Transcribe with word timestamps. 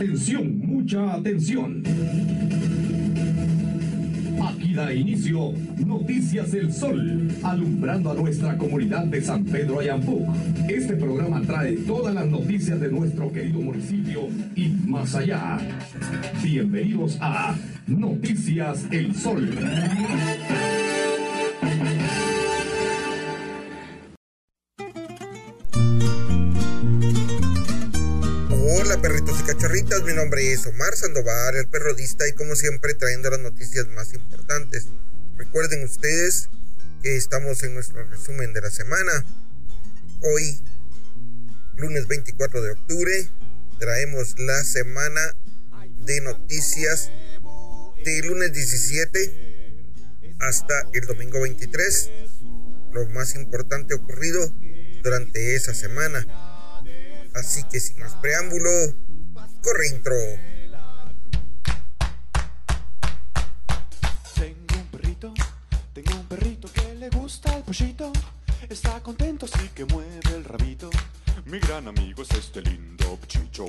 Atención, 0.00 0.58
mucha 0.60 1.12
atención. 1.12 1.82
Aquí 4.42 4.72
da 4.72 4.94
inicio 4.94 5.52
Noticias 5.76 6.52
del 6.52 6.72
Sol, 6.72 7.28
alumbrando 7.42 8.10
a 8.10 8.14
nuestra 8.14 8.56
comunidad 8.56 9.04
de 9.04 9.20
San 9.20 9.44
Pedro 9.44 9.80
Ayampuc. 9.80 10.26
Este 10.70 10.96
programa 10.96 11.42
trae 11.42 11.72
todas 11.86 12.14
las 12.14 12.26
noticias 12.26 12.80
de 12.80 12.90
nuestro 12.90 13.30
querido 13.30 13.60
municipio 13.60 14.28
y 14.56 14.68
más 14.86 15.14
allá. 15.14 15.58
Bienvenidos 16.42 17.18
a 17.20 17.54
Noticias 17.86 18.86
El 18.90 19.14
Sol. 19.14 19.50
Cachorritas, 29.90 30.02
mi 30.02 30.14
nombre 30.14 30.52
es 30.52 30.66
Omar 30.66 30.96
Sandoval, 30.96 31.56
el 31.56 31.66
perrodista 31.66 32.26
y 32.28 32.32
como 32.32 32.54
siempre 32.54 32.94
trayendo 32.94 33.30
las 33.30 33.40
noticias 33.40 33.88
más 33.88 34.14
importantes. 34.14 34.86
Recuerden 35.36 35.82
ustedes 35.84 36.48
que 37.02 37.16
estamos 37.16 37.62
en 37.64 37.74
nuestro 37.74 38.04
resumen 38.04 38.52
de 38.52 38.60
la 38.60 38.70
semana. 38.70 39.24
Hoy, 40.22 40.60
lunes 41.76 42.06
24 42.06 42.62
de 42.62 42.70
octubre, 42.72 43.28
traemos 43.78 44.38
la 44.38 44.62
semana 44.64 45.34
de 46.04 46.20
noticias 46.20 47.10
de 48.04 48.22
lunes 48.22 48.52
17 48.52 50.34
hasta 50.38 50.74
el 50.92 51.06
domingo 51.06 51.40
23. 51.40 52.10
Lo 52.92 53.06
más 53.08 53.34
importante 53.34 53.94
ocurrido 53.94 54.52
durante 55.02 55.56
esa 55.56 55.74
semana. 55.74 56.24
Así 57.34 57.62
que 57.70 57.80
sin 57.80 57.98
más 58.00 58.14
preámbulo, 58.16 58.70
corre 59.62 59.88
intro. 59.88 60.14
Tengo 64.34 64.74
un 64.76 64.86
perrito, 64.90 65.34
tengo 65.92 66.14
un 66.14 66.26
perrito 66.26 66.72
que 66.72 66.94
le 66.94 67.10
gusta 67.10 67.56
el 67.56 67.62
pollito. 67.62 68.12
Está 68.68 69.00
contento 69.02 69.46
así 69.46 69.68
que 69.74 69.84
mueve 69.84 70.20
el 70.34 70.44
rabito. 70.44 70.90
Mi 71.46 71.58
gran 71.58 71.88
amigo 71.88 72.22
es 72.22 72.30
este 72.32 72.62
lindo 72.62 73.18
chicho. 73.26 73.66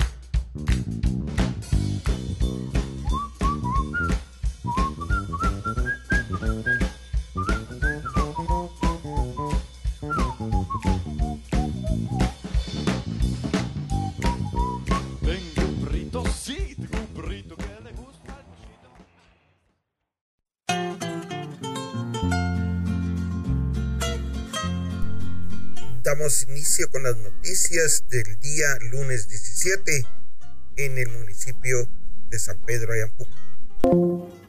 Damos 26.11 26.43
inicio 26.43 26.89
con 26.91 27.03
las 27.03 27.15
noticias 27.15 28.03
del 28.09 28.37
día 28.41 28.67
lunes 28.91 29.29
17 29.29 30.03
en 30.75 30.97
el 30.97 31.07
municipio 31.07 31.87
de 32.29 32.37
San 32.37 32.57
Pedro 32.65 32.91
Ayampuc. 32.91 33.29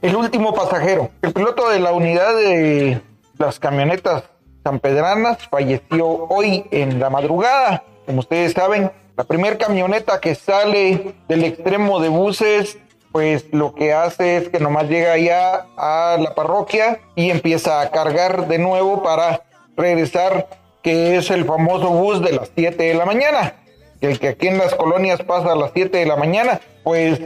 El 0.01 0.13
último 0.17 0.53
pasajero, 0.53 1.09
el 1.21 1.31
piloto 1.31 1.69
de 1.69 1.79
la 1.79 1.93
unidad 1.93 2.35
de 2.35 3.01
las 3.37 3.61
camionetas 3.61 4.25
sanpedranas, 4.61 5.47
falleció 5.49 6.05
hoy 6.05 6.65
en 6.71 6.99
la 6.99 7.09
madrugada. 7.09 7.85
Como 8.05 8.19
ustedes 8.19 8.51
saben, 8.51 8.91
la 9.15 9.23
primera 9.23 9.57
camioneta 9.57 10.19
que 10.19 10.35
sale 10.35 11.15
del 11.29 11.45
extremo 11.45 12.01
de 12.01 12.09
buses, 12.09 12.77
pues 13.13 13.45
lo 13.53 13.73
que 13.73 13.93
hace 13.93 14.35
es 14.35 14.49
que 14.49 14.59
nomás 14.59 14.89
llega 14.89 15.17
ya 15.17 15.65
a 15.77 16.17
la 16.19 16.35
parroquia 16.35 16.99
y 17.15 17.29
empieza 17.29 17.79
a 17.79 17.89
cargar 17.89 18.49
de 18.49 18.57
nuevo 18.57 19.01
para 19.01 19.43
regresar, 19.77 20.62
que 20.83 21.15
es 21.15 21.31
el 21.31 21.45
famoso 21.45 21.89
bus 21.89 22.21
de 22.21 22.33
las 22.33 22.51
7 22.53 22.83
de 22.83 22.93
la 22.93 23.05
mañana. 23.05 23.55
El 24.01 24.19
que 24.19 24.27
aquí 24.27 24.47
en 24.47 24.57
las 24.57 24.75
colonias 24.75 25.23
pasa 25.23 25.53
a 25.53 25.55
las 25.55 25.71
7 25.73 25.97
de 25.97 26.05
la 26.05 26.17
mañana, 26.17 26.59
pues 26.83 27.19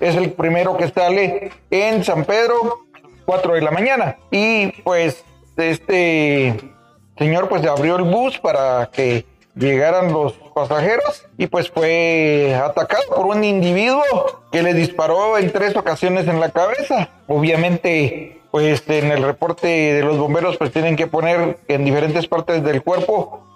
es 0.00 0.16
el 0.16 0.32
primero 0.32 0.76
que 0.76 0.88
sale 0.88 1.52
en 1.70 2.02
San 2.02 2.24
Pedro, 2.24 2.80
4 3.26 3.54
de 3.54 3.60
la 3.60 3.70
mañana. 3.70 4.18
Y 4.32 4.72
pues 4.82 5.24
este 5.56 6.56
señor 7.16 7.48
pues 7.48 7.64
abrió 7.64 7.96
el 7.96 8.02
bus 8.02 8.38
para 8.38 8.90
que 8.92 9.24
llegaran 9.54 10.12
los 10.12 10.32
pasajeros 10.54 11.26
y 11.36 11.46
pues 11.46 11.70
fue 11.70 12.54
atacado 12.54 13.02
por 13.14 13.26
un 13.26 13.44
individuo 13.44 14.02
que 14.50 14.62
le 14.62 14.74
disparó 14.74 15.38
en 15.38 15.52
tres 15.52 15.76
ocasiones 15.76 16.26
en 16.26 16.40
la 16.40 16.50
cabeza. 16.50 17.08
Obviamente 17.28 18.39
pues 18.50 18.82
en 18.88 19.12
el 19.12 19.22
reporte 19.22 19.66
de 19.66 20.02
los 20.02 20.18
bomberos 20.18 20.56
pues 20.56 20.72
tienen 20.72 20.96
que 20.96 21.06
poner 21.06 21.58
en 21.68 21.84
diferentes 21.84 22.26
partes 22.26 22.62
del 22.64 22.82
cuerpo 22.82 23.46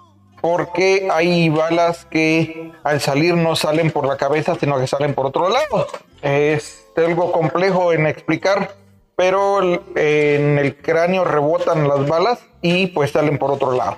porque 0.41 1.07
hay 1.11 1.49
balas 1.49 2.05
que 2.05 2.71
al 2.83 3.01
salir 3.01 3.35
no 3.35 3.55
salen 3.55 3.89
por 3.89 4.05
la 4.05 4.15
cabeza, 4.15 4.55
sino 4.59 4.79
que 4.79 4.85
salen 4.85 5.15
por 5.15 5.25
otro 5.25 5.49
lado. 5.49 5.87
Es 6.21 6.85
algo 6.95 7.31
complejo 7.31 7.93
en 7.93 8.05
explicar, 8.05 8.75
pero 9.15 9.59
en 9.63 10.59
el 10.59 10.77
cráneo 10.77 11.23
rebotan 11.23 11.87
las 11.87 12.07
balas 12.07 12.45
y 12.61 12.87
pues 12.87 13.09
salen 13.09 13.39
por 13.39 13.49
otro 13.51 13.71
lado. 13.71 13.97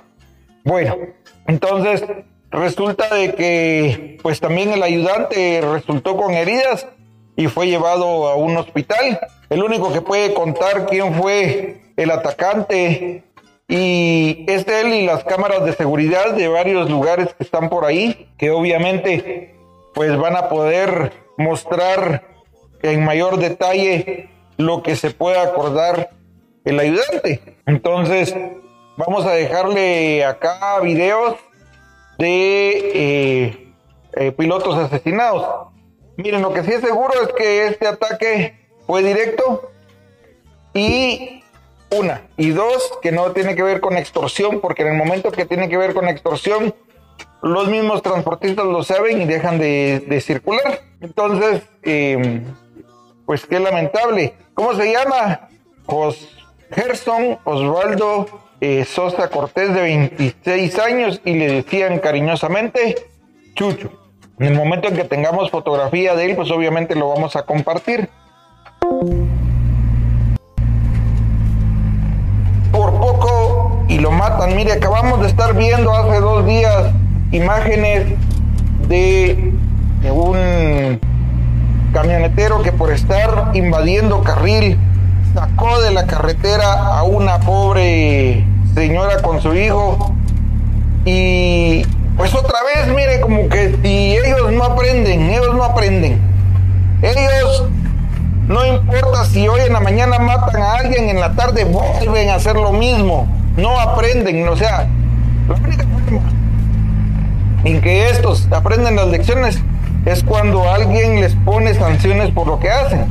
Bueno, 0.64 0.96
entonces 1.48 2.06
resulta 2.50 3.14
de 3.14 3.36
que 3.36 4.18
pues 4.22 4.40
también 4.40 4.72
el 4.72 4.84
ayudante 4.84 5.62
resultó 5.62 6.16
con 6.16 6.34
heridas 6.34 6.88
y 7.36 7.48
fue 7.48 7.68
llevado 7.68 8.30
a 8.30 8.36
un 8.36 8.56
hospital. 8.56 9.20
El 9.50 9.64
único 9.64 9.94
que 9.94 10.02
puede 10.02 10.34
contar 10.34 10.86
quién 10.88 11.14
fue 11.14 11.82
el 11.96 12.12
atacante 12.12 13.24
y 13.68 14.46
es 14.48 14.68
él 14.68 14.94
y 14.94 15.06
las 15.06 15.24
cámaras 15.24 15.66
de 15.66 15.74
seguridad 15.74 16.34
de 16.34 16.48
varios 16.48 16.90
lugares 16.90 17.34
que 17.34 17.44
están 17.44 17.70
por 17.70 17.86
ahí, 17.86 18.30
que 18.38 18.52
obviamente 18.52 19.56
pues 19.94 20.18
van 20.18 20.36
a 20.36 20.50
poder 20.50 21.14
mostrar 21.38 22.24
en 22.82 23.04
mayor 23.04 23.38
detalle 23.38 24.30
lo 24.58 24.84
que 24.84 24.96
se 24.96 25.12
pueda 25.12 25.44
acordar 25.44 26.12
el 26.66 26.80
ayudante. 26.80 27.42
Entonces, 27.66 28.36
vamos 28.98 29.26
a 29.26 29.32
dejarle 29.32 30.26
acá 30.26 30.80
videos 30.82 31.36
de 32.18 32.92
eh, 32.94 33.74
eh, 34.14 34.32
pilotos 34.32 34.76
asesinados. 34.78 35.70
Miren, 36.18 36.42
lo 36.42 36.54
que 36.54 36.64
sí 36.64 36.74
es 36.74 36.82
seguro 36.82 37.14
es 37.22 37.34
que 37.34 37.68
este 37.68 37.88
ataque 37.88 38.67
fue 38.88 39.04
directo 39.04 39.70
y 40.74 41.44
una. 41.92 42.28
Y 42.38 42.50
dos, 42.50 42.98
que 43.02 43.12
no 43.12 43.32
tiene 43.32 43.56
que 43.56 43.64
ver 43.64 43.80
con 43.80 43.98
extorsión, 43.98 44.60
porque 44.62 44.82
en 44.82 44.90
el 44.90 44.98
momento 44.98 45.32
que 45.32 45.46
tiene 45.46 45.70
que 45.70 45.78
ver 45.78 45.94
con 45.94 46.08
extorsión, 46.08 46.74
los 47.42 47.68
mismos 47.68 48.02
transportistas 48.02 48.66
lo 48.66 48.84
saben 48.84 49.22
y 49.22 49.26
dejan 49.26 49.60
de, 49.60 50.22
circular. 50.26 50.82
Entonces, 51.02 51.62
eh, 51.84 52.42
pues 53.26 53.46
qué 53.46 53.60
lamentable. 53.60 54.34
¿Cómo 54.54 54.74
se 54.74 54.92
llama? 54.92 55.50
Jos 55.86 56.30
Gerson 56.72 57.38
Osvaldo 57.44 58.26
eh, 58.60 58.86
Sosa 58.86 59.30
Cortés, 59.30 59.74
de 59.74 59.82
26 59.82 60.80
años, 60.80 61.22
y 61.24 61.34
le 61.36 61.48
decían 61.48 62.00
cariñosamente 62.00 62.96
Chucho. 63.54 63.92
En 64.40 64.48
el 64.48 64.54
momento 64.56 64.88
en 64.88 64.96
que 64.96 65.04
tengamos 65.04 65.50
fotografía 65.52 66.16
de 66.16 66.26
él, 66.26 66.36
pues 66.36 66.52
obviamente 66.52 66.96
lo 66.96 67.10
vamos 67.10 67.36
a 67.36 67.44
compartir. 67.44 68.10
Por 72.72 72.94
poco 73.00 73.86
y 73.88 74.00
lo 74.00 74.12
matan. 74.12 74.56
Mire, 74.56 74.74
acabamos 74.74 75.22
de 75.22 75.28
estar 75.28 75.56
viendo 75.56 75.94
hace 75.94 76.20
dos 76.20 76.46
días 76.46 76.94
imágenes 77.32 78.06
de, 78.88 79.54
un 80.10 81.00
camionetero 81.94 82.62
que 82.62 82.72
por 82.72 82.92
estar 82.92 83.52
invadiendo 83.54 84.24
carril 84.24 84.78
sacó 85.34 85.82
de 85.82 85.92
la 85.92 86.06
carretera 86.06 86.98
a 86.98 87.04
una 87.04 87.40
pobre 87.40 88.46
señora 88.74 89.22
con 89.22 89.42
su 89.42 89.54
hijo 89.54 90.14
y 91.04 91.84
pues 92.16 92.34
otra 92.34 92.60
vez 92.64 92.96
mire 92.96 93.20
como 93.20 93.50
que 93.50 93.76
si 93.82 94.16
ellos 94.16 94.52
no 94.54 94.64
aprenden, 94.64 95.30
ellos 95.30 95.56
no 95.56 95.64
aprenden. 95.64 96.20
Ellos 97.02 97.66
no 98.48 98.66
importa 98.66 99.26
si 99.26 99.46
hoy 99.48 99.60
en 99.68 99.74
la 99.74 99.82
mañana 99.82 100.20
matan 100.20 100.62
a 100.62 100.76
alguien, 100.76 101.10
en 101.10 101.20
la 101.20 101.34
tarde 101.34 101.66
vuelven 101.66 102.30
a 102.30 102.36
hacer 102.36 102.56
lo 102.56 102.72
mismo. 102.72 103.28
No 103.58 103.78
aprenden, 103.78 104.48
o 104.48 104.56
sea, 104.56 104.88
la 105.50 105.56
única 105.56 105.84
forma 105.84 106.22
en 107.66 107.82
que 107.82 108.10
estos 108.10 108.48
aprenden 108.52 108.96
las 108.96 109.08
lecciones 109.08 109.60
es 110.06 110.24
cuando 110.24 110.72
alguien 110.72 111.20
les 111.20 111.34
pone 111.36 111.74
sanciones 111.74 112.32
por 112.32 112.48
lo 112.48 112.60
que 112.60 112.70
hacen. 112.70 113.06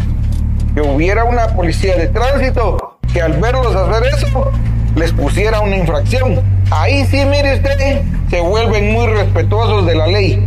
Que 0.75 0.81
hubiera 0.81 1.25
una 1.25 1.49
policía 1.49 1.97
de 1.97 2.09
tránsito 2.09 2.99
que 3.13 3.21
al 3.21 3.35
verlos 3.35 3.75
hacer 3.75 4.05
eso 4.15 4.51
les 4.95 5.13
pusiera 5.13 5.61
una 5.61 5.77
infracción. 5.77 6.41
Ahí 6.71 7.05
sí, 7.05 7.25
mire 7.27 7.57
usted, 7.57 8.01
se 8.31 8.41
vuelven 8.41 8.93
muy 8.95 9.07
respetuosos 9.09 9.85
de 9.85 9.95
la 9.97 10.07
ley. 10.07 10.43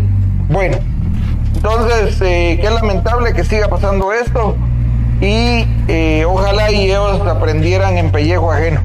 Bueno, 0.50 0.78
Entonces, 1.56 2.20
eh, 2.22 2.58
qué 2.60 2.70
lamentable 2.72 3.34
que 3.34 3.44
siga 3.44 3.68
pasando 3.68 4.14
esto 4.14 4.56
y 5.22 5.68
eh, 5.88 6.26
ojalá 6.26 6.72
y 6.72 6.86
ellos 6.86 7.22
aprendieran 7.28 7.98
en 7.98 8.12
pellejo 8.12 8.52
ajeno. 8.52 8.82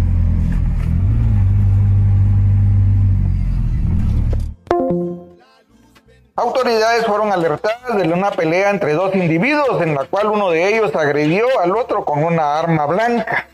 Autoridades 6.37 7.07
fueron 7.07 7.31
alertadas 7.31 7.97
de 7.97 8.13
una 8.13 8.33
pelea 8.33 8.71
entre 8.71 8.93
dos 8.95 9.15
individuos 9.15 9.81
en 9.81 9.95
la 9.95 10.05
cual 10.05 10.27
uno 10.27 10.51
de 10.51 10.69
ellos 10.69 10.95
agredió 10.97 11.47
al 11.61 11.77
otro 11.77 12.05
con 12.05 12.25
una 12.25 12.59
arma 12.59 12.87
blanca. 12.87 13.47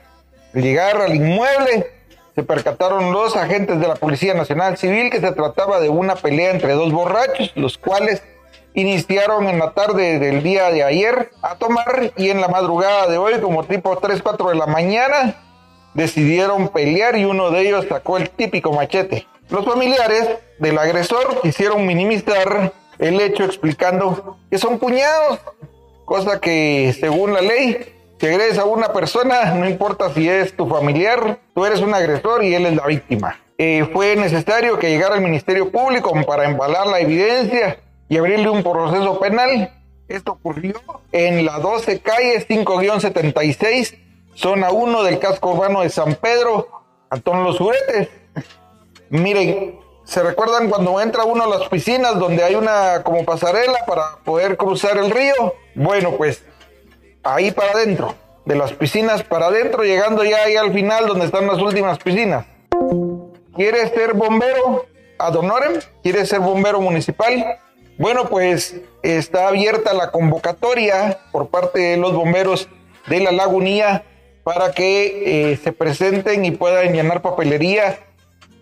Al 0.54 0.62
llegar 0.62 0.96
al 0.96 1.14
inmueble, 1.14 1.86
se 2.34 2.42
percataron 2.42 3.12
los 3.12 3.36
agentes 3.36 3.78
de 3.80 3.86
la 3.86 3.96
Policía 3.96 4.32
Nacional 4.32 4.78
Civil 4.78 5.10
que 5.10 5.20
se 5.20 5.30
trataba 5.32 5.78
de 5.78 5.90
una 5.90 6.14
pelea 6.14 6.52
entre 6.52 6.72
dos 6.72 6.90
borrachos, 6.90 7.52
los 7.54 7.76
cuales 7.76 8.22
iniciaron 8.74 9.48
en 9.48 9.58
la 9.58 9.72
tarde 9.72 10.18
del 10.18 10.42
día 10.42 10.70
de 10.70 10.84
ayer 10.84 11.30
a 11.42 11.56
tomar 11.56 12.12
y 12.16 12.30
en 12.30 12.40
la 12.40 12.48
madrugada 12.48 13.08
de 13.08 13.18
hoy, 13.18 13.40
como 13.40 13.64
tipo 13.64 13.96
3, 13.96 14.22
4 14.22 14.50
de 14.50 14.54
la 14.56 14.66
mañana, 14.66 15.36
decidieron 15.94 16.68
pelear 16.68 17.16
y 17.16 17.24
uno 17.24 17.50
de 17.50 17.62
ellos 17.62 17.86
sacó 17.88 18.16
el 18.16 18.30
típico 18.30 18.72
machete. 18.72 19.26
Los 19.48 19.64
familiares 19.64 20.28
del 20.58 20.78
agresor 20.78 21.40
quisieron 21.42 21.84
minimizar 21.86 22.72
el 22.98 23.20
hecho 23.20 23.44
explicando 23.44 24.38
que 24.50 24.58
son 24.58 24.78
cuñados, 24.78 25.40
cosa 26.04 26.40
que 26.40 26.94
según 26.98 27.32
la 27.32 27.40
ley, 27.40 27.94
si 28.20 28.26
agredes 28.26 28.58
a 28.58 28.64
una 28.64 28.92
persona, 28.92 29.54
no 29.54 29.68
importa 29.68 30.12
si 30.12 30.28
es 30.28 30.54
tu 30.54 30.68
familiar, 30.68 31.38
tú 31.54 31.64
eres 31.64 31.80
un 31.80 31.94
agresor 31.94 32.44
y 32.44 32.54
él 32.54 32.66
es 32.66 32.76
la 32.76 32.86
víctima. 32.86 33.40
Eh, 33.58 33.88
fue 33.92 34.14
necesario 34.16 34.78
que 34.78 34.90
llegara 34.90 35.16
el 35.16 35.20
Ministerio 35.20 35.70
Público 35.70 36.12
para 36.26 36.44
embalar 36.44 36.86
la 36.86 37.00
evidencia 37.00 37.78
y 38.10 38.18
abrirle 38.18 38.50
un 38.50 38.62
proceso 38.62 39.18
penal. 39.18 39.72
Esto 40.08 40.32
ocurrió 40.32 40.74
en 41.12 41.46
la 41.46 41.60
12 41.60 42.00
calle 42.00 42.44
5-76, 42.46 43.96
zona 44.34 44.70
1 44.70 45.04
del 45.04 45.20
casco 45.20 45.52
urbano 45.52 45.82
de 45.82 45.88
San 45.88 46.16
Pedro, 46.16 46.68
Antón 47.08 47.44
Los 47.44 47.56
Juguetes. 47.58 48.08
Miren, 49.10 49.78
¿se 50.04 50.22
recuerdan 50.24 50.68
cuando 50.68 51.00
entra 51.00 51.24
uno 51.24 51.44
a 51.44 51.46
las 51.46 51.68
piscinas 51.68 52.18
donde 52.18 52.42
hay 52.42 52.56
una 52.56 53.04
como 53.04 53.24
pasarela 53.24 53.78
para 53.86 54.16
poder 54.24 54.56
cruzar 54.56 54.98
el 54.98 55.10
río? 55.10 55.54
Bueno, 55.76 56.16
pues 56.16 56.42
ahí 57.22 57.52
para 57.52 57.70
adentro, 57.70 58.16
de 58.44 58.56
las 58.56 58.72
piscinas 58.72 59.22
para 59.22 59.46
adentro, 59.46 59.84
llegando 59.84 60.24
ya 60.24 60.42
ahí 60.42 60.56
al 60.56 60.72
final 60.72 61.06
donde 61.06 61.26
están 61.26 61.46
las 61.46 61.58
últimas 61.58 61.98
piscinas. 61.98 62.44
¿Quieres 63.54 63.90
ser 63.90 64.14
bombero? 64.14 64.86
Ad 65.16 65.36
honorem, 65.36 65.80
¿quieres 66.02 66.28
ser 66.28 66.40
bombero 66.40 66.80
municipal? 66.80 67.60
Bueno, 68.00 68.30
pues 68.30 68.80
está 69.02 69.48
abierta 69.48 69.92
la 69.92 70.10
convocatoria 70.10 71.18
por 71.32 71.48
parte 71.50 71.80
de 71.80 71.96
los 71.98 72.14
bomberos 72.14 72.66
de 73.10 73.20
la 73.20 73.30
lagunía 73.30 74.04
para 74.42 74.72
que 74.72 75.50
eh, 75.52 75.56
se 75.58 75.70
presenten 75.72 76.46
y 76.46 76.50
puedan 76.50 76.94
llenar 76.94 77.20
papelería 77.20 77.98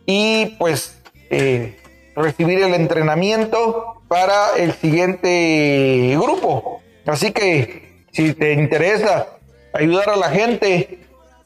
y 0.07 0.57
pues 0.59 1.01
eh, 1.31 1.79
recibir 2.17 2.61
el 2.65 2.75
entrenamiento 2.75 4.03
para 4.09 4.57
el 4.57 4.73
siguiente 4.73 6.17
grupo. 6.21 6.83
Así 7.07 7.31
que 7.31 8.07
si 8.11 8.35
te 8.35 8.55
interesa 8.55 9.29
ayudar 9.73 10.11
a 10.11 10.17
la 10.17 10.31
gente, 10.31 10.99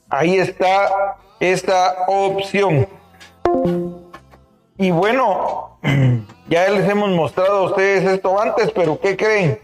ahí 0.08 0.38
está 0.38 1.18
esta 1.40 2.06
opción. 2.08 2.88
Y 4.78 4.90
bueno, 4.92 5.78
ya 6.48 6.68
les 6.70 6.88
hemos 6.88 7.10
mostrado 7.10 7.58
a 7.58 7.62
ustedes 7.62 8.04
esto 8.04 8.40
antes, 8.40 8.70
pero 8.72 8.98
¿qué 9.00 9.16
creen? 9.16 9.58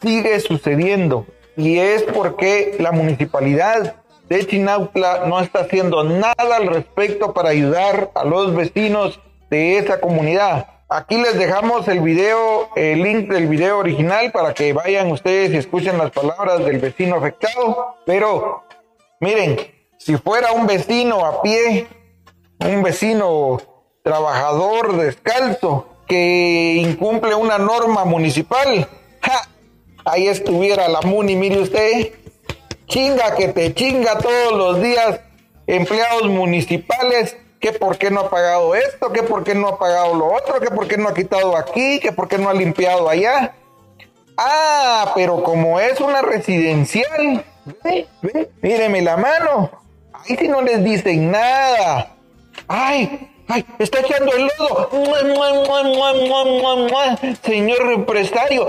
Sigue 0.00 0.38
sucediendo. 0.40 1.26
Y 1.56 1.78
es 1.78 2.02
porque 2.02 2.76
la 2.80 2.92
municipalidad 2.92 3.96
de 4.28 4.46
Chinautla 4.46 5.26
no 5.26 5.40
está 5.40 5.60
haciendo 5.60 6.02
nada 6.04 6.56
al 6.56 6.66
respecto 6.66 7.32
para 7.32 7.50
ayudar 7.50 8.10
a 8.14 8.24
los 8.24 8.54
vecinos 8.54 9.20
de 9.50 9.78
esa 9.78 10.00
comunidad. 10.00 10.66
Aquí 10.88 11.16
les 11.16 11.38
dejamos 11.38 11.88
el 11.88 12.00
video, 12.00 12.68
el 12.76 13.02
link 13.02 13.30
del 13.30 13.48
video 13.48 13.78
original 13.78 14.30
para 14.32 14.54
que 14.54 14.72
vayan 14.72 15.10
ustedes 15.10 15.52
y 15.52 15.56
escuchen 15.56 15.98
las 15.98 16.10
palabras 16.10 16.64
del 16.64 16.78
vecino 16.78 17.16
afectado. 17.16 17.96
Pero 18.06 18.64
miren, 19.20 19.56
si 19.98 20.16
fuera 20.16 20.52
un 20.52 20.66
vecino 20.66 21.24
a 21.24 21.42
pie, 21.42 21.86
un 22.60 22.82
vecino 22.82 23.60
trabajador 24.02 24.96
descalzo 24.96 25.93
que 26.06 26.74
incumple 26.76 27.34
una 27.34 27.58
norma 27.58 28.04
municipal, 28.04 28.88
ahí 30.04 30.28
estuviera 30.28 30.88
la 30.88 31.00
MUNI, 31.00 31.36
mire 31.36 31.60
usted, 31.60 32.12
chinga 32.86 33.34
que 33.34 33.48
te 33.48 33.74
chinga 33.74 34.18
todos 34.18 34.52
los 34.52 34.82
días 34.82 35.20
empleados 35.66 36.28
municipales, 36.28 37.36
que 37.60 37.72
por 37.72 37.96
qué 37.96 38.10
no 38.10 38.20
ha 38.20 38.30
pagado 38.30 38.74
esto, 38.74 39.10
que 39.10 39.22
por 39.22 39.42
qué 39.42 39.54
no 39.54 39.68
ha 39.68 39.78
pagado 39.78 40.14
lo 40.14 40.32
otro, 40.34 40.60
que 40.60 40.70
por 40.70 40.86
qué 40.86 40.98
no 40.98 41.08
ha 41.08 41.14
quitado 41.14 41.56
aquí, 41.56 41.98
que 41.98 42.12
por 42.12 42.28
qué 42.28 42.36
no 42.36 42.50
ha 42.50 42.54
limpiado 42.54 43.08
allá. 43.08 43.54
Ah, 44.36 45.12
pero 45.14 45.42
como 45.42 45.80
es 45.80 46.00
una 46.00 46.20
residencial, 46.20 47.44
ve, 47.82 48.06
ve, 48.20 48.50
míreme 48.60 49.00
la 49.00 49.16
mano, 49.16 49.70
ahí 50.12 50.36
si 50.36 50.48
no 50.48 50.60
les 50.60 50.84
dicen 50.84 51.30
nada. 51.30 52.16
Ay, 52.68 53.30
¡Ay! 53.48 53.64
¡Está 53.78 54.00
echando 54.00 54.32
el 54.32 54.48
lodo! 54.58 54.90
Señor 57.42 57.92
empresario. 57.92 58.66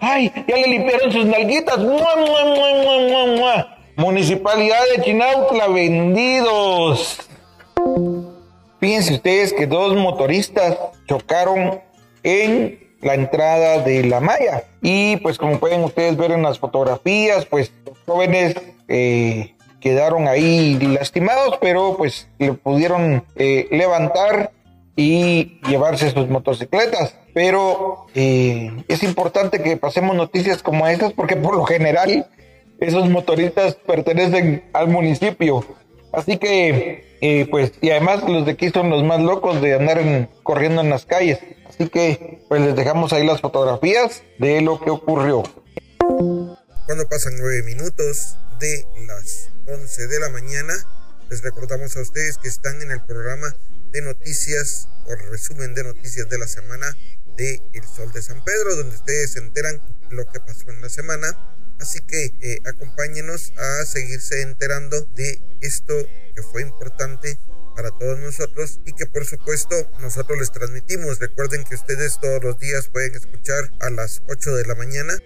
¡Ay! 0.00 0.32
Ya 0.46 0.56
le 0.56 0.68
limpiaron 0.68 1.12
sus 1.12 1.26
nalguitas. 1.26 1.78
Municipalidad 3.96 4.80
de 4.96 5.02
Chinautla, 5.02 5.68
vendidos. 5.68 7.18
Fíjense 8.80 9.14
ustedes 9.14 9.52
que 9.52 9.66
dos 9.66 9.94
motoristas 9.96 10.78
chocaron 11.06 11.80
en 12.22 12.78
la 13.00 13.14
entrada 13.14 13.80
de 13.80 14.04
la 14.04 14.20
malla. 14.20 14.64
Y 14.82 15.16
pues 15.18 15.36
como 15.36 15.58
pueden 15.58 15.82
ustedes 15.84 16.16
ver 16.16 16.30
en 16.30 16.42
las 16.42 16.58
fotografías, 16.58 17.44
pues 17.44 17.72
los 17.84 17.98
jóvenes 18.06 18.54
eh, 18.88 19.54
quedaron 19.80 20.28
ahí 20.28 20.78
lastimados, 20.80 21.58
pero 21.60 21.96
pues 21.96 22.28
lo 22.38 22.56
pudieron 22.56 23.24
eh, 23.36 23.68
levantar 23.70 24.52
y 24.96 25.60
llevarse 25.68 26.10
sus 26.10 26.28
motocicletas. 26.28 27.16
Pero 27.34 28.06
eh, 28.14 28.72
es 28.88 29.02
importante 29.02 29.62
que 29.62 29.76
pasemos 29.76 30.16
noticias 30.16 30.62
como 30.62 30.86
estas 30.88 31.12
porque 31.12 31.36
por 31.36 31.56
lo 31.56 31.64
general 31.64 32.26
esos 32.80 33.08
motoristas 33.08 33.74
pertenecen 33.74 34.64
al 34.72 34.88
municipio. 34.88 35.64
Así 36.12 36.38
que, 36.38 37.16
eh, 37.20 37.46
pues, 37.50 37.72
y 37.80 37.90
además 37.90 38.28
los 38.28 38.46
de 38.46 38.52
aquí 38.52 38.70
son 38.70 38.90
los 38.90 39.04
más 39.04 39.20
locos 39.20 39.60
de 39.60 39.74
andar 39.74 40.28
corriendo 40.42 40.80
en 40.80 40.90
las 40.90 41.04
calles. 41.04 41.38
Así 41.68 41.88
que, 41.88 42.40
pues 42.48 42.60
les 42.62 42.74
dejamos 42.74 43.12
ahí 43.12 43.26
las 43.26 43.40
fotografías 43.40 44.22
de 44.38 44.60
lo 44.62 44.80
que 44.80 44.90
ocurrió. 44.90 45.42
Cuando 46.88 47.06
pasan 47.06 47.36
nueve 47.36 47.62
minutos 47.64 48.38
de 48.60 48.82
las 49.06 49.50
11 49.66 50.06
de 50.06 50.20
la 50.20 50.30
mañana. 50.30 50.72
Les 51.28 51.42
recordamos 51.42 51.94
a 51.94 52.00
ustedes 52.00 52.38
que 52.38 52.48
están 52.48 52.80
en 52.80 52.90
el 52.90 53.04
programa 53.04 53.54
de 53.92 54.00
noticias 54.00 54.88
o 55.04 55.14
resumen 55.14 55.74
de 55.74 55.84
noticias 55.84 56.30
de 56.30 56.38
la 56.38 56.48
semana 56.48 56.96
de 57.36 57.60
El 57.74 57.84
Sol 57.84 58.10
de 58.12 58.22
San 58.22 58.42
Pedro, 58.42 58.74
donde 58.74 58.96
ustedes 58.96 59.32
se 59.32 59.38
enteran 59.38 59.82
lo 60.08 60.24
que 60.32 60.40
pasó 60.40 60.70
en 60.70 60.80
la 60.80 60.88
semana. 60.88 61.28
Así 61.78 62.00
que 62.00 62.32
eh, 62.40 62.56
acompáñenos 62.64 63.52
a 63.58 63.84
seguirse 63.84 64.40
enterando 64.40 65.04
de 65.14 65.42
esto 65.60 65.92
que 66.34 66.42
fue 66.42 66.62
importante 66.62 67.38
para 67.76 67.90
todos 67.90 68.18
nosotros 68.18 68.80
y 68.86 68.94
que 68.94 69.04
por 69.04 69.26
supuesto 69.26 69.76
nosotros 70.00 70.38
les 70.38 70.52
transmitimos. 70.52 71.18
Recuerden 71.18 71.64
que 71.64 71.74
ustedes 71.74 72.18
todos 72.18 72.42
los 72.42 72.58
días 72.58 72.88
pueden 72.88 73.14
escuchar 73.14 73.72
a 73.80 73.90
las 73.90 74.22
8 74.26 74.56
de 74.56 74.64
la 74.64 74.74
mañana 74.74 75.18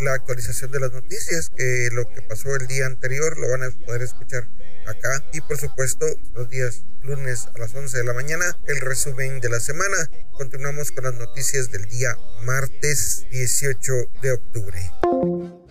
la 0.00 0.14
actualización 0.14 0.70
de 0.72 0.80
las 0.80 0.92
noticias, 0.92 1.50
que 1.50 1.88
lo 1.92 2.08
que 2.12 2.22
pasó 2.22 2.54
el 2.54 2.66
día 2.66 2.86
anterior 2.86 3.38
lo 3.38 3.50
van 3.50 3.62
a 3.62 3.86
poder 3.86 4.02
escuchar 4.02 4.48
acá 4.86 5.24
y 5.32 5.40
por 5.40 5.56
supuesto 5.56 6.06
los 6.34 6.48
días 6.48 6.84
lunes 7.02 7.48
a 7.54 7.58
las 7.58 7.74
11 7.74 7.98
de 7.98 8.04
la 8.04 8.12
mañana 8.12 8.44
el 8.66 8.80
resumen 8.80 9.40
de 9.40 9.48
la 9.48 9.60
semana. 9.60 9.96
Continuamos 10.32 10.90
con 10.90 11.04
las 11.04 11.14
noticias 11.14 11.70
del 11.70 11.86
día 11.88 12.16
martes 12.44 13.26
18 13.30 13.92
de 14.22 14.32
octubre. 14.32 14.78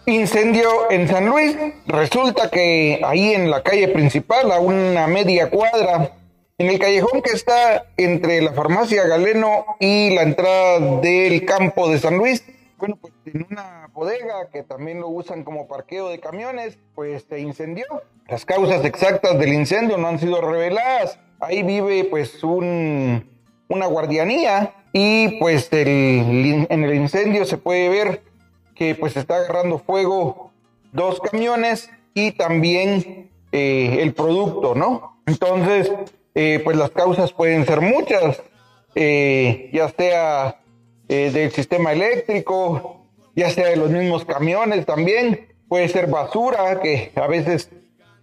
Incendio 0.05 0.91
en 0.91 1.07
San 1.07 1.27
Luis. 1.27 1.55
Resulta 1.87 2.49
que 2.49 2.99
ahí 3.03 3.33
en 3.33 3.49
la 3.49 3.63
calle 3.63 3.87
principal, 3.87 4.51
a 4.51 4.59
una 4.59 5.07
media 5.07 5.49
cuadra, 5.49 6.17
en 6.57 6.69
el 6.69 6.77
callejón 6.77 7.21
que 7.21 7.31
está 7.31 7.85
entre 7.97 8.41
la 8.41 8.53
farmacia 8.53 9.07
Galeno 9.07 9.65
y 9.79 10.13
la 10.13 10.23
entrada 10.23 10.99
del 11.01 11.45
campo 11.45 11.89
de 11.89 11.99
San 11.99 12.17
Luis, 12.17 12.43
bueno, 12.77 12.97
pues 12.99 13.13
en 13.25 13.45
una 13.49 13.89
bodega 13.93 14.49
que 14.51 14.63
también 14.63 14.99
lo 14.99 15.07
usan 15.07 15.43
como 15.43 15.67
parqueo 15.67 16.09
de 16.09 16.19
camiones, 16.19 16.77
pues 16.95 17.25
se 17.27 17.39
incendió. 17.39 17.85
Las 18.27 18.45
causas 18.45 18.83
exactas 18.85 19.37
del 19.39 19.53
incendio 19.53 19.97
no 19.97 20.07
han 20.07 20.19
sido 20.19 20.41
reveladas. 20.41 21.19
Ahí 21.39 21.63
vive 21.63 22.05
pues 22.05 22.43
un, 22.43 23.29
una 23.67 23.85
guardianía 23.85 24.73
y 24.93 25.39
pues 25.39 25.69
en 25.71 26.67
el 26.69 26.93
incendio 26.93 27.45
se 27.45 27.57
puede 27.57 27.89
ver 27.89 28.23
que 28.75 28.95
pues 28.95 29.17
está 29.17 29.37
agarrando 29.37 29.79
fuego 29.79 30.51
dos 30.91 31.19
camiones 31.19 31.89
y 32.13 32.31
también 32.31 33.31
eh, 33.51 33.97
el 34.01 34.13
producto, 34.13 34.75
¿no? 34.75 35.21
Entonces, 35.25 35.91
eh, 36.35 36.61
pues 36.63 36.77
las 36.77 36.91
causas 36.91 37.33
pueden 37.33 37.65
ser 37.65 37.81
muchas, 37.81 38.41
eh, 38.95 39.69
ya 39.73 39.89
sea 39.89 40.62
del 41.13 41.51
sistema 41.51 41.91
eléctrico, 41.91 43.07
ya 43.35 43.49
sea 43.49 43.67
de 43.67 43.75
los 43.75 43.89
mismos 43.89 44.25
camiones 44.25 44.85
también, 44.85 45.47
puede 45.67 45.87
ser 45.87 46.07
basura, 46.07 46.79
que 46.81 47.11
a 47.15 47.27
veces 47.27 47.69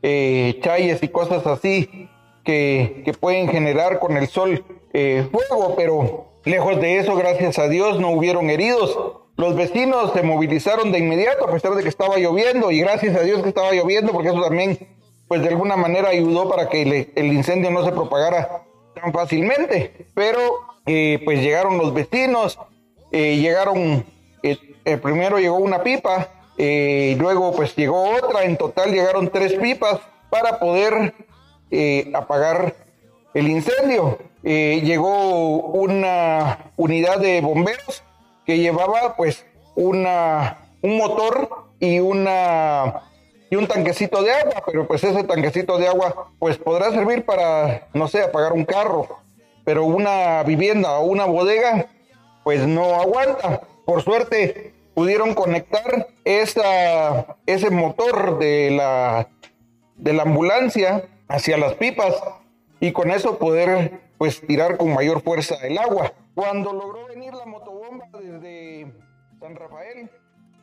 chayes 0.03 1.03
y 1.03 1.09
cosas 1.09 1.47
así 1.47 2.09
que, 2.45 3.03
que, 3.05 3.13
pueden 3.13 3.49
generar 3.49 3.99
con 3.99 4.17
el 4.17 4.29
sol 4.29 4.65
fuego, 4.93 5.75
pero 5.77 6.31
lejos 6.45 6.81
de 6.81 6.99
eso, 6.99 7.17
gracias 7.17 7.59
a 7.59 7.69
Dios, 7.69 8.01
no 8.01 8.11
hubieron 8.11 8.51
heridos. 8.51 8.99
Los 9.37 9.57
vecinos 9.57 10.13
se 10.13 10.23
movilizaron 10.23 10.93
de 10.93 10.99
inmediato 10.99 11.47
a 11.47 11.51
pesar 11.51 11.75
de 11.75 11.83
que 11.83 11.89
estaba 11.89 12.19
lloviendo 12.19 12.71
y 12.71 12.81
gracias 12.81 13.17
a 13.17 13.23
Dios 13.23 13.43
que 13.43 13.49
estaba 13.49 13.73
lloviendo 13.73 14.13
porque 14.13 14.29
eso 14.29 14.41
también 14.41 14.79
pues 15.29 15.43
de 15.43 15.49
alguna 15.49 15.77
manera 15.77 16.09
ayudó 16.09 16.49
para 16.49 16.69
que 16.69 17.09
el 17.15 17.33
incendio 17.33 17.71
no 17.71 17.85
se 17.85 17.93
propagara 17.93 18.65
tan 19.01 19.13
fácilmente. 19.13 20.09
Pero 20.13 20.41
eh, 20.87 21.21
pues 21.25 21.41
llegaron 21.41 21.79
los 21.79 21.95
vecinos, 21.95 22.59
eh, 23.13 23.37
llegaron, 23.37 24.05
eh, 24.43 24.97
primero 24.99 25.39
llegó 25.39 25.57
una 25.57 25.83
pipa, 25.83 26.29
luego 26.57 27.53
pues 27.53 27.75
llegó 27.77 28.11
otra, 28.11 28.45
en 28.45 28.57
total 28.57 28.93
llegaron 28.93 29.31
tres 29.31 29.55
pipas 29.55 30.01
para 30.29 30.59
poder 30.59 31.15
apagar 32.15 32.75
el 33.35 33.49
incendio. 33.49 34.19
llegó 34.43 35.57
una 35.57 36.73
unidad 36.77 37.19
de 37.19 37.41
bomberos 37.41 38.03
que 38.45 38.59
llevaba 38.59 39.17
pues 39.17 39.47
una, 39.75 40.59
un 40.83 40.97
motor 40.97 41.49
y 41.79 41.99
una 42.01 43.03
y 43.51 43.57
un 43.57 43.67
tanquecito 43.67 44.23
de 44.23 44.33
agua, 44.33 44.63
pero 44.65 44.87
pues 44.87 45.03
ese 45.03 45.25
tanquecito 45.25 45.77
de 45.77 45.89
agua 45.89 46.29
pues 46.39 46.57
podrá 46.57 46.91
servir 46.93 47.25
para, 47.25 47.89
no 47.93 48.07
sé, 48.07 48.23
apagar 48.23 48.53
un 48.53 48.65
carro, 48.65 49.19
pero 49.65 49.85
una 49.85 50.43
vivienda 50.45 50.99
o 50.99 51.07
una 51.07 51.25
bodega 51.25 51.87
pues 52.45 52.67
no 52.67 52.95
aguanta. 52.95 53.63
Por 53.85 54.03
suerte 54.03 54.75
pudieron 54.95 55.35
conectar 55.35 56.09
ese 56.25 57.71
motor 57.71 58.39
de 58.39 58.71
la, 58.71 59.29
de 59.97 60.13
la 60.13 60.23
ambulancia 60.23 61.05
hacia 61.29 61.57
las 61.57 61.75
pipas 61.75 62.23
y 62.81 62.93
con 62.93 63.11
eso 63.11 63.39
poder 63.39 64.01
pues 64.19 64.41
tirar 64.47 64.77
con 64.77 64.93
mayor 64.93 65.23
fuerza 65.23 65.55
el 65.67 65.79
agua. 65.79 66.13
Cuando 66.35 66.73
logró 66.73 67.07
venir 67.07 67.33
la 67.35 67.47
motobomba 67.47 68.09
desde 68.13 68.93
San 69.39 69.57
Rafael, 69.57 70.11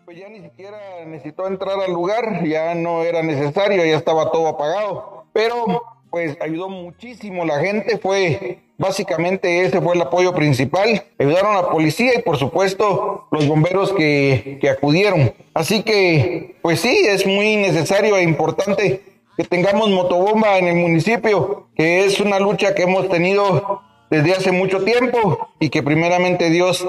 pues 0.06 0.18
ya 0.18 0.30
ni 0.30 0.42
siquiera 0.42 0.78
necesitó 1.06 1.48
entrar 1.48 1.80
al 1.80 1.92
lugar, 1.92 2.46
ya 2.46 2.76
no 2.76 3.04
era 3.04 3.24
necesario, 3.24 3.84
ya 3.84 3.98
estaba 3.98 4.32
todo 4.32 4.48
apagado. 4.48 5.26
Pero 5.34 5.84
pues 6.10 6.38
ayudó 6.42 6.70
muchísimo 6.70 7.46
la 7.46 7.60
gente, 7.60 7.98
fue 7.98 8.60
básicamente 8.78 9.64
ese 9.64 9.82
fue 9.82 9.96
el 9.96 10.02
apoyo 10.02 10.34
principal. 10.34 11.04
Ayudaron 11.18 11.56
a 11.56 11.62
la 11.62 11.70
policía 11.70 12.14
y 12.18 12.22
por 12.22 12.38
supuesto 12.38 13.28
los 13.32 13.48
bomberos 13.48 13.94
que, 13.94 14.58
que 14.62 14.70
acudieron. 14.70 15.34
Así 15.54 15.84
que 15.84 16.56
pues 16.62 16.82
sí, 16.82 17.06
es 17.08 17.26
muy 17.26 17.56
necesario 17.58 18.18
e 18.18 18.24
importante 18.24 19.02
que 19.38 19.44
tengamos 19.44 19.90
motobomba 19.90 20.58
en 20.58 20.68
el 20.68 20.76
municipio, 20.76 21.68
que 21.76 22.06
es 22.06 22.20
una 22.20 22.40
lucha 22.40 22.74
que 22.74 22.84
hemos 22.84 23.08
tenido 23.10 23.82
desde 24.10 24.34
hace 24.34 24.52
mucho 24.52 24.84
tiempo 24.84 25.50
y 25.60 25.70
que 25.70 25.84
primeramente 25.84 26.50
Dios 26.50 26.86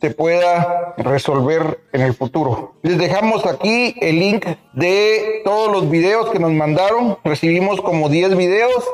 se 0.00 0.10
pueda 0.10 0.94
resolver 0.96 1.80
en 1.92 2.02
el 2.02 2.14
futuro. 2.14 2.74
Les 2.82 2.98
dejamos 2.98 3.44
aquí 3.46 3.94
el 4.00 4.18
link 4.18 4.46
de 4.74 5.42
todos 5.44 5.72
los 5.72 5.90
videos 5.90 6.30
que 6.30 6.38
nos 6.38 6.52
mandaron. 6.52 7.18
Recibimos 7.24 7.80
como 7.80 8.08
10 8.08 8.36
videos. 8.36 8.84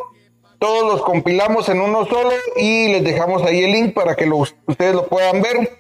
Todos 0.59 0.91
los 0.91 1.03
compilamos 1.03 1.69
en 1.69 1.81
uno 1.81 2.07
solo 2.07 2.31
y 2.57 2.89
les 2.89 3.05
dejamos 3.05 3.43
ahí 3.43 3.65
el 3.65 3.73
link 3.73 3.95
para 3.95 4.15
que 4.15 4.31
ustedes 4.67 4.95
lo 4.95 5.07
puedan 5.09 5.43
ver. 5.43 5.71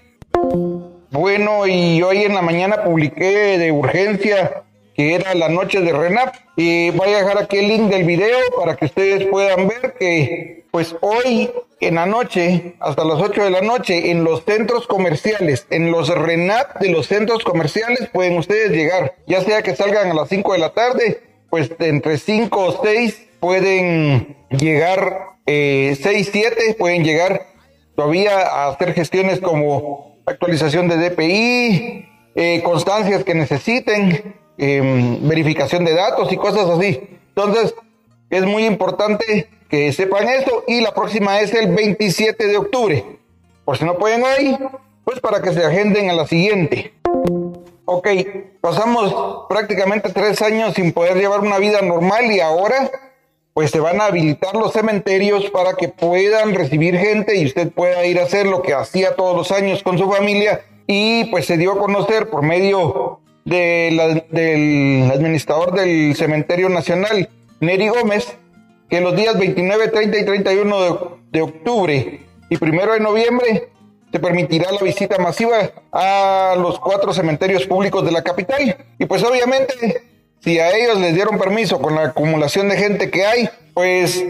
Bueno, 1.11 1.66
y 1.66 2.02
hoy 2.02 2.25
en 2.25 2.35
la 2.35 2.43
mañana 2.43 2.85
publiqué 2.85 3.57
de 3.57 3.73
urgencia 3.73 4.64
que 4.94 5.14
era 5.14 5.34
la 5.34 5.48
noche 5.48 5.80
de 5.80 5.92
Renap. 5.92 6.34
Y 6.56 6.90
voy 6.90 7.08
a 7.10 7.18
dejar 7.18 7.38
aquí 7.38 7.58
el 7.58 7.68
link 7.68 7.90
del 7.90 8.04
video 8.04 8.38
para 8.56 8.76
que 8.76 8.86
ustedes 8.86 9.26
puedan 9.26 9.68
ver 9.68 9.94
que 9.98 10.64
pues 10.70 10.96
hoy 11.02 11.50
en 11.80 11.96
la 11.96 12.06
noche, 12.06 12.74
hasta 12.80 13.04
las 13.04 13.20
8 13.20 13.44
de 13.44 13.50
la 13.50 13.60
noche, 13.60 14.10
en 14.10 14.24
los 14.24 14.44
centros 14.44 14.86
comerciales, 14.86 15.66
en 15.70 15.90
los 15.90 16.08
RENAP 16.08 16.80
de 16.80 16.90
los 16.90 17.06
centros 17.06 17.44
comerciales, 17.44 18.08
pueden 18.12 18.36
ustedes 18.38 18.70
llegar. 18.70 19.14
Ya 19.26 19.40
sea 19.42 19.62
que 19.62 19.76
salgan 19.76 20.10
a 20.10 20.14
las 20.14 20.28
5 20.28 20.52
de 20.52 20.58
la 20.58 20.72
tarde, 20.72 21.20
pues 21.50 21.70
entre 21.78 22.18
5 22.18 22.58
o 22.58 22.82
6 22.82 23.28
pueden 23.38 24.36
llegar, 24.50 25.36
eh, 25.46 25.96
6, 26.00 26.28
7 26.32 26.74
pueden 26.78 27.04
llegar 27.04 27.46
todavía 27.94 28.40
a 28.40 28.68
hacer 28.70 28.94
gestiones 28.94 29.40
como 29.40 30.18
actualización 30.26 30.88
de 30.88 30.96
DPI, 30.96 32.08
eh, 32.34 32.62
constancias 32.64 33.22
que 33.24 33.34
necesiten, 33.34 34.34
Em, 34.56 35.26
verificación 35.28 35.84
de 35.84 35.94
datos 35.94 36.32
y 36.32 36.37
cosas 36.37 36.68
así. 36.70 37.00
Entonces, 37.34 37.75
es 38.30 38.44
muy 38.44 38.64
importante 38.66 39.49
que 39.68 39.92
sepan 39.92 40.28
esto 40.28 40.62
y 40.68 40.80
la 40.80 40.94
próxima 40.94 41.40
es 41.40 41.52
el 41.54 41.75
27 41.75 42.46
de 42.46 42.56
octubre. 42.56 43.04
Por 43.64 43.76
si 43.76 43.84
no 43.84 43.99
pueden 43.99 44.23
hoy, 44.23 44.56
pues 45.04 45.18
para 45.18 45.42
que 45.42 45.52
se 45.52 45.64
agenden 45.64 46.08
a 46.08 46.12
la 46.12 46.26
siguiente. 46.26 46.94
Ok, 47.84 48.08
pasamos 48.61 49.46
prácticamente 49.49 50.11
tres 50.11 50.40
años 50.40 50.75
sin 50.75 50.92
poder 50.92 51.16
llevar 51.16 51.40
una 51.40 51.58
vida 51.58 51.82
normal 51.82 52.30
y 52.30 52.40
ahora 52.40 52.90
pues 53.54 53.70
se 53.70 53.80
van 53.80 54.00
a 54.00 54.06
habilitar 54.06 54.54
los 54.54 54.73
cementerios 54.73 55.50
para 55.50 55.75
que 55.75 55.88
puedan 55.88 56.54
recibir 56.54 56.96
gente 56.96 57.37
y 57.37 57.46
usted 57.46 57.70
pueda 57.73 58.04
ir 58.06 58.18
a 58.18 58.25
hacer 58.25 58.46
lo 58.46 58.62
que 58.62 58.75
hacía 58.75 59.14
todos 59.14 59.37
los 59.37 59.52
años 59.52 59.82
con 59.82 59.99
su 59.99 60.11
familia 60.11 60.62
y 60.87 61.25
pues 61.26 61.46
se 61.46 61.56
dio 61.56 61.73
a 61.73 61.78
conocer 61.78 62.30
por 62.30 62.42
medio 62.42 63.20
del 63.44 64.00
administrador 64.00 65.74
del 65.74 66.14
Cementerio 66.16 66.68
Nacional, 66.68 67.28
Neri 67.60 67.88
Gómez, 67.88 68.36
que 68.88 69.00
los 69.00 69.16
días 69.16 69.38
29, 69.38 69.88
30 69.88 70.18
y 70.18 70.24
31 70.24 70.80
de, 70.80 70.98
de 71.32 71.42
octubre 71.42 72.20
y 72.48 72.56
primero 72.56 72.92
de 72.92 73.00
noviembre 73.00 73.68
se 74.12 74.20
permitirá 74.20 74.70
la 74.70 74.80
visita 74.80 75.18
masiva 75.18 75.72
a 75.90 76.54
los 76.56 76.78
cuatro 76.78 77.12
cementerios 77.12 77.66
públicos 77.66 78.04
de 78.04 78.12
la 78.12 78.22
capital. 78.22 78.76
Y 78.96 79.06
pues 79.06 79.24
obviamente, 79.24 80.02
si 80.38 80.60
a 80.60 80.70
ellos 80.70 81.00
les 81.00 81.14
dieron 81.14 81.36
permiso 81.36 81.80
con 81.80 81.96
la 81.96 82.04
acumulación 82.04 82.68
de 82.68 82.76
gente 82.76 83.10
que 83.10 83.26
hay, 83.26 83.48
pues 83.72 84.24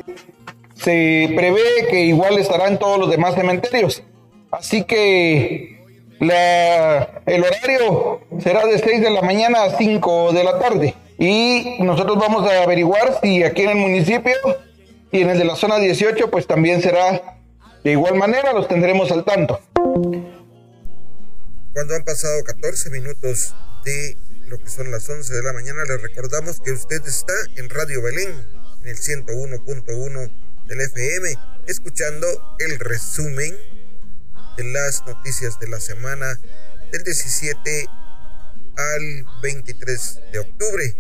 se 0.75 1.31
prevé 1.37 1.87
que 1.91 2.01
igual 2.03 2.39
estarán 2.39 2.79
todos 2.79 2.99
los 2.99 3.11
demás 3.11 3.35
cementerios. 3.35 4.03
Así 4.51 4.85
que 4.85 5.74
la, 6.25 7.23
el 7.27 7.45
horario 7.45 8.21
será 8.43 8.67
de 8.67 8.79
6 8.79 9.01
de 9.01 9.11
la 9.11 9.23
mañana 9.23 9.65
a 9.65 9.77
5 9.77 10.33
de 10.33 10.45
la 10.45 10.59
tarde. 10.59 10.95
Y 11.19 11.77
nosotros 11.81 12.19
vamos 12.19 12.51
a 12.51 12.63
averiguar 12.63 13.19
si 13.23 13.43
aquí 13.43 13.63
en 13.63 13.71
el 13.71 13.77
municipio 13.77 14.35
y 15.13 15.23
en 15.23 15.31
el 15.31 15.39
de 15.39 15.45
la 15.45 15.55
zona 15.55 15.79
18, 15.79 16.31
pues 16.31 16.47
también 16.47 16.83
será 16.83 17.39
de 17.85 17.93
igual 17.93 18.17
manera, 18.17 18.53
los 18.55 18.67
tendremos 18.67 19.13
al 19.13 19.25
tanto. 19.25 19.61
Cuando 21.75 21.95
han 21.95 22.05
pasado 22.05 22.43
14 22.45 22.91
minutos 22.91 23.55
de 23.85 24.17
lo 24.47 24.59
que 24.59 24.69
son 24.69 24.91
las 24.91 25.09
11 25.09 25.35
de 25.35 25.43
la 25.43 25.53
mañana, 25.53 25.83
les 25.85 26.01
recordamos 26.01 26.61
que 26.61 26.73
usted 26.73 27.03
está 27.07 27.33
en 27.57 27.69
Radio 27.69 28.03
Belén, 28.03 28.47
en 28.83 28.89
el 28.89 28.97
101.1 28.97 30.31
del 30.67 30.81
FM, 30.81 31.37
escuchando 31.67 32.27
el 32.59 32.79
resumen 32.79 33.55
de 34.57 34.65
las 34.65 35.05
noticias 35.07 35.59
de 35.59 35.69
la 35.69 35.81
semana 35.81 36.39
del 36.93 37.03
17 37.03 37.87
al 38.77 39.27
23 39.43 40.21
de 40.33 40.39
octubre. 40.39 40.97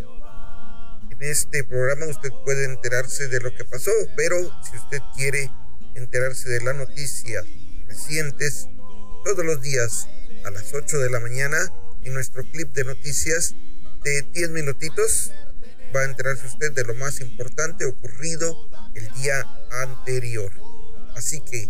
En 1.10 1.22
este 1.22 1.62
programa 1.64 2.06
usted 2.06 2.30
puede 2.44 2.64
enterarse 2.64 3.28
de 3.28 3.40
lo 3.40 3.54
que 3.54 3.64
pasó, 3.64 3.92
pero 4.16 4.36
si 4.64 4.76
usted 4.76 4.98
quiere 5.16 5.50
enterarse 5.94 6.48
de 6.48 6.62
las 6.62 6.74
noticias 6.74 7.44
recientes, 7.86 8.66
todos 9.24 9.44
los 9.44 9.60
días 9.62 10.08
a 10.44 10.50
las 10.50 10.74
8 10.74 10.98
de 10.98 11.10
la 11.10 11.20
mañana, 11.20 11.58
en 12.02 12.14
nuestro 12.14 12.42
clip 12.50 12.72
de 12.74 12.84
noticias 12.84 13.54
de 14.02 14.22
10 14.22 14.50
minutitos, 14.50 15.32
va 15.94 16.00
a 16.00 16.04
enterarse 16.04 16.46
usted 16.46 16.72
de 16.72 16.84
lo 16.84 16.94
más 16.94 17.20
importante 17.20 17.86
ocurrido 17.86 18.68
el 18.94 19.08
día 19.12 19.46
anterior. 19.70 20.52
Así 21.14 21.40
que 21.40 21.68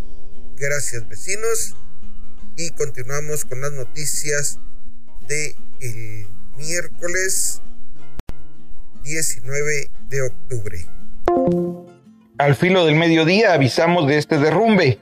Gracias 0.56 1.08
vecinos. 1.08 1.76
Y 2.56 2.70
continuamos 2.70 3.44
con 3.44 3.60
las 3.60 3.72
noticias 3.72 4.60
de 5.26 5.56
el 5.80 6.26
miércoles 6.56 7.60
19 9.02 9.90
de 10.08 10.22
octubre. 10.22 10.86
Al 12.38 12.54
filo 12.54 12.84
del 12.84 12.94
mediodía 12.94 13.52
avisamos 13.54 14.06
de 14.06 14.18
este 14.18 14.38
derrumbe. 14.38 14.98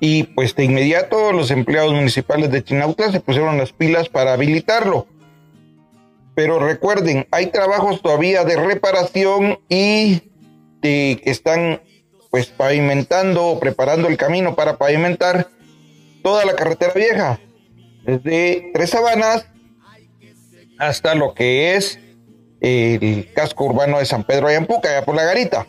y 0.00 0.24
pues 0.24 0.54
de 0.54 0.64
inmediato 0.64 1.32
los 1.32 1.50
empleados 1.50 1.92
municipales 1.92 2.52
de 2.52 2.62
Chinautla 2.62 3.10
se 3.10 3.20
pusieron 3.20 3.58
las 3.58 3.72
pilas 3.72 4.08
para 4.08 4.32
habilitarlo. 4.32 5.08
Pero 6.36 6.60
recuerden, 6.60 7.26
hay 7.32 7.46
trabajos 7.46 8.00
todavía 8.00 8.44
de 8.44 8.56
reparación 8.56 9.58
y 9.68 10.22
que 10.80 11.20
están 11.24 11.82
pues 12.30 12.46
pavimentando 12.46 13.58
preparando 13.60 14.08
el 14.08 14.16
camino 14.16 14.54
para 14.54 14.76
pavimentar 14.76 15.48
toda 16.22 16.44
la 16.44 16.54
carretera 16.54 16.92
vieja, 16.94 17.40
desde 18.04 18.70
Tres 18.74 18.90
Sabanas 18.90 19.46
hasta 20.78 21.14
lo 21.14 21.34
que 21.34 21.74
es 21.74 21.98
el 22.60 23.32
casco 23.34 23.64
urbano 23.64 23.98
de 23.98 24.06
San 24.06 24.24
Pedro 24.24 24.48
Ayampuca, 24.48 24.90
allá 24.90 25.04
por 25.04 25.14
la 25.14 25.24
garita. 25.24 25.66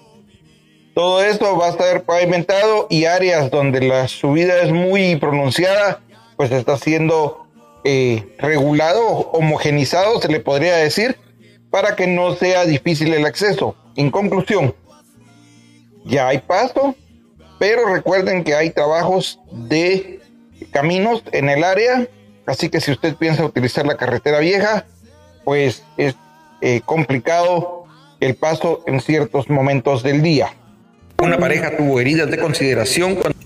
Todo 0.94 1.24
esto 1.24 1.58
va 1.58 1.68
a 1.68 1.70
estar 1.70 2.04
pavimentado 2.04 2.88
y 2.90 3.06
áreas 3.06 3.52
donde 3.52 3.82
la 3.82 4.08
subida 4.08 4.62
es 4.62 4.72
muy 4.72 5.16
pronunciada, 5.16 6.02
pues 6.36 6.52
está 6.52 6.78
siendo 6.78 7.48
eh, 7.84 8.36
regulado, 8.40 9.08
homogenizado, 9.32 10.20
se 10.20 10.28
le 10.28 10.40
podría 10.40 10.76
decir, 10.76 11.16
para 11.70 11.96
que 11.96 12.08
no 12.08 12.36
sea 12.36 12.66
difícil 12.66 13.14
el 13.14 13.26
acceso. 13.26 13.76
En 13.96 14.12
conclusión, 14.12 14.76
ya 16.10 16.28
hay 16.28 16.40
paso, 16.40 16.96
pero 17.60 17.94
recuerden 17.94 18.44
que 18.44 18.56
hay 18.56 18.72
trabajos 18.72 19.40
de 19.52 20.20
caminos 20.72 21.24
en 21.32 21.50
el 21.50 21.64
área, 21.64 22.08
así 22.46 22.70
que 22.70 22.82
si 22.82 22.92
usted 22.92 23.16
piensa 23.16 23.46
utilizar 23.46 23.86
la 23.86 23.96
carretera 23.96 24.40
vieja, 24.40 24.86
pues 25.46 25.84
es 25.98 26.16
eh, 26.62 26.82
complicado 26.86 27.86
el 28.20 28.36
paso 28.36 28.84
en 28.86 29.00
ciertos 29.00 29.50
momentos 29.50 30.04
del 30.04 30.22
día. 30.22 30.54
Una 31.22 31.38
pareja 31.38 31.76
tuvo 31.78 32.00
heridas 32.00 32.30
de 32.30 32.38
consideración 32.38 33.16
cuando 33.16 33.38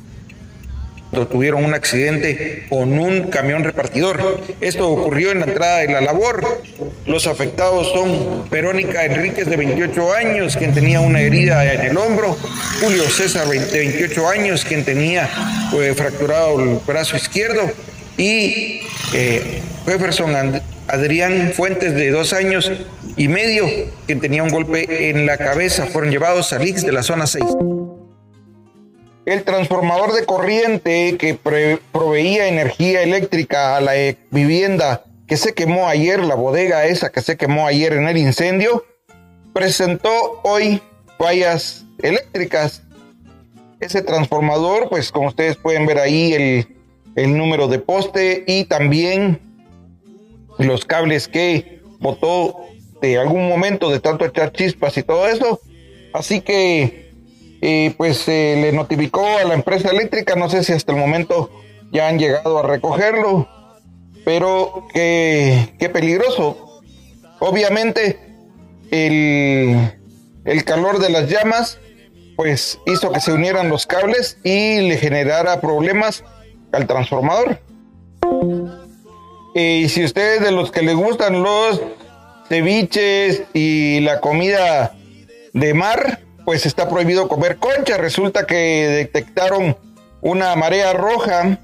tuvieron 1.14 1.64
un 1.64 1.74
accidente 1.74 2.66
con 2.70 2.98
un 2.98 3.30
camión 3.30 3.64
repartidor. 3.64 4.42
Esto 4.62 4.90
ocurrió 4.90 5.32
en 5.32 5.40
la 5.40 5.46
entrada 5.46 5.78
de 5.80 5.88
la 5.88 6.02
labor. 6.02 6.62
Los 7.06 7.28
afectados 7.28 7.92
son 7.94 8.50
Verónica 8.50 9.06
Enríquez 9.06 9.48
de 9.48 9.58
28 9.58 10.14
años, 10.14 10.58
quien 10.58 10.74
tenía 10.74 11.00
una 11.02 11.22
herida 11.22 11.72
en 11.74 11.82
el 11.82 11.98
hombro, 11.98 12.38
Julio 12.82 13.04
César 13.04 13.48
de 13.48 13.60
28 13.60 14.28
años, 14.28 14.66
quien 14.66 14.84
tenía 14.84 15.30
eh, 15.74 15.94
fracturado 15.96 16.60
el 16.62 16.80
brazo 16.86 17.16
izquierdo, 17.16 17.72
y 18.18 18.82
eh, 19.14 19.62
Jefferson 19.86 20.62
Adrián 20.88 21.52
Fuentes, 21.56 21.96
de 21.96 22.12
dos 22.12 22.34
años 22.34 22.72
y 23.16 23.28
medio, 23.28 23.66
quien 24.06 24.20
tenía 24.20 24.44
un 24.44 24.50
golpe 24.50 25.10
en 25.10 25.26
la 25.26 25.38
cabeza, 25.38 25.86
fueron 25.86 26.12
llevados 26.12 26.54
a 26.54 26.60
Lix 26.60 26.86
de 26.86 26.92
la 26.92 27.04
zona 27.04 27.28
6. 27.28 27.44
El 29.26 29.44
transformador 29.44 30.14
de 30.14 30.26
corriente 30.26 31.18
que 31.18 31.36
proveía 31.92 32.48
energía 32.48 33.04
eléctrica 33.04 33.78
a 33.78 33.82
la 33.82 33.94
vivienda 34.32 35.06
que 35.28 35.38
se 35.38 35.54
quemó 35.54 35.88
ayer, 35.88 36.20
la 36.24 36.36
bodega 36.36 36.86
esa 36.86 37.12
que 37.12 37.22
se 37.22 37.38
quemó 37.38 37.66
ayer 37.66 37.94
en 37.94 38.08
el 38.08 38.18
incendio, 38.18 38.84
presentó 39.54 40.42
hoy 40.44 40.82
fallas 41.18 41.86
eléctricas. 42.02 42.84
Ese 43.80 44.02
transformador, 44.02 44.90
pues 44.90 45.12
como 45.12 45.30
ustedes 45.30 45.56
pueden 45.56 45.86
ver 45.86 46.00
ahí 46.00 46.34
el, 46.34 46.68
el 47.16 47.38
número 47.38 47.68
de 47.68 47.80
poste 47.80 48.44
y 48.46 48.66
también 48.66 49.40
los 50.58 50.86
cables 50.86 51.28
que 51.28 51.82
botó 52.00 52.68
de 53.02 53.18
algún 53.18 53.48
momento 53.48 53.90
de 53.90 54.00
tanto 54.00 54.26
echar 54.26 54.52
chispas 54.52 54.98
y 54.98 55.04
todo 55.04 55.28
eso. 55.28 55.60
Así 56.14 56.42
que, 56.42 57.03
eh, 57.66 57.94
pues 57.96 58.18
se 58.18 58.58
le 58.58 58.74
notificó 58.74 59.26
a 59.38 59.46
la 59.46 59.54
empresa 59.54 59.90
eléctrica, 59.90 60.36
no 60.36 60.50
sé 60.50 60.66
si 60.66 60.74
hasta 60.74 60.92
el 60.92 60.98
momento 60.98 61.50
ya 61.94 62.10
han 62.10 62.20
llegado 62.20 62.60
a 62.60 62.64
recogerlo, 62.64 63.48
pero 64.26 64.86
qué, 64.94 65.74
qué 65.80 65.88
peligroso. 65.88 66.82
Obviamente, 67.40 68.20
el, 68.92 69.94
el 70.44 70.64
calor 70.66 71.00
de 71.00 71.10
las 71.10 71.30
llamas, 71.30 71.80
pues 72.36 72.80
hizo 72.86 73.14
que 73.14 73.22
se 73.22 73.32
unieran 73.32 73.70
los 73.70 73.88
cables 73.88 74.38
y 74.44 74.82
le 74.82 74.98
generara 74.98 75.62
problemas 75.62 76.26
al 76.74 76.86
transformador. 76.86 77.62
Y 79.56 79.88
si 79.88 80.04
ustedes 80.04 80.42
de 80.42 80.52
los 80.52 80.70
que 80.70 80.82
les 80.82 80.96
gustan 80.96 81.42
los 81.42 81.80
ceviches 82.50 83.44
y 83.54 84.02
la 84.02 84.20
comida 84.20 84.98
de 85.54 85.74
mar, 85.74 86.20
pues 86.46 86.66
está 86.66 86.90
prohibido 86.90 87.28
comer 87.28 87.58
concha. 87.58 87.98
Resulta 87.98 88.46
que 88.46 88.56
detectaron 88.56 89.78
una 90.22 90.56
marea 90.56 90.94
roja 90.94 91.60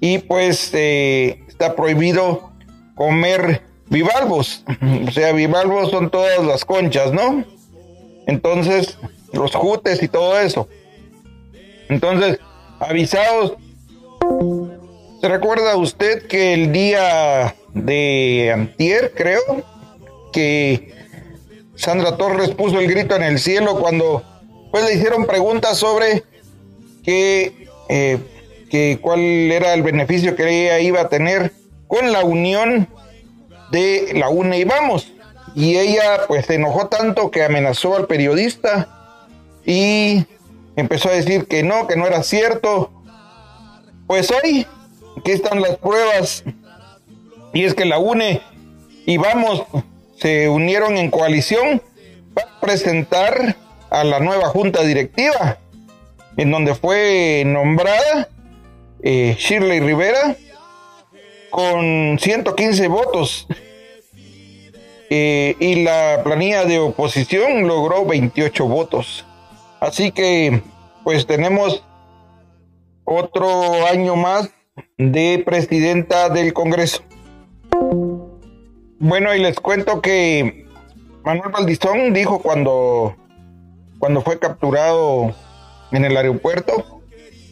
y 0.00 0.18
pues 0.18 0.70
eh, 0.72 1.42
está 1.48 1.74
prohibido 1.74 2.52
comer 2.94 3.62
bivalvos. 3.88 4.64
O 5.06 5.10
sea, 5.10 5.32
bivalvos 5.32 5.90
son 5.90 6.10
todas 6.10 6.44
las 6.44 6.64
conchas, 6.64 7.12
¿no? 7.12 7.44
Entonces, 8.26 8.98
los 9.32 9.54
jutes 9.54 10.02
y 10.02 10.08
todo 10.08 10.38
eso. 10.38 10.68
Entonces, 11.88 12.38
avisados 12.80 13.56
¿Se 15.22 15.28
recuerda 15.28 15.76
usted 15.76 16.26
que 16.26 16.52
el 16.52 16.72
día 16.72 17.54
de 17.74 18.50
antier, 18.52 19.12
creo, 19.14 19.40
que 20.32 21.01
Sandra 21.74 22.16
Torres 22.16 22.50
puso 22.50 22.78
el 22.78 22.88
grito 22.88 23.16
en 23.16 23.22
el 23.22 23.38
cielo 23.38 23.80
cuando 23.80 24.22
pues 24.70 24.84
le 24.84 24.94
hicieron 24.94 25.26
preguntas 25.26 25.78
sobre 25.78 26.24
que, 27.02 27.68
eh, 27.88 28.18
que 28.70 28.98
cuál 29.00 29.20
era 29.20 29.74
el 29.74 29.82
beneficio 29.82 30.36
que 30.36 30.48
ella 30.48 30.80
iba 30.80 31.00
a 31.00 31.08
tener 31.08 31.52
con 31.86 32.12
la 32.12 32.24
unión 32.24 32.88
de 33.70 34.12
la 34.14 34.28
UNE 34.28 34.58
y 34.58 34.64
Vamos. 34.64 35.12
Y 35.54 35.76
ella 35.76 36.22
pues 36.28 36.46
se 36.46 36.54
enojó 36.54 36.88
tanto 36.88 37.30
que 37.30 37.44
amenazó 37.44 37.96
al 37.96 38.06
periodista 38.06 39.18
y 39.66 40.24
empezó 40.76 41.10
a 41.10 41.12
decir 41.12 41.46
que 41.46 41.62
no, 41.62 41.86
que 41.86 41.96
no 41.96 42.06
era 42.06 42.22
cierto. 42.22 42.90
Pues 44.06 44.30
hoy 44.30 44.66
Aquí 45.16 45.30
están 45.30 45.60
las 45.60 45.76
pruebas. 45.76 46.44
Y 47.52 47.64
es 47.64 47.74
que 47.74 47.84
la 47.84 47.98
UNE 47.98 48.40
y 49.04 49.16
vamos, 49.18 49.64
se 50.22 50.48
unieron 50.48 50.98
en 50.98 51.10
coalición 51.10 51.82
para 52.32 52.60
presentar 52.60 53.56
a 53.90 54.04
la 54.04 54.20
nueva 54.20 54.46
junta 54.50 54.82
directiva, 54.84 55.58
en 56.36 56.52
donde 56.52 56.76
fue 56.76 57.42
nombrada 57.44 58.28
eh, 59.02 59.34
Shirley 59.36 59.80
Rivera 59.80 60.36
con 61.50 62.20
115 62.20 62.86
votos. 62.86 63.48
Eh, 65.10 65.56
y 65.58 65.82
la 65.82 66.20
planilla 66.22 66.64
de 66.66 66.78
oposición 66.78 67.66
logró 67.66 68.06
28 68.06 68.64
votos. 68.66 69.26
Así 69.80 70.12
que, 70.12 70.62
pues 71.02 71.26
tenemos 71.26 71.84
otro 73.04 73.86
año 73.88 74.14
más 74.14 74.50
de 74.96 75.42
presidenta 75.44 76.28
del 76.28 76.52
Congreso. 76.52 77.02
Bueno, 79.04 79.34
y 79.34 79.40
les 79.40 79.58
cuento 79.58 80.00
que 80.00 80.64
Manuel 81.24 81.50
Valdizón 81.50 82.12
dijo 82.12 82.40
cuando, 82.40 83.16
cuando 83.98 84.22
fue 84.22 84.38
capturado 84.38 85.34
en 85.90 86.04
el 86.04 86.16
aeropuerto 86.16 87.02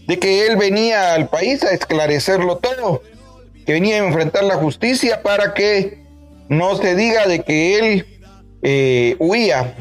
de 0.06 0.20
que 0.20 0.46
él 0.46 0.56
venía 0.56 1.12
al 1.12 1.28
país 1.28 1.64
a 1.64 1.72
esclarecerlo 1.72 2.58
todo, 2.58 3.02
que 3.66 3.72
venía 3.72 3.96
a 3.96 4.06
enfrentar 4.06 4.44
la 4.44 4.54
justicia 4.54 5.22
para 5.24 5.52
que 5.52 6.04
no 6.48 6.76
se 6.76 6.94
diga 6.94 7.26
de 7.26 7.42
que 7.42 7.78
él 7.80 8.20
eh, 8.62 9.16
huía. 9.18 9.74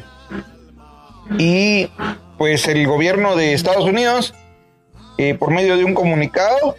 Y 1.37 1.91
pues 2.39 2.67
el 2.67 2.87
gobierno 2.87 3.35
de 3.35 3.53
Estados 3.53 3.85
Unidos, 3.85 4.33
eh, 5.19 5.35
por 5.35 5.51
medio 5.51 5.77
de 5.77 5.83
un 5.83 5.93
comunicado, 5.93 6.75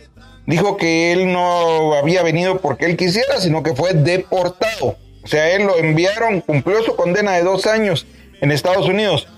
dijo 0.51 0.77
que 0.77 1.13
él 1.13 1.33
no 1.33 1.95
había 1.95 2.23
venido 2.23 2.61
porque 2.61 2.87
él 2.87 2.97
quisiera, 2.97 3.41
sino 3.41 3.63
que 3.63 3.75
fue 3.75 3.95
deportado. 3.95 4.97
O 5.23 5.27
sea, 5.27 5.55
él 5.55 5.65
lo 5.65 5.79
enviaron, 5.79 6.41
cumplió 6.41 6.83
su 6.83 6.97
condena 6.97 7.33
de 7.33 7.45
dos 7.45 7.67
años 7.67 8.07
en 8.41 8.51
Estados 8.51 8.89
Unidos 8.89 9.29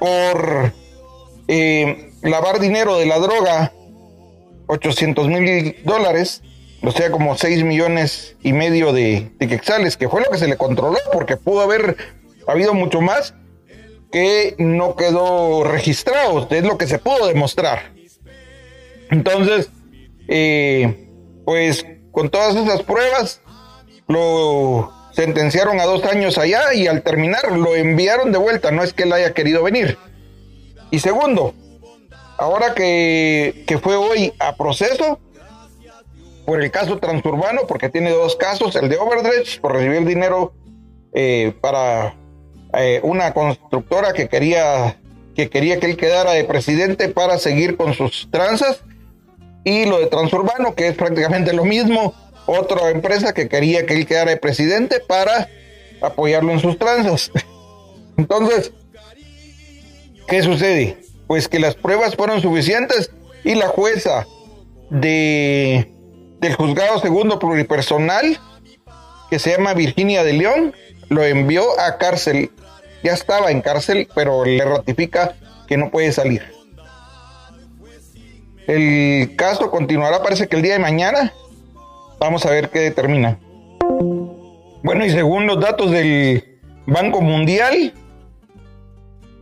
por 0.00 0.72
eh, 1.46 2.10
lavar 2.22 2.58
dinero 2.58 2.98
de 2.98 3.06
la 3.06 3.18
droga, 3.18 3.72
800 4.66 5.28
mil 5.28 5.76
dólares, 5.84 6.42
o 6.82 6.90
sea, 6.90 7.10
como 7.10 7.36
6 7.36 7.62
millones 7.62 8.36
y 8.42 8.52
medio 8.52 8.92
de, 8.92 9.30
de 9.38 9.48
quexales, 9.48 9.96
que 9.96 10.08
fue 10.08 10.22
lo 10.22 10.30
que 10.30 10.38
se 10.38 10.48
le 10.48 10.56
controló, 10.56 10.98
porque 11.12 11.36
pudo 11.36 11.60
haber 11.60 11.96
habido 12.48 12.74
mucho 12.74 13.00
más 13.00 13.34
que 14.10 14.56
no 14.58 14.96
quedó 14.96 15.62
registrado, 15.64 16.48
es 16.50 16.64
lo 16.64 16.78
que 16.78 16.86
se 16.88 16.98
pudo 16.98 17.28
demostrar. 17.28 17.92
Entonces, 19.10 19.70
eh, 20.28 21.10
pues 21.44 21.86
con 22.12 22.30
todas 22.30 22.54
esas 22.56 22.82
pruebas 22.82 23.40
lo 24.06 24.92
sentenciaron 25.12 25.80
a 25.80 25.84
dos 25.84 26.04
años 26.04 26.38
allá 26.38 26.74
y 26.74 26.86
al 26.86 27.02
terminar 27.02 27.52
lo 27.52 27.74
enviaron 27.74 28.30
de 28.30 28.38
vuelta, 28.38 28.70
no 28.70 28.82
es 28.82 28.92
que 28.92 29.02
él 29.02 29.12
haya 29.12 29.34
querido 29.34 29.62
venir. 29.62 29.98
Y 30.90 31.00
segundo, 31.00 31.54
ahora 32.36 32.74
que, 32.74 33.64
que 33.66 33.78
fue 33.78 33.96
hoy 33.96 34.32
a 34.38 34.56
proceso 34.56 35.18
por 36.46 36.62
el 36.62 36.70
caso 36.70 36.98
transurbano, 36.98 37.66
porque 37.66 37.90
tiene 37.90 38.10
dos 38.10 38.36
casos, 38.36 38.74
el 38.76 38.88
de 38.88 38.96
Overdredge 38.96 39.60
por 39.60 39.74
recibir 39.74 40.06
dinero 40.06 40.54
eh, 41.12 41.52
para 41.60 42.14
eh, 42.74 43.00
una 43.02 43.34
constructora 43.34 44.12
que 44.12 44.28
quería 44.28 45.00
que 45.34 45.50
quería 45.50 45.78
que 45.78 45.86
él 45.86 45.96
quedara 45.96 46.32
de 46.32 46.44
presidente 46.44 47.08
para 47.08 47.38
seguir 47.38 47.76
con 47.76 47.94
sus 47.94 48.28
tranzas 48.30 48.82
y 49.68 49.86
lo 49.86 49.98
de 49.98 50.06
Transurbano 50.06 50.74
que 50.74 50.88
es 50.88 50.96
prácticamente 50.96 51.52
lo 51.52 51.64
mismo 51.64 52.14
otra 52.46 52.90
empresa 52.90 53.34
que 53.34 53.48
quería 53.48 53.86
que 53.86 53.94
él 53.94 54.06
quedara 54.06 54.30
de 54.30 54.36
presidente 54.36 55.00
para 55.00 55.48
apoyarlo 56.00 56.52
en 56.52 56.60
sus 56.60 56.78
tranzas 56.78 57.30
entonces 58.16 58.72
qué 60.26 60.42
sucede 60.42 60.98
pues 61.26 61.48
que 61.48 61.58
las 61.58 61.74
pruebas 61.74 62.16
fueron 62.16 62.40
suficientes 62.40 63.10
y 63.44 63.54
la 63.54 63.68
jueza 63.68 64.26
de 64.90 65.92
del 66.40 66.54
juzgado 66.54 67.00
segundo 67.00 67.38
pluripersonal 67.38 68.38
que 69.30 69.38
se 69.38 69.50
llama 69.50 69.74
Virginia 69.74 70.24
de 70.24 70.32
León 70.32 70.74
lo 71.08 71.24
envió 71.24 71.78
a 71.80 71.98
cárcel. 71.98 72.50
Ya 73.02 73.12
estaba 73.12 73.50
en 73.50 73.60
cárcel, 73.60 74.08
pero 74.14 74.44
le 74.44 74.64
ratifica 74.64 75.34
que 75.66 75.76
no 75.76 75.90
puede 75.90 76.12
salir. 76.12 76.42
El 78.68 79.34
caso 79.34 79.70
continuará, 79.70 80.22
parece 80.22 80.46
que 80.46 80.56
el 80.56 80.62
día 80.62 80.74
de 80.74 80.78
mañana. 80.78 81.32
Vamos 82.20 82.44
a 82.44 82.50
ver 82.50 82.68
qué 82.68 82.80
determina. 82.80 83.38
Bueno, 84.82 85.06
y 85.06 85.10
según 85.10 85.46
los 85.46 85.58
datos 85.58 85.90
del 85.90 86.58
Banco 86.86 87.22
Mundial, 87.22 87.94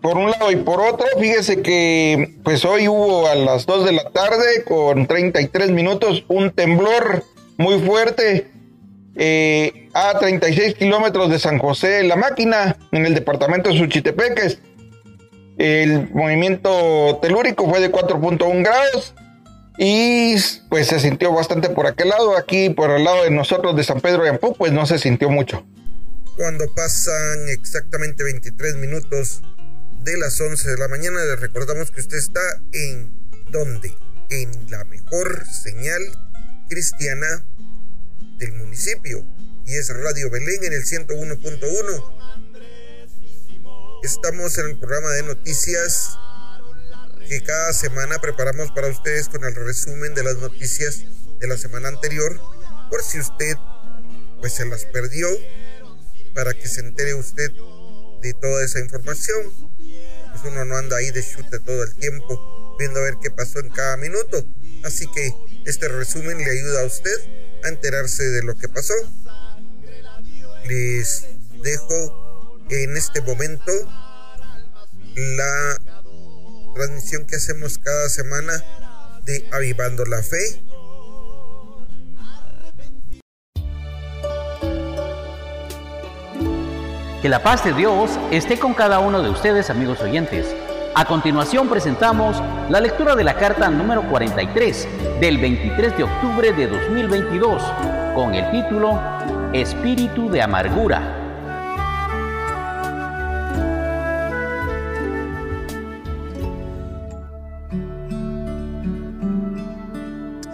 por 0.02 0.18
un 0.18 0.30
lado 0.30 0.50
y 0.50 0.56
por 0.56 0.80
otro, 0.80 1.06
fíjese 1.18 1.62
que 1.62 2.34
pues 2.42 2.64
hoy 2.64 2.88
hubo 2.88 3.28
a 3.28 3.36
las 3.36 3.66
2 3.66 3.84
de 3.84 3.92
la 3.92 4.10
tarde 4.10 4.64
con 4.66 5.06
33 5.06 5.70
minutos 5.70 6.24
un 6.26 6.50
temblor 6.50 7.24
muy 7.56 7.80
fuerte 7.80 8.50
eh, 9.14 9.88
a 9.94 10.18
36 10.18 10.74
kilómetros 10.74 11.30
de 11.30 11.38
San 11.38 11.58
José 11.58 11.88
de 11.88 12.02
la 12.02 12.16
Máquina 12.16 12.76
en 12.90 13.06
el 13.06 13.14
departamento 13.14 13.70
de 13.70 13.78
Suchitepeques. 13.78 14.58
El 15.56 16.10
movimiento 16.10 17.18
telúrico 17.22 17.68
fue 17.70 17.80
de 17.80 17.92
4.1 17.92 18.64
grados 18.64 19.14
y 19.78 20.34
pues 20.68 20.88
se 20.88 20.98
sintió 20.98 21.32
bastante 21.32 21.68
por 21.70 21.86
aquel 21.86 22.08
lado. 22.08 22.36
Aquí 22.36 22.70
por 22.70 22.90
el 22.90 23.04
lado 23.04 23.22
de 23.22 23.30
nosotros 23.30 23.76
de 23.76 23.84
San 23.84 24.00
Pedro 24.00 24.24
de 24.24 24.30
Ampú 24.30 24.54
pues 24.56 24.72
no 24.72 24.84
se 24.84 24.98
sintió 24.98 25.30
mucho. 25.30 25.64
Cuando 26.36 26.64
pasan 26.74 27.48
exactamente 27.50 28.24
23 28.24 28.76
minutos 28.76 29.42
de 30.02 30.16
las 30.16 30.40
11 30.40 30.70
de 30.70 30.78
la 30.78 30.88
mañana. 30.88 31.24
Les 31.24 31.38
recordamos 31.40 31.90
que 31.90 32.00
usted 32.00 32.16
está 32.16 32.40
en 32.72 33.12
donde? 33.50 33.94
En 34.30 34.70
la 34.70 34.84
mejor 34.84 35.46
señal 35.46 36.02
cristiana 36.68 37.46
del 38.38 38.52
municipio. 38.54 39.24
Y 39.66 39.74
es 39.74 39.88
Radio 39.88 40.30
Belén 40.30 40.64
en 40.64 40.72
el 40.72 40.84
101.1. 40.84 42.20
Estamos 44.02 44.58
en 44.58 44.66
el 44.66 44.78
programa 44.78 45.10
de 45.10 45.22
noticias 45.22 46.18
que 47.28 47.40
cada 47.42 47.72
semana 47.72 48.18
preparamos 48.20 48.72
para 48.72 48.88
ustedes 48.88 49.28
con 49.28 49.44
el 49.44 49.54
resumen 49.54 50.14
de 50.14 50.24
las 50.24 50.38
noticias 50.38 51.04
de 51.38 51.46
la 51.46 51.56
semana 51.56 51.88
anterior. 51.88 52.40
Por 52.90 53.02
si 53.02 53.20
usted 53.20 53.54
pues 54.40 54.54
se 54.54 54.66
las 54.66 54.84
perdió, 54.86 55.28
para 56.34 56.52
que 56.54 56.66
se 56.66 56.80
entere 56.80 57.14
usted 57.14 57.52
de 58.22 58.32
toda 58.34 58.64
esa 58.64 58.80
información 58.80 59.71
uno 60.44 60.64
no 60.64 60.76
anda 60.76 60.96
ahí 60.96 61.11
de 61.11 61.22
chute 61.22 61.59
todo 61.61 61.83
el 61.85 61.94
tiempo 61.94 62.76
viendo 62.78 63.00
a 63.00 63.05
ver 63.05 63.14
qué 63.22 63.31
pasó 63.31 63.61
en 63.61 63.68
cada 63.68 63.96
minuto. 63.96 64.44
Así 64.85 65.07
que 65.14 65.35
este 65.66 65.88
resumen 65.88 66.38
le 66.38 66.50
ayuda 66.50 66.83
a 66.83 66.87
usted 66.87 67.16
a 67.64 67.68
enterarse 67.68 68.24
de 68.24 68.42
lo 68.42 68.57
que 68.57 68.68
pasó. 68.68 68.94
Les 70.64 71.26
dejo 71.62 72.61
en 72.70 72.96
este 72.96 73.20
momento 73.20 73.72
la 75.14 75.78
transmisión 76.74 77.26
que 77.26 77.37
hacemos 77.37 77.78
cada 77.78 78.09
semana 78.09 78.64
de 79.24 79.44
Avivando 79.52 80.05
la 80.05 80.22
Fe 80.22 80.62
Que 87.22 87.28
la 87.28 87.40
paz 87.40 87.62
de 87.62 87.72
Dios 87.72 88.18
esté 88.32 88.58
con 88.58 88.74
cada 88.74 88.98
uno 88.98 89.22
de 89.22 89.30
ustedes, 89.30 89.70
amigos 89.70 90.00
oyentes. 90.00 90.56
A 90.96 91.04
continuación 91.04 91.68
presentamos 91.68 92.42
la 92.68 92.80
lectura 92.80 93.14
de 93.14 93.22
la 93.22 93.35
carta 93.35 93.70
número 93.70 94.02
43 94.11 94.88
del 95.20 95.38
23 95.38 95.98
de 95.98 96.02
octubre 96.02 96.52
de 96.52 96.66
2022 96.66 97.62
con 98.16 98.35
el 98.35 98.50
título 98.50 99.00
Espíritu 99.52 100.30
de 100.30 100.42
Amargura. 100.42 101.00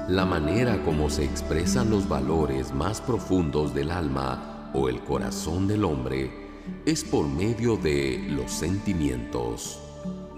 La 0.07 0.27
manera 0.27 0.77
como 0.85 1.09
se 1.09 1.25
expresan 1.25 1.89
los 1.89 2.07
valores 2.07 2.75
más 2.75 3.01
profundos 3.01 3.73
del 3.73 3.91
alma 3.91 4.71
o 4.75 4.91
el 4.91 5.01
corazón 5.01 5.67
del 5.67 5.85
hombre 5.85 6.48
es 6.87 7.05
por 7.05 7.27
medio 7.27 7.77
de 7.77 8.19
los 8.29 8.51
sentimientos. 8.53 9.79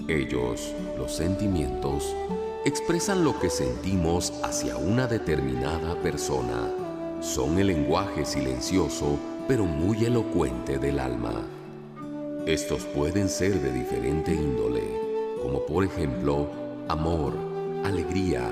Ellos, 0.08 0.74
los 0.98 1.14
sentimientos, 1.14 2.14
expresan 2.64 3.24
lo 3.24 3.38
que 3.38 3.50
sentimos 3.50 4.32
hacia 4.42 4.76
una 4.76 5.06
determinada 5.06 5.94
persona. 6.02 6.70
Son 7.20 7.58
el 7.58 7.68
lenguaje 7.68 8.24
silencioso 8.24 9.18
pero 9.50 9.64
muy 9.64 10.04
elocuente 10.04 10.78
del 10.78 11.00
alma. 11.00 11.44
Estos 12.46 12.84
pueden 12.84 13.28
ser 13.28 13.60
de 13.60 13.72
diferente 13.72 14.32
índole, 14.32 14.82
como 15.42 15.66
por 15.66 15.84
ejemplo 15.84 16.48
amor, 16.88 17.32
alegría, 17.84 18.48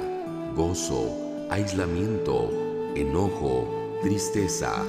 gozo, 0.56 1.46
aislamiento, 1.50 2.50
enojo, 2.96 3.68
tristeza, 4.02 4.84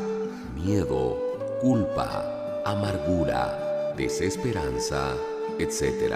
miedo, 0.55 1.15
culpa, 1.61 2.38
amargura, 2.65 3.93
desesperanza, 3.95 5.15
etc. 5.57 6.15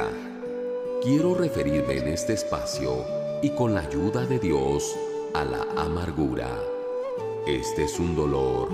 Quiero 1.02 1.36
referirme 1.36 1.98
en 1.98 2.08
este 2.08 2.34
espacio 2.34 3.06
y 3.42 3.50
con 3.52 3.74
la 3.74 3.82
ayuda 3.82 4.26
de 4.26 4.40
Dios 4.40 4.96
a 5.34 5.44
la 5.44 5.64
amargura. 5.76 6.50
Este 7.46 7.84
es 7.84 8.00
un 8.00 8.16
dolor, 8.16 8.70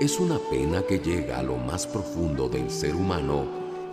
es 0.00 0.18
una 0.18 0.38
pena 0.50 0.82
que 0.82 0.98
llega 0.98 1.38
a 1.38 1.42
lo 1.42 1.56
más 1.56 1.86
profundo 1.86 2.48
del 2.48 2.70
ser 2.70 2.94
humano 2.94 3.44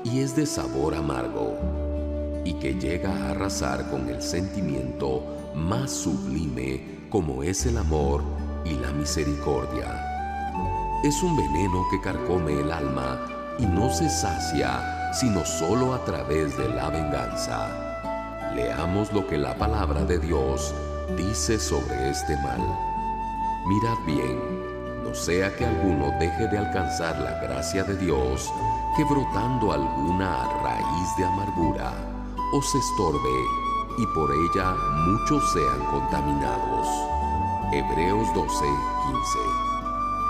y 0.04 0.22
es 0.22 0.36
de 0.36 0.46
sabor 0.46 0.96
amargo 0.96 1.58
y 2.44 2.54
que 2.54 2.74
llega 2.74 3.12
a 3.12 3.32
arrasar 3.32 3.90
con 3.90 4.10
el 4.10 4.22
sentimiento 4.22 5.24
más 5.54 5.92
sublime 5.92 7.02
como 7.10 7.44
es 7.44 7.66
el 7.66 7.78
amor 7.78 8.24
y 8.66 8.76
la 8.76 8.92
misericordia. 8.94 10.11
Es 11.04 11.24
un 11.24 11.36
veneno 11.36 11.84
que 11.90 12.00
carcome 12.00 12.54
el 12.54 12.72
alma 12.72 13.20
y 13.58 13.66
no 13.66 13.90
se 13.90 14.08
sacia 14.08 15.00
sino 15.14 15.44
solo 15.46 15.94
a 15.94 16.06
través 16.06 16.56
de 16.58 16.70
la 16.70 16.90
venganza. 16.90 17.70
Leamos 18.56 19.12
lo 19.12 19.28
que 19.28 19.38
la 19.38 19.56
palabra 19.56 20.06
de 20.06 20.20
Dios 20.20 20.74
dice 21.18 21.60
sobre 21.60 22.12
este 22.12 22.38
mal. 22.38 22.62
Mirad 23.66 23.98
bien, 24.06 25.04
no 25.04 25.14
sea 25.14 25.56
que 25.56 25.66
alguno 25.66 26.12
deje 26.20 26.48
de 26.48 26.58
alcanzar 26.58 27.20
la 27.20 27.42
gracia 27.42 27.84
de 27.84 27.98
Dios, 27.98 28.54
que 28.96 29.04
brotando 29.04 29.74
alguna 29.74 30.48
raíz 30.64 31.18
de 31.18 31.26
amargura 31.26 31.94
os 32.54 32.76
estorbe 32.76 33.46
y 33.98 34.06
por 34.14 34.32
ella 34.32 34.76
muchos 35.08 35.52
sean 35.52 35.80
contaminados. 35.90 36.88
Hebreos 37.74 38.34
12, 38.34 38.48
15. 38.48 39.71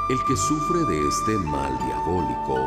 El 0.10 0.24
que 0.26 0.36
sufre 0.36 0.80
de 0.86 1.08
este 1.08 1.38
mal 1.38 1.78
diabólico 1.86 2.58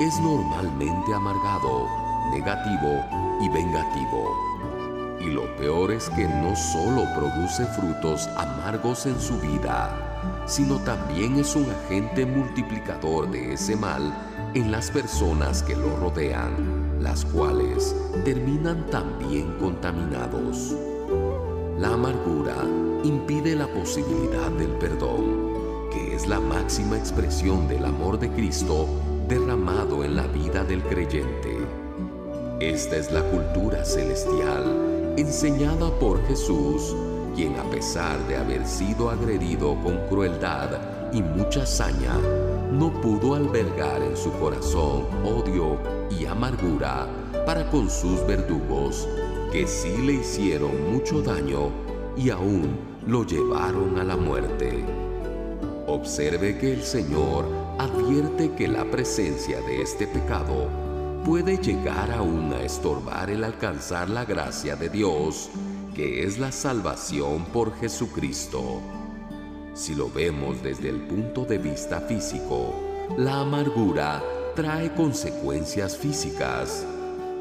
es 0.00 0.20
normalmente 0.20 1.14
amargado, 1.14 1.88
negativo 2.30 3.04
y 3.40 3.48
vengativo. 3.48 5.18
Y 5.18 5.30
lo 5.30 5.42
peor 5.56 5.90
es 5.92 6.10
que 6.10 6.28
no 6.28 6.54
solo 6.54 7.04
produce 7.16 7.64
frutos 7.66 8.28
amargos 8.36 9.06
en 9.06 9.18
su 9.18 9.40
vida, 9.40 10.44
sino 10.46 10.78
también 10.80 11.36
es 11.38 11.56
un 11.56 11.68
agente 11.70 12.26
multiplicador 12.26 13.30
de 13.30 13.54
ese 13.54 13.76
mal 13.76 14.12
en 14.54 14.70
las 14.70 14.90
personas 14.90 15.62
que 15.62 15.74
lo 15.74 15.96
rodean, 15.96 17.00
las 17.00 17.24
cuales 17.24 17.96
terminan 18.24 18.86
también 18.90 19.56
contaminados. 19.58 20.76
La 21.78 21.94
amargura 21.94 22.56
impide 23.02 23.56
la 23.56 23.66
posibilidad 23.66 24.50
del 24.52 24.70
perdón, 24.72 25.43
la 26.26 26.40
máxima 26.40 26.96
expresión 26.96 27.68
del 27.68 27.84
amor 27.84 28.18
de 28.18 28.30
Cristo 28.30 28.86
derramado 29.28 30.04
en 30.04 30.16
la 30.16 30.26
vida 30.26 30.64
del 30.64 30.82
creyente. 30.82 31.58
Esta 32.60 32.96
es 32.96 33.10
la 33.10 33.22
cultura 33.22 33.84
celestial 33.84 35.14
enseñada 35.16 35.90
por 35.98 36.24
Jesús, 36.26 36.94
quien 37.34 37.58
a 37.58 37.64
pesar 37.64 38.18
de 38.26 38.36
haber 38.36 38.66
sido 38.66 39.10
agredido 39.10 39.76
con 39.82 39.98
crueldad 40.08 41.12
y 41.12 41.22
mucha 41.22 41.66
saña, 41.66 42.18
no 42.72 42.92
pudo 43.00 43.34
albergar 43.34 44.02
en 44.02 44.16
su 44.16 44.32
corazón 44.32 45.06
odio 45.24 45.78
y 46.10 46.26
amargura 46.26 47.06
para 47.46 47.70
con 47.70 47.90
sus 47.90 48.26
verdugos, 48.26 49.08
que 49.52 49.66
sí 49.66 49.96
le 49.98 50.14
hicieron 50.14 50.92
mucho 50.92 51.22
daño 51.22 51.70
y 52.16 52.30
aún 52.30 52.78
lo 53.06 53.24
llevaron 53.24 53.98
a 53.98 54.04
la 54.04 54.16
muerte. 54.16 55.03
Observe 55.86 56.56
que 56.56 56.72
el 56.72 56.82
Señor 56.82 57.44
advierte 57.78 58.52
que 58.52 58.68
la 58.68 58.84
presencia 58.90 59.60
de 59.60 59.82
este 59.82 60.06
pecado 60.06 60.70
puede 61.26 61.58
llegar 61.58 62.10
aún 62.10 62.54
a 62.54 62.62
estorbar 62.62 63.28
el 63.28 63.44
alcanzar 63.44 64.08
la 64.08 64.24
gracia 64.24 64.76
de 64.76 64.88
Dios, 64.88 65.50
que 65.94 66.24
es 66.24 66.38
la 66.38 66.52
salvación 66.52 67.44
por 67.46 67.74
Jesucristo. 67.76 68.80
Si 69.74 69.94
lo 69.94 70.10
vemos 70.10 70.62
desde 70.62 70.88
el 70.88 71.02
punto 71.02 71.44
de 71.44 71.58
vista 71.58 72.00
físico, 72.00 72.74
la 73.18 73.40
amargura 73.40 74.22
trae 74.54 74.90
consecuencias 74.94 75.98
físicas. 75.98 76.86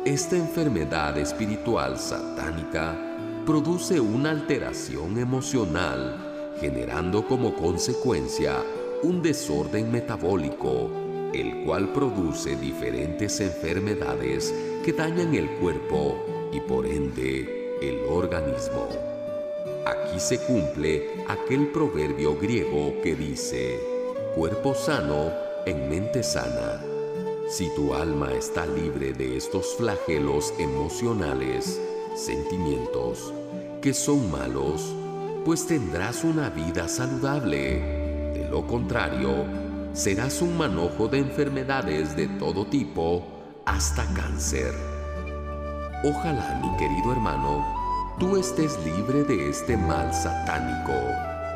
Esta 0.03 0.35
enfermedad 0.35 1.17
espiritual 1.17 1.97
satánica 1.97 2.97
produce 3.45 4.01
una 4.01 4.31
alteración 4.31 5.17
emocional, 5.17 6.32
generando 6.59 7.27
como 7.27 7.55
consecuencia 7.55 8.63
un 9.03 9.21
desorden 9.21 9.91
metabólico, 9.91 10.89
el 11.33 11.63
cual 11.65 11.91
produce 11.91 12.55
diferentes 12.55 13.39
enfermedades 13.39 14.53
que 14.85 14.93
dañan 14.93 15.33
el 15.35 15.49
cuerpo 15.57 16.17
y 16.51 16.59
por 16.61 16.85
ende 16.85 17.77
el 17.81 17.99
organismo. 18.09 18.87
Aquí 19.85 20.19
se 20.19 20.39
cumple 20.39 21.25
aquel 21.27 21.67
proverbio 21.67 22.37
griego 22.39 22.93
que 23.01 23.15
dice, 23.15 23.79
cuerpo 24.35 24.73
sano 24.73 25.31
en 25.65 25.89
mente 25.89 26.23
sana. 26.23 26.81
Si 27.49 27.73
tu 27.75 27.93
alma 27.93 28.31
está 28.33 28.65
libre 28.65 29.11
de 29.11 29.35
estos 29.35 29.75
flagelos 29.75 30.53
emocionales, 30.57 31.81
sentimientos, 32.15 33.33
que 33.81 33.93
son 33.93 34.31
malos, 34.31 34.95
pues 35.45 35.67
tendrás 35.67 36.23
una 36.23 36.49
vida 36.49 36.87
saludable. 36.87 38.31
De 38.33 38.47
lo 38.49 38.65
contrario, 38.65 39.45
serás 39.93 40.41
un 40.41 40.57
manojo 40.57 41.07
de 41.07 41.19
enfermedades 41.19 42.15
de 42.15 42.27
todo 42.27 42.65
tipo, 42.65 43.25
hasta 43.65 44.05
cáncer. 44.13 44.73
Ojalá, 46.03 46.59
mi 46.61 46.75
querido 46.77 47.11
hermano, 47.11 48.15
tú 48.19 48.37
estés 48.37 48.77
libre 48.85 49.23
de 49.23 49.49
este 49.49 49.75
mal 49.75 50.13
satánico 50.13 50.93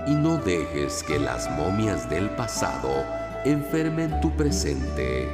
y 0.08 0.16
no 0.16 0.38
dejes 0.38 1.04
que 1.04 1.20
las 1.20 1.50
momias 1.52 2.10
del 2.10 2.30
pasado 2.32 2.90
enfermen 3.46 4.20
tu 4.22 4.36
presente. 4.36 5.30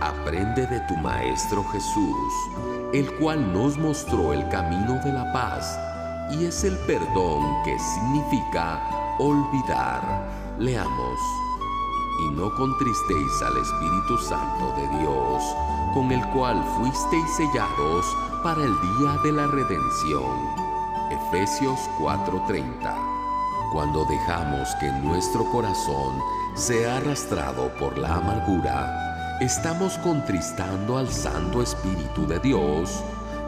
Aprende 0.00 0.66
de 0.66 0.80
tu 0.88 0.96
Maestro 0.96 1.64
Jesús, 1.64 2.32
el 2.92 3.12
cual 3.18 3.52
nos 3.52 3.78
mostró 3.78 4.32
el 4.32 4.48
camino 4.48 5.00
de 5.04 5.12
la 5.12 5.32
paz 5.32 5.78
y 6.32 6.46
es 6.46 6.64
el 6.64 6.76
perdón 6.78 7.62
que 7.64 7.78
significa 7.78 8.80
olvidar. 9.18 10.28
Leamos. 10.58 11.18
Y 12.24 12.30
no 12.30 12.54
contristéis 12.54 13.42
al 13.42 13.56
Espíritu 13.56 14.18
Santo 14.18 14.72
de 14.76 14.98
Dios, 14.98 15.42
con 15.94 16.12
el 16.12 16.26
cual 16.30 16.62
fuisteis 16.76 17.36
sellados 17.36 18.06
para 18.42 18.62
el 18.62 18.74
día 18.80 19.16
de 19.24 19.32
la 19.32 19.46
redención. 19.46 20.62
Efesios 21.10 21.78
4:30. 21.98 22.94
Cuando 23.72 24.04
dejamos 24.04 24.68
que 24.80 24.92
nuestro 24.92 25.44
corazón 25.50 26.20
sea 26.54 26.98
arrastrado 26.98 27.72
por 27.78 27.96
la 27.96 28.16
amargura, 28.16 29.38
estamos 29.40 29.96
contristando 29.98 30.98
al 30.98 31.08
Santo 31.08 31.62
Espíritu 31.62 32.26
de 32.26 32.38
Dios, 32.40 33.02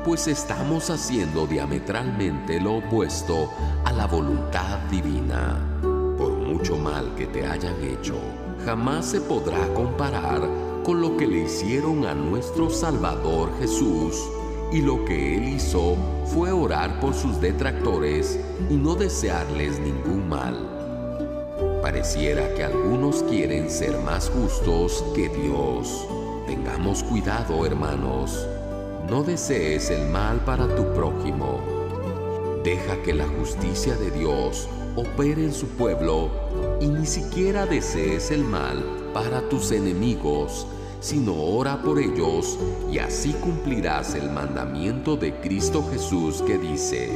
pues 0.04 0.28
estamos 0.28 0.90
haciendo 0.90 1.46
diametralmente 1.46 2.60
lo 2.60 2.76
opuesto 2.76 3.50
a 3.84 3.92
la 3.92 4.06
voluntad 4.06 4.78
divina. 4.90 5.58
Por 6.18 6.32
mucho 6.32 6.76
mal 6.76 7.14
que 7.16 7.26
te 7.26 7.46
hayan 7.46 7.82
hecho, 7.82 8.14
jamás 8.66 9.06
se 9.06 9.22
podrá 9.22 9.66
comparar 9.72 10.46
con 10.84 11.00
lo 11.00 11.16
que 11.16 11.26
le 11.26 11.44
hicieron 11.44 12.04
a 12.04 12.14
nuestro 12.14 12.68
Salvador 12.68 13.50
Jesús 13.58 14.22
y 14.70 14.82
lo 14.82 15.04
que 15.06 15.38
él 15.38 15.48
hizo 15.48 15.96
fue 16.26 16.52
orar 16.52 17.00
por 17.00 17.14
sus 17.14 17.40
detractores 17.40 18.38
y 18.68 18.74
no 18.74 18.94
desearles 18.94 19.80
ningún 19.80 20.28
mal. 20.28 20.54
Pareciera 21.80 22.52
que 22.54 22.64
algunos 22.64 23.22
quieren 23.22 23.70
ser 23.70 23.98
más 24.00 24.28
justos 24.28 25.02
que 25.14 25.30
Dios. 25.30 26.06
Tengamos 26.46 27.02
cuidado, 27.02 27.64
hermanos. 27.64 28.46
No 29.08 29.22
desees 29.22 29.90
el 29.90 30.08
mal 30.08 30.40
para 30.44 30.66
tu 30.74 30.92
prójimo. 30.94 31.60
Deja 32.64 33.02
que 33.02 33.12
la 33.12 33.26
justicia 33.26 33.96
de 33.96 34.10
Dios 34.10 34.68
opere 34.96 35.44
en 35.44 35.52
su 35.52 35.68
pueblo 35.68 36.30
y 36.80 36.86
ni 36.86 37.04
siquiera 37.04 37.66
desees 37.66 38.30
el 38.30 38.44
mal 38.44 39.10
para 39.12 39.48
tus 39.48 39.72
enemigos 39.72 40.66
sino 41.04 41.34
ora 41.34 41.82
por 41.82 41.98
ellos 41.98 42.58
y 42.90 42.96
así 42.96 43.34
cumplirás 43.34 44.14
el 44.14 44.30
mandamiento 44.30 45.18
de 45.18 45.38
Cristo 45.38 45.86
Jesús 45.92 46.40
que 46.40 46.56
dice, 46.56 47.10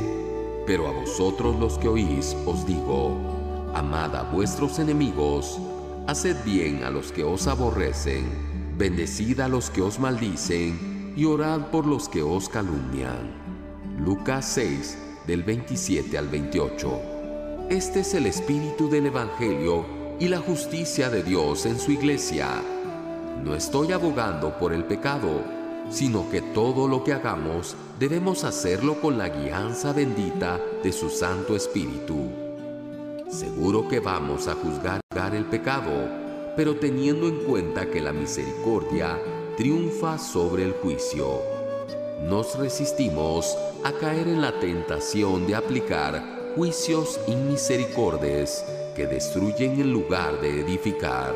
pero 0.66 0.88
a 0.88 0.92
vosotros 0.92 1.58
los 1.58 1.78
que 1.78 1.88
oís 1.88 2.36
os 2.44 2.66
digo, 2.66 3.16
amad 3.74 4.14
a 4.14 4.24
vuestros 4.24 4.78
enemigos, 4.78 5.58
haced 6.06 6.36
bien 6.44 6.84
a 6.84 6.90
los 6.90 7.12
que 7.12 7.24
os 7.24 7.46
aborrecen, 7.46 8.26
bendecid 8.76 9.40
a 9.40 9.48
los 9.48 9.70
que 9.70 9.80
os 9.80 9.98
maldicen 9.98 10.97
y 11.18 11.24
orad 11.24 11.70
por 11.70 11.86
los 11.86 12.08
que 12.08 12.22
os 12.22 12.48
calumnian. 12.48 13.30
Lucas 13.98 14.46
6 14.54 14.98
del 15.26 15.42
27 15.42 16.16
al 16.16 16.28
28. 16.28 17.00
Este 17.68 18.00
es 18.00 18.14
el 18.14 18.24
espíritu 18.24 18.88
del 18.88 19.06
Evangelio 19.06 19.84
y 20.18 20.28
la 20.28 20.38
justicia 20.38 21.10
de 21.10 21.22
Dios 21.22 21.66
en 21.66 21.78
su 21.78 21.92
iglesia 21.92 22.62
no 23.44 23.54
estoy 23.54 23.92
abogando 23.92 24.58
por 24.58 24.72
el 24.72 24.84
pecado, 24.84 25.42
sino 25.90 26.28
que 26.28 26.42
todo 26.42 26.88
lo 26.88 27.04
que 27.04 27.12
hagamos 27.12 27.76
debemos 27.98 28.42
hacerlo 28.44 29.00
con 29.00 29.16
la 29.16 29.28
guianza 29.28 29.92
bendita 29.92 30.60
de 30.82 30.92
su 30.92 31.08
Santo 31.08 31.54
Espíritu. 31.54 32.30
Seguro 33.30 33.86
que 33.88 34.00
vamos 34.00 34.48
a 34.48 34.54
juzgar 34.54 35.00
el 35.34 35.44
pecado, 35.44 35.92
pero 36.56 36.76
teniendo 36.76 37.28
en 37.28 37.44
cuenta 37.44 37.88
que 37.88 38.00
la 38.00 38.12
misericordia 38.12 39.18
triunfa 39.58 40.18
sobre 40.18 40.62
el 40.62 40.72
juicio. 40.72 41.42
Nos 42.22 42.56
resistimos 42.56 43.58
a 43.82 43.90
caer 43.90 44.28
en 44.28 44.40
la 44.40 44.60
tentación 44.60 45.48
de 45.48 45.56
aplicar 45.56 46.52
juicios 46.54 47.18
inmisericordes 47.26 48.64
que 48.94 49.08
destruyen 49.08 49.80
en 49.80 49.92
lugar 49.92 50.40
de 50.40 50.60
edificar. 50.60 51.34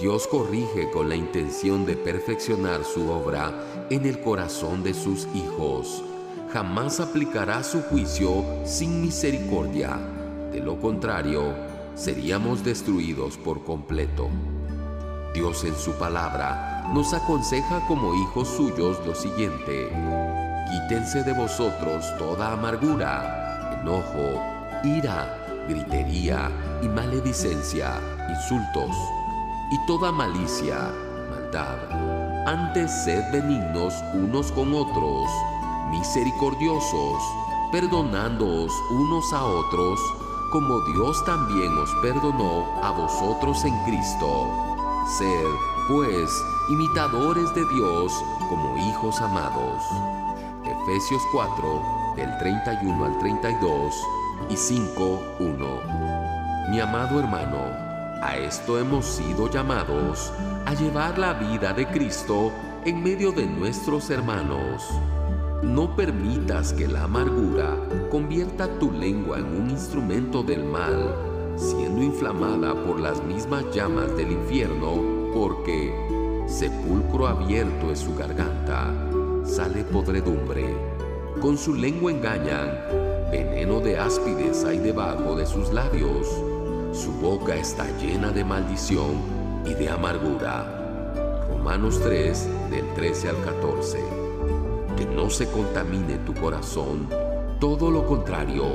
Dios 0.00 0.26
corrige 0.26 0.90
con 0.90 1.08
la 1.08 1.14
intención 1.14 1.86
de 1.86 1.94
perfeccionar 1.94 2.82
su 2.82 3.08
obra 3.08 3.86
en 3.88 4.04
el 4.04 4.20
corazón 4.20 4.82
de 4.82 4.92
sus 4.92 5.28
hijos. 5.36 6.02
Jamás 6.52 6.98
aplicará 6.98 7.62
su 7.62 7.80
juicio 7.82 8.44
sin 8.64 9.02
misericordia. 9.02 10.00
De 10.50 10.58
lo 10.58 10.80
contrario, 10.80 11.44
seríamos 11.94 12.64
destruidos 12.64 13.36
por 13.36 13.62
completo. 13.62 14.28
Dios 15.32 15.62
en 15.62 15.76
su 15.76 15.92
palabra 15.92 16.71
nos 16.92 17.12
aconseja 17.14 17.80
como 17.86 18.14
hijos 18.14 18.48
suyos 18.48 18.98
lo 19.06 19.14
siguiente. 19.14 19.90
Quítense 20.70 21.22
de 21.22 21.32
vosotros 21.32 22.04
toda 22.18 22.52
amargura, 22.52 23.78
enojo, 23.80 24.42
ira, 24.84 25.38
gritería 25.68 26.50
y 26.82 26.88
maledicencia, 26.88 28.00
insultos 28.28 28.96
y 29.70 29.86
toda 29.86 30.12
malicia, 30.12 30.90
maldad. 31.30 31.78
Antes 32.46 32.90
sed 33.04 33.22
benignos 33.32 33.94
unos 34.14 34.50
con 34.52 34.74
otros, 34.74 35.30
misericordiosos, 35.90 37.22
perdonándoos 37.70 38.72
unos 38.90 39.32
a 39.32 39.44
otros, 39.44 40.00
como 40.50 40.80
Dios 40.92 41.24
también 41.24 41.76
os 41.78 41.90
perdonó 42.02 42.66
a 42.82 42.90
vosotros 42.90 43.64
en 43.64 43.74
Cristo. 43.84 44.48
Sed, 45.18 45.46
pues, 45.88 46.30
imitadores 46.70 47.52
de 47.54 47.64
Dios 47.66 48.12
como 48.48 48.76
hijos 48.76 49.20
amados. 49.20 49.82
Efesios 50.64 51.22
4, 51.32 52.14
del 52.16 52.38
31 52.38 53.04
al 53.04 53.18
32 53.18 53.94
y 54.48 54.56
5, 54.56 55.22
1. 55.40 55.66
Mi 56.70 56.80
amado 56.80 57.18
hermano, 57.18 57.58
a 58.22 58.36
esto 58.36 58.78
hemos 58.78 59.04
sido 59.04 59.50
llamados, 59.50 60.32
a 60.66 60.74
llevar 60.74 61.18
la 61.18 61.34
vida 61.34 61.72
de 61.72 61.86
Cristo 61.88 62.52
en 62.84 63.02
medio 63.02 63.32
de 63.32 63.46
nuestros 63.46 64.10
hermanos. 64.10 64.88
No 65.62 65.94
permitas 65.94 66.72
que 66.72 66.88
la 66.88 67.04
amargura 67.04 67.76
convierta 68.10 68.68
tu 68.78 68.90
lengua 68.92 69.38
en 69.38 69.46
un 69.46 69.70
instrumento 69.70 70.42
del 70.42 70.64
mal, 70.64 71.14
siendo 71.56 72.02
inflamada 72.02 72.74
por 72.74 73.00
las 73.00 73.22
mismas 73.24 73.64
llamas 73.74 74.16
del 74.16 74.32
infierno, 74.32 74.94
porque 75.34 76.11
sepulcro 76.52 77.26
abierto 77.26 77.90
es 77.90 78.00
su 78.00 78.14
garganta, 78.14 78.92
sale 79.44 79.84
podredumbre. 79.84 80.76
Con 81.40 81.56
su 81.56 81.74
lengua 81.74 82.12
engañan, 82.12 82.78
veneno 83.30 83.80
de 83.80 83.98
áspides 83.98 84.64
hay 84.64 84.78
debajo 84.78 85.34
de 85.34 85.46
sus 85.46 85.72
labios 85.72 86.28
su 86.92 87.10
boca 87.10 87.56
está 87.56 87.86
llena 87.96 88.32
de 88.32 88.44
maldición 88.44 89.62
y 89.64 89.72
de 89.72 89.88
amargura. 89.88 91.42
Romanos 91.48 91.98
3, 92.02 92.70
del 92.70 92.92
13 92.92 93.30
al 93.30 93.42
14. 93.42 93.98
Que 94.98 95.06
no 95.06 95.30
se 95.30 95.50
contamine 95.50 96.18
tu 96.18 96.34
corazón, 96.34 97.08
todo 97.58 97.90
lo 97.90 98.06
contrario, 98.06 98.66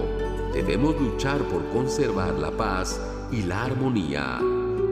debemos 0.51 0.99
luchar 0.99 1.43
por 1.43 1.63
conservar 1.69 2.33
la 2.33 2.49
paz 2.49 2.99
y 3.31 3.43
la 3.43 3.65
armonía, 3.65 4.39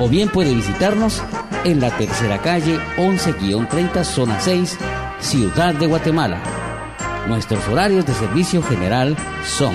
o 0.00 0.08
bien 0.08 0.28
puede 0.28 0.54
visitarnos 0.54 1.22
en 1.64 1.80
la 1.80 1.90
tercera 1.96 2.38
calle 2.38 2.78
11-30 2.96 4.04
zona 4.04 4.40
6 4.40 4.78
Ciudad 5.20 5.74
de 5.74 5.86
Guatemala. 5.86 6.40
Nuestros 7.26 7.66
horarios 7.68 8.06
de 8.06 8.14
servicio 8.14 8.62
general 8.62 9.16
son 9.44 9.74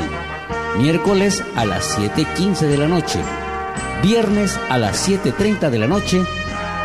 miércoles 0.77 1.43
a 1.55 1.65
las 1.65 1.99
7.15 1.99 2.67
de 2.67 2.77
la 2.77 2.87
noche, 2.87 3.19
viernes 4.01 4.57
a 4.69 4.77
las 4.77 5.07
7.30 5.07 5.69
de 5.69 5.79
la 5.79 5.87
noche 5.87 6.21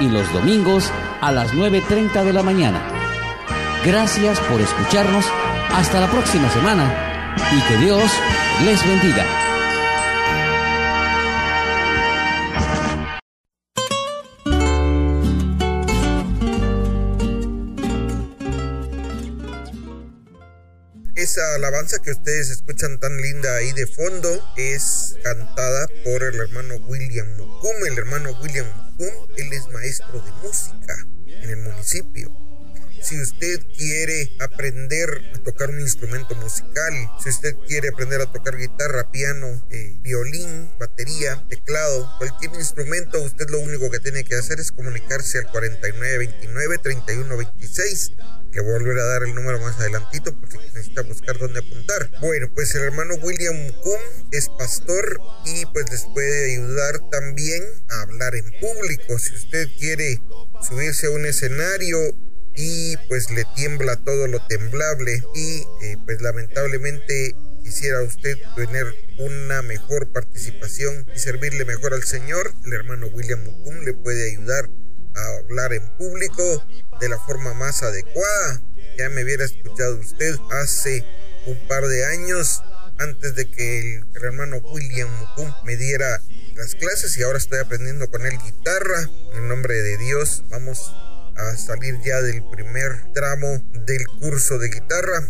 y 0.01 0.09
los 0.09 0.31
domingos 0.33 0.91
a 1.21 1.33
las 1.33 1.55
9.30 1.55 2.25
de 2.25 2.33
la 2.33 2.43
mañana. 2.43 2.88
Gracias 3.85 4.41
por 4.41 4.61
escucharnos. 4.61 5.25
Hasta 5.73 6.01
la 6.01 6.11
próxima 6.11 6.51
semana 6.53 7.35
y 7.53 7.69
que 7.69 7.77
Dios 7.77 8.11
les 8.65 8.85
bendiga. 8.85 9.25
Esa 21.15 21.55
alabanza 21.55 21.99
que 22.03 22.11
ustedes 22.11 22.51
escuchan 22.51 22.99
tan 22.99 23.17
linda 23.21 23.57
ahí 23.57 23.73
de 23.73 23.87
fondo 23.87 24.29
es 24.57 25.17
cantada 25.23 25.87
por 26.05 26.23
el 26.23 26.35
hermano 26.35 26.75
William 26.89 27.29
Mukum. 27.37 27.87
El 27.87 27.99
hermano 27.99 28.31
William 28.43 28.67
Mukum, 28.67 29.29
él 29.37 29.53
es 29.53 29.69
maestro 29.69 30.21
de 30.21 30.33
música 30.43 30.97
en 31.27 31.51
el 31.51 31.59
municipio. 31.59 32.48
Si 33.03 33.21
usted 33.21 33.61
quiere 33.77 34.33
aprender 34.41 35.09
a 35.35 35.39
tocar 35.39 35.69
un 35.71 35.81
instrumento 35.81 36.35
musical, 36.35 36.93
si 37.23 37.31
usted 37.31 37.55
quiere 37.67 37.89
aprender 37.89 38.21
a 38.21 38.31
tocar 38.31 38.57
guitarra, 38.57 39.11
piano, 39.11 39.67
eh, 39.71 39.97
violín, 40.01 40.71
batería, 40.79 41.43
teclado, 41.49 42.15
cualquier 42.19 42.53
instrumento, 42.55 43.23
usted 43.23 43.49
lo 43.51 43.61
único 43.61 43.91
que 43.91 44.01
tiene 44.01 44.25
que 44.25 44.35
hacer 44.35 44.61
es 44.61 44.73
comunicarse 44.73 45.39
al 45.39 45.47
4929-3126 45.47 48.13
que 48.53 48.61
volver 48.61 48.99
a 48.99 49.05
dar 49.05 49.23
el 49.23 49.35
número 49.35 49.59
más 49.61 49.79
adelantito 49.79 50.35
porque 50.39 50.59
necesita 50.59 51.03
buscar 51.03 51.39
dónde 51.39 51.61
apuntar. 51.61 52.11
Bueno, 52.21 52.51
pues 52.55 52.75
el 52.75 52.83
hermano 52.83 53.15
William 53.23 53.57
Kuhn 53.83 54.01
es 54.33 54.49
pastor 54.59 55.21
y 55.45 55.65
pues 55.67 55.91
les 55.91 56.05
puede 56.15 56.53
ayudar 56.53 56.99
también 57.11 57.63
a 57.91 58.03
hablar 58.03 58.35
en 58.35 58.51
público. 58.61 59.19
Si 59.19 59.35
usted 59.35 59.69
quiere 59.79 60.21
subirse 60.67 61.09
a 61.09 61.11
un 61.11 61.27
escenario 61.27 61.99
y 62.59 62.97
pues 63.09 63.31
le 63.31 63.45
tiembla 63.55 63.95
todo 63.95 64.27
lo 64.27 64.45
temblable 64.49 65.23
y 65.33 65.59
eh, 65.83 65.97
pues 66.05 66.21
lamentablemente 66.21 67.37
quisiera 67.63 68.03
usted 68.03 68.37
tener 68.57 68.85
una 69.19 69.63
mejor 69.63 70.13
participación 70.13 71.07
y 71.15 71.21
servirle 71.21 71.65
mejor 71.65 71.95
al 71.95 72.03
Señor, 72.03 72.53
el 72.67 72.73
hermano 72.73 73.07
William 73.13 73.45
Mukum 73.45 73.85
le 73.85 73.95
puede 73.95 74.33
ayudar 74.33 74.69
a 75.15 75.39
hablar 75.39 75.73
en 75.73 75.87
público 75.99 76.67
de 77.01 77.09
la 77.09 77.19
forma 77.19 77.55
más 77.55 77.85
adecuada. 77.85 78.61
Ya 78.99 79.09
me 79.09 79.23
hubiera 79.23 79.45
escuchado 79.45 79.97
usted 79.97 80.35
hace 80.51 81.05
un 81.47 81.59
par 81.69 81.87
de 81.87 82.07
años 82.07 82.61
antes 82.99 83.37
de 83.37 83.49
que 83.49 83.99
el, 83.99 84.05
hermano 84.21 84.57
William 84.73 85.09
Mukum 85.21 85.53
me 85.65 85.77
diera 85.77 86.21
las 86.57 86.75
clases 86.75 87.17
y 87.17 87.23
ahora 87.23 87.39
estoy 87.39 87.61
aprendiendo 87.61 88.11
con 88.11 88.27
él 88.27 88.37
guitarra. 88.45 89.09
En 89.35 89.47
nombre 89.47 89.81
de 89.81 89.97
Dios 89.97 90.43
vamos 90.51 90.93
a 91.39 91.57
salir 91.57 91.99
ya 92.05 92.21
del 92.23 92.43
primer 92.51 93.13
tramo 93.13 93.63
del 93.87 94.07
curso 94.21 94.59
de 94.59 94.69
guitarra 94.69 95.27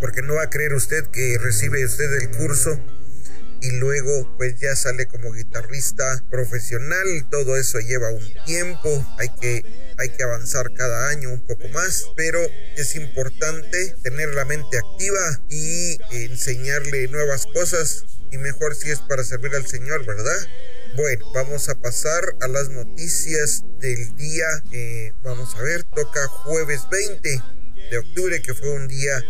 porque 0.00 0.22
no 0.22 0.34
va 0.34 0.44
a 0.44 0.50
creer 0.50 0.74
usted 0.74 1.06
que 1.06 1.38
recibe 1.38 1.84
usted 1.84 2.12
el 2.20 2.30
curso 2.30 2.78
y 3.60 3.70
luego 3.70 4.36
pues 4.36 4.58
ya 4.58 4.74
sale 4.74 5.06
como 5.06 5.32
guitarrista 5.32 6.24
profesional. 6.28 7.06
Todo 7.30 7.56
eso 7.56 7.78
lleva 7.78 8.10
un 8.10 8.34
tiempo, 8.44 9.06
hay 9.18 9.28
que 9.40 9.64
hay 9.98 10.08
que 10.10 10.24
avanzar 10.24 10.72
cada 10.74 11.08
año 11.10 11.30
un 11.30 11.40
poco 11.46 11.68
más, 11.68 12.06
pero 12.16 12.40
es 12.76 12.96
importante 12.96 13.94
tener 14.02 14.30
la 14.34 14.44
mente 14.44 14.78
activa 14.78 15.40
y 15.48 15.96
enseñarle 16.10 17.06
nuevas 17.06 17.46
cosas 17.46 18.04
y 18.32 18.38
mejor 18.38 18.74
si 18.74 18.90
es 18.90 18.98
para 18.98 19.22
servir 19.22 19.54
al 19.54 19.66
Señor, 19.66 20.04
¿verdad? 20.04 20.48
Bueno, 20.94 21.24
vamos 21.32 21.70
a 21.70 21.74
pasar 21.74 22.36
a 22.42 22.48
las 22.48 22.68
noticias 22.68 23.64
del 23.80 24.14
día. 24.16 24.44
Eh, 24.72 25.12
vamos 25.22 25.54
a 25.56 25.62
ver, 25.62 25.84
toca 25.84 26.26
jueves 26.28 26.82
20 26.90 27.42
de 27.90 27.98
octubre, 27.98 28.42
que 28.42 28.52
fue 28.52 28.70
un 28.74 28.88
día 28.88 29.22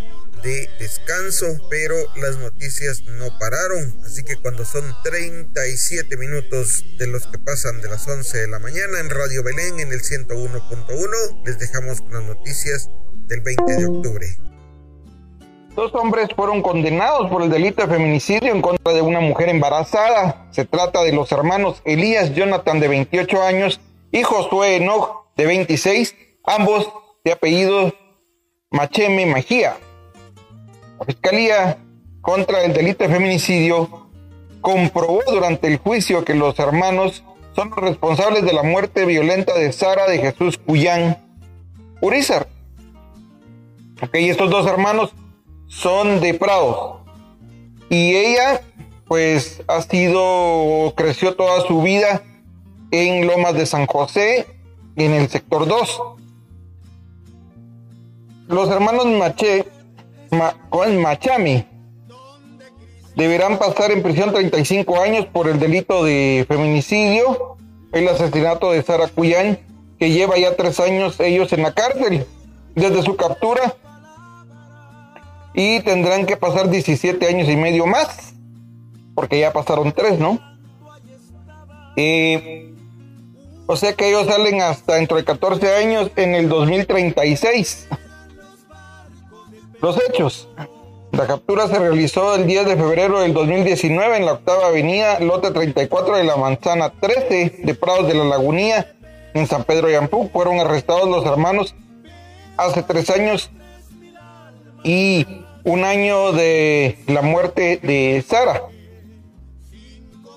de 0.43 0.69
descanso, 0.81 1.47
pero 1.71 1.95
las 2.17 2.39
noticias 2.39 3.05
no 3.05 3.39
pararon. 3.39 3.97
Así 4.05 4.25
que 4.25 4.37
cuando 4.37 4.65
son 4.65 4.93
37 5.05 6.17
minutos 6.17 6.85
de 6.99 7.07
los 7.07 7.29
que 7.29 7.39
pasan 7.39 7.81
de 7.81 7.89
las 7.89 8.09
11 8.09 8.39
de 8.39 8.49
la 8.49 8.59
mañana 8.59 8.99
en 8.99 9.09
Radio 9.09 9.45
Belén 9.45 9.79
en 9.79 9.93
el 9.93 10.03
101.1, 10.03 11.45
les 11.47 11.61
dejamos 11.61 12.01
con 12.01 12.13
las 12.15 12.25
noticias 12.25 12.89
del 13.29 13.41
20 13.41 13.77
de 13.77 13.87
octubre. 13.87 14.52
Dos 15.75 15.95
hombres 15.95 16.29
fueron 16.37 16.61
condenados 16.61 17.31
por 17.31 17.43
el 17.43 17.49
delito 17.49 17.81
de 17.83 17.95
feminicidio 17.95 18.53
en 18.53 18.61
contra 18.61 18.93
de 18.93 19.01
una 19.01 19.21
mujer 19.21 19.49
embarazada. 19.49 20.47
Se 20.51 20.67
trata 20.67 21.03
de 21.03 21.13
los 21.13 21.33
hermanos 21.33 21.81
Elías 21.87 22.35
Jonathan 22.35 22.79
de 22.79 22.89
28 22.89 23.43
años 23.43 23.81
y 24.11 24.23
Josué 24.23 24.77
Enoch 24.77 25.33
de 25.35 25.47
26, 25.47 26.15
ambos 26.45 26.93
de 27.25 27.33
apellido 27.33 27.91
Macheme 28.71 29.25
Magía. 29.25 29.79
La 30.99 31.07
Fiscalía 31.07 31.79
contra 32.21 32.65
el 32.65 32.75
delito 32.75 33.05
de 33.05 33.15
feminicidio 33.15 34.09
comprobó 34.61 35.21
durante 35.27 35.69
el 35.69 35.79
juicio 35.79 36.23
que 36.23 36.35
los 36.35 36.59
hermanos 36.59 37.25
son 37.57 37.71
los 37.71 37.79
responsables 37.79 38.45
de 38.45 38.53
la 38.53 38.63
muerte 38.63 39.07
violenta 39.07 39.55
de 39.55 39.73
Sara 39.73 40.07
de 40.07 40.19
Jesús 40.19 40.59
Cuyán 40.59 41.17
Urizar. 42.03 42.47
Ok, 44.03 44.11
estos 44.15 44.51
dos 44.51 44.67
hermanos 44.67 45.15
son 45.73 46.21
de 46.21 46.35
Prados. 46.35 46.99
Y 47.89 48.15
ella, 48.15 48.61
pues, 49.07 49.63
ha 49.67 49.83
sido, 49.83 50.93
creció 50.97 51.35
toda 51.35 51.67
su 51.67 51.83
vida 51.83 52.23
en 52.91 53.27
Lomas 53.27 53.55
de 53.55 53.67
San 53.67 53.87
José, 53.87 54.47
en 54.97 55.13
el 55.13 55.29
sector 55.29 55.67
2. 55.67 56.03
Los 58.49 58.69
hermanos 58.69 59.07
Maché, 59.07 59.65
con 60.69 61.01
Machami, 61.01 61.67
deberán 63.17 63.59
pasar 63.59 63.91
en 63.91 64.03
prisión 64.03 64.33
35 64.33 65.01
años 65.01 65.27
por 65.27 65.49
el 65.49 65.59
delito 65.59 66.05
de 66.05 66.45
feminicidio, 66.49 67.57
el 67.93 68.09
asesinato 68.09 68.73
de 68.73 68.83
Sara 68.83 69.09
Cuyán, 69.09 69.59
que 69.99 70.11
lleva 70.11 70.39
ya 70.39 70.57
tres 70.57 70.81
años 70.81 71.19
ellos 71.21 71.53
en 71.53 71.63
la 71.63 71.73
cárcel. 71.73 72.27
Desde 72.75 73.03
su 73.03 73.17
captura 73.17 73.75
y 75.55 75.81
tendrán 75.81 76.27
que 76.27 76.37
pasar 76.37 76.71
17 76.71 77.27
años 77.27 77.49
y 77.49 77.57
medio 77.57 77.87
más, 77.87 78.35
porque 79.15 79.39
ya 79.39 79.53
pasaron 79.53 79.93
tres, 79.93 80.19
¿no? 80.19 80.41
o 83.67 83.77
sea 83.77 83.93
que 83.95 84.09
ellos 84.09 84.27
salen 84.27 84.63
hasta 84.63 84.95
dentro 84.95 85.17
de 85.19 85.25
14 85.25 85.75
años 85.75 86.11
en 86.17 86.35
el 86.35 86.49
2036. 86.49 87.89
Los 89.81 89.99
hechos. 90.09 90.49
La 91.13 91.27
captura 91.27 91.69
se 91.69 91.79
realizó 91.79 92.35
el 92.37 92.47
10 92.47 92.67
de 92.67 92.77
febrero 92.77 93.21
del 93.21 93.35
2019 93.35 94.17
en 94.17 94.25
la 94.25 94.33
octava 94.33 94.69
avenida, 94.69 95.21
lote 95.21 95.51
34 95.51 96.17
de 96.17 96.25
la 96.25 96.37
manzana 96.37 96.91
13 96.91 97.61
de 97.63 97.75
Prados 97.75 98.09
de 98.09 98.15
la 98.15 98.25
Lagunía, 98.25 98.95
en 99.35 99.47
San 99.47 99.65
Pedro 99.65 99.89
de 99.89 99.97
Ampú. 99.97 100.31
Fueron 100.33 100.59
arrestados 100.59 101.07
los 101.07 101.27
hermanos 101.27 101.75
hace 102.57 102.83
tres 102.83 103.11
años 103.11 103.51
y 104.85 105.27
un 105.65 105.85
año 105.85 106.33
de 106.33 106.99
la 107.07 107.23
muerte 107.23 107.79
de 107.83 108.25
Sara. 108.27 108.63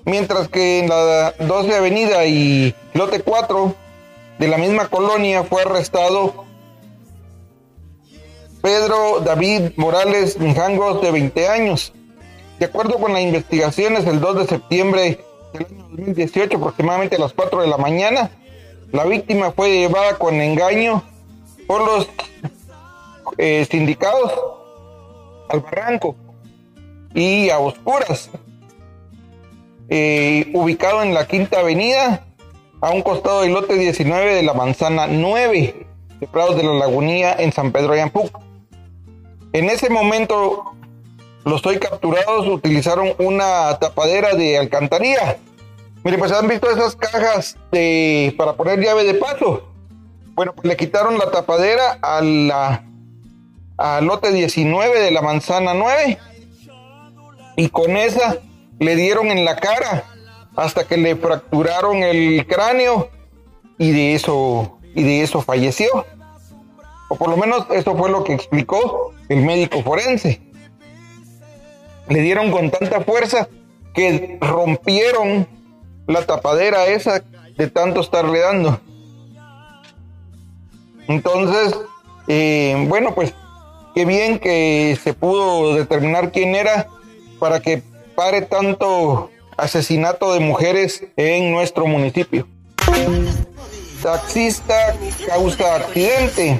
Mientras 0.06 0.48
que 0.50 0.80
en 0.80 0.90
la 0.90 1.32
12 1.40 1.76
Avenida 1.76 2.26
y 2.26 2.76
lote 2.94 3.22
4 3.22 3.76
de 4.38 4.48
la 4.48 4.58
misma 4.58 4.88
colonia 4.88 5.44
fue 5.44 5.64
arrestado 5.64 6.46
Pedro 8.62 9.22
David 9.22 9.72
Morales 9.78 10.40
Mijangos 10.40 11.02
de 11.02 11.12
20 11.12 11.48
años. 11.48 11.94
De 12.60 12.68
acuerdo 12.68 13.00
con 13.00 13.14
las 13.14 13.22
investigaciones, 13.22 14.06
el 14.06 14.20
2 14.20 14.38
de 14.38 14.48
septiembre 14.48 15.20
del 15.54 15.66
año 15.66 15.88
2018, 15.90 16.58
aproximadamente 16.58 17.16
a 17.16 17.20
las 17.20 17.34
4 17.34 17.62
de 17.62 17.68
la 17.68 17.78
mañana, 17.78 18.30
la 18.92 19.06
víctima 19.06 19.52
fue 19.52 19.72
llevada 19.72 20.18
con 20.18 20.36
engaño 20.36 21.04
por 21.68 21.84
los 21.84 22.08
eh, 23.38 23.68
sindicados 23.70 24.32
al 25.50 25.60
barranco 25.62 26.16
y 27.14 27.50
a 27.50 27.60
oscuras, 27.60 28.30
ubicado 30.54 31.04
en 31.04 31.14
la 31.14 31.28
Quinta 31.28 31.60
Avenida, 31.60 32.26
a 32.82 32.92
un 32.92 33.02
costado 33.02 33.42
del 33.42 33.54
lote 33.54 33.76
19 33.76 34.36
de 34.36 34.44
la 34.44 34.54
Manzana 34.54 35.08
9 35.08 35.88
de 36.20 36.28
Prados 36.28 36.56
de 36.58 36.64
la 36.64 36.74
Lagunía 36.74 37.36
en 37.38 37.52
San 37.52 37.72
Pedro 37.72 37.94
de. 37.96 38.40
En 39.54 39.70
ese 39.70 39.90
momento, 39.90 40.76
los 41.46 41.66
hoy 41.66 41.80
capturados 41.80 42.48
utilizaron 42.48 43.14
una 43.20 43.78
tapadera 43.80 44.36
de 44.36 44.58
alcantarilla. 44.58 45.38
Mire, 46.04 46.18
pues 46.18 46.32
han 46.32 46.48
visto 46.48 46.70
esas 46.70 46.96
cajas 46.96 47.58
de, 47.72 48.36
para 48.38 48.54
poner 48.54 48.80
llave 48.80 49.04
de 49.04 49.16
paso. 49.16 49.64
Bueno, 50.36 50.54
pues 50.54 50.68
le 50.68 50.76
quitaron 50.76 51.18
la 51.18 51.32
tapadera 51.32 51.98
a 52.02 52.22
la 52.22 52.84
al 53.78 54.06
lote 54.06 54.32
19 54.32 55.00
de 55.00 55.12
la 55.12 55.22
manzana 55.22 55.74
9 55.74 56.18
y 57.58 57.70
con 57.70 57.98
esa 57.98 58.38
le 58.80 58.96
dieron 58.96 59.28
en 59.28 59.46
la 59.46 59.56
cara 59.56 60.04
hasta 60.56 60.86
que 60.86 60.98
le 60.98 61.16
fracturaron 61.16 62.04
el 62.04 62.46
cráneo 62.48 63.10
y 63.78 63.92
de 63.92 64.16
eso 64.16 64.80
y 64.94 65.04
de 65.04 65.22
eso 65.24 65.42
falleció. 65.42 66.06
O 67.10 67.16
por 67.16 67.30
lo 67.30 67.38
menos 67.38 67.68
eso 67.72 67.96
fue 67.96 68.10
lo 68.10 68.24
que 68.24 68.34
explicó 68.34 69.14
el 69.30 69.42
médico 69.44 69.84
forense. 69.84 70.42
Le 72.08 72.22
dieron 72.22 72.52
con 72.52 72.72
tanta 72.72 73.02
fuerza 73.02 73.48
que 73.94 74.38
rompieron 74.42 75.48
la 76.08 76.26
tapadera 76.26 76.86
esa 76.88 77.24
de 77.58 77.70
tanto 77.70 78.02
estarle 78.02 78.40
dando. 78.40 78.80
Entonces, 81.08 81.76
eh, 82.28 82.86
bueno, 82.88 83.14
pues 83.14 83.34
qué 83.96 84.04
bien 84.04 84.40
que 84.40 85.00
se 85.02 85.14
pudo 85.14 85.74
determinar 85.74 86.32
quién 86.32 86.54
era 86.54 86.88
para 87.40 87.62
que 87.62 87.82
pare 88.14 88.42
tanto 88.42 89.32
asesinato 89.58 90.34
de 90.34 90.42
mujeres 90.42 91.06
en 91.16 91.52
nuestro 91.52 91.88
municipio. 91.88 92.46
Taxista 94.04 94.96
causa 95.26 95.78
accidente. 95.78 96.60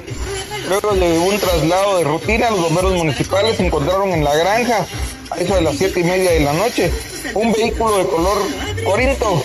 Luego 0.68 0.94
de 0.94 1.18
un 1.18 1.38
traslado 1.38 1.98
de 1.98 2.04
rutina, 2.04 2.50
los 2.50 2.62
bomberos 2.62 2.94
municipales 2.94 3.60
encontraron 3.60 4.10
en 4.10 4.24
la 4.24 4.34
granja, 4.34 4.86
a 5.30 5.36
eso 5.36 5.54
de 5.54 5.60
las 5.60 5.76
siete 5.76 6.00
y 6.00 6.04
media 6.04 6.32
de 6.32 6.40
la 6.40 6.54
noche, 6.54 6.90
un 7.34 7.52
vehículo 7.52 7.98
de 7.98 8.06
color 8.06 8.38
corinto, 8.84 9.44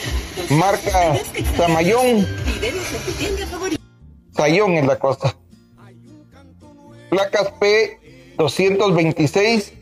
marca 0.49 1.19
Samayón. 1.57 2.25
Sayón 4.33 4.77
en 4.77 4.87
la 4.87 4.97
costa 4.97 5.35
placas 7.11 7.53
P226 7.59 9.73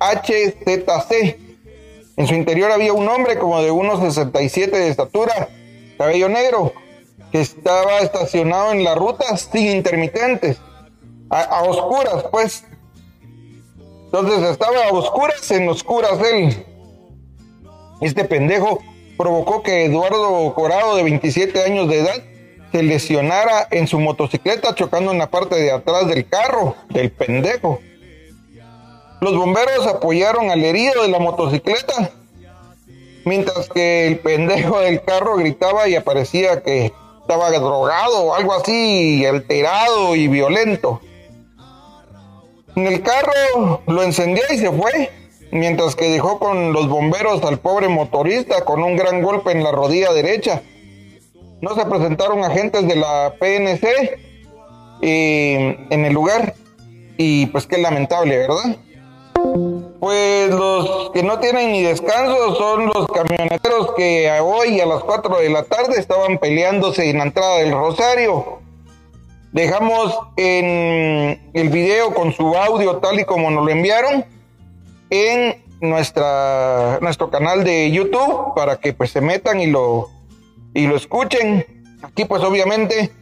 HZC. 0.00 1.38
En 2.16 2.26
su 2.26 2.34
interior 2.34 2.72
había 2.72 2.92
un 2.92 3.08
hombre 3.08 3.38
como 3.38 3.62
de 3.62 3.70
unos 3.70 4.00
67 4.00 4.76
de 4.76 4.88
estatura, 4.88 5.48
cabello 5.96 6.28
negro, 6.28 6.74
que 7.30 7.40
estaba 7.40 8.00
estacionado 8.00 8.72
en 8.72 8.82
la 8.84 8.96
ruta 8.96 9.36
sin 9.36 9.68
intermitentes, 9.68 10.58
a, 11.30 11.62
oscuras 11.62 12.24
pues. 12.30 12.64
Entonces 14.06 14.42
estaba 14.50 14.88
a 14.88 14.92
oscuras, 14.92 15.48
en 15.52 15.68
oscuras 15.68 16.18
él. 16.20 16.66
Este 18.00 18.24
pendejo 18.24 18.80
provocó 19.16 19.62
que 19.62 19.84
Eduardo 19.84 20.52
Corado, 20.54 20.96
de 20.96 21.04
27 21.04 21.62
años 21.62 21.88
de 21.88 22.00
edad, 22.00 22.24
se 22.72 22.82
lesionara 22.82 23.68
en 23.70 23.86
su 23.86 24.00
motocicleta 24.00 24.74
chocando 24.74 25.12
en 25.12 25.18
la 25.18 25.28
parte 25.30 25.56
de 25.56 25.70
atrás 25.70 26.08
del 26.08 26.26
carro 26.26 26.74
del 26.88 27.12
pendejo. 27.12 27.80
Los 29.20 29.36
bomberos 29.36 29.86
apoyaron 29.86 30.50
al 30.50 30.64
herido 30.64 31.02
de 31.02 31.08
la 31.08 31.18
motocicleta, 31.18 32.10
mientras 33.24 33.68
que 33.68 34.06
el 34.06 34.18
pendejo 34.18 34.80
del 34.80 35.04
carro 35.04 35.36
gritaba 35.36 35.86
y 35.86 35.94
aparecía 35.94 36.62
que 36.62 36.92
estaba 37.20 37.50
drogado 37.50 38.24
o 38.24 38.34
algo 38.34 38.54
así, 38.54 39.24
alterado 39.26 40.16
y 40.16 40.26
violento. 40.26 41.00
En 42.74 42.86
el 42.86 43.02
carro 43.02 43.82
lo 43.86 44.02
encendió 44.02 44.42
y 44.50 44.56
se 44.56 44.72
fue, 44.72 45.10
mientras 45.50 45.94
que 45.94 46.08
dejó 46.08 46.38
con 46.38 46.72
los 46.72 46.88
bomberos 46.88 47.44
al 47.44 47.58
pobre 47.58 47.88
motorista 47.88 48.64
con 48.64 48.82
un 48.82 48.96
gran 48.96 49.22
golpe 49.22 49.52
en 49.52 49.62
la 49.62 49.72
rodilla 49.72 50.12
derecha 50.14 50.62
no 51.62 51.74
se 51.76 51.86
presentaron 51.86 52.44
agentes 52.44 52.86
de 52.86 52.96
la 52.96 53.34
PNC 53.38 53.86
en 55.00 56.04
el 56.04 56.12
lugar 56.12 56.54
y 57.16 57.46
pues 57.46 57.66
qué 57.66 57.78
lamentable, 57.78 58.36
¿verdad? 58.36 58.76
Pues 60.00 60.50
los 60.50 61.10
que 61.10 61.22
no 61.22 61.38
tienen 61.38 61.72
ni 61.72 61.82
descanso 61.82 62.56
son 62.56 62.86
los 62.86 63.06
camioneteros 63.06 63.94
que 63.96 64.30
hoy 64.40 64.80
a 64.80 64.86
las 64.86 65.04
4 65.04 65.38
de 65.38 65.50
la 65.50 65.62
tarde 65.62 65.98
estaban 65.98 66.38
peleándose 66.38 67.08
en 67.08 67.18
la 67.18 67.24
entrada 67.24 67.58
del 67.58 67.72
Rosario. 67.72 68.58
Dejamos 69.52 70.18
en 70.36 71.50
el 71.52 71.68
video 71.68 72.12
con 72.12 72.32
su 72.32 72.56
audio 72.56 72.96
tal 72.96 73.20
y 73.20 73.24
como 73.24 73.50
nos 73.50 73.64
lo 73.64 73.70
enviaron 73.70 74.24
en 75.10 75.62
nuestra, 75.80 76.98
nuestro 77.00 77.30
canal 77.30 77.62
de 77.62 77.90
YouTube 77.92 78.54
para 78.56 78.80
que 78.80 78.92
pues 78.92 79.10
se 79.10 79.20
metan 79.20 79.60
y 79.60 79.66
lo, 79.66 80.08
y 80.74 80.86
lo 80.86 80.96
escuchen. 80.96 81.64
Aquí 82.02 82.24
pues 82.24 82.42
obviamente 82.42 83.12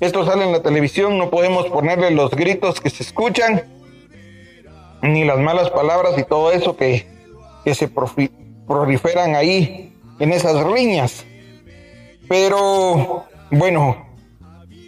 esto 0.00 0.24
sale 0.24 0.44
en 0.44 0.52
la 0.52 0.62
televisión, 0.62 1.18
no 1.18 1.30
podemos 1.30 1.66
ponerle 1.66 2.12
los 2.12 2.30
gritos 2.30 2.80
que 2.80 2.90
se 2.90 3.02
escuchan, 3.02 3.64
ni 5.02 5.24
las 5.24 5.38
malas 5.38 5.70
palabras 5.70 6.16
y 6.18 6.24
todo 6.24 6.52
eso 6.52 6.76
que, 6.76 7.06
que 7.64 7.74
se 7.74 7.88
proliferan 7.88 9.34
ahí 9.34 9.92
en 10.20 10.32
esas 10.32 10.62
riñas. 10.64 11.24
Pero 12.28 13.24
bueno, 13.50 14.06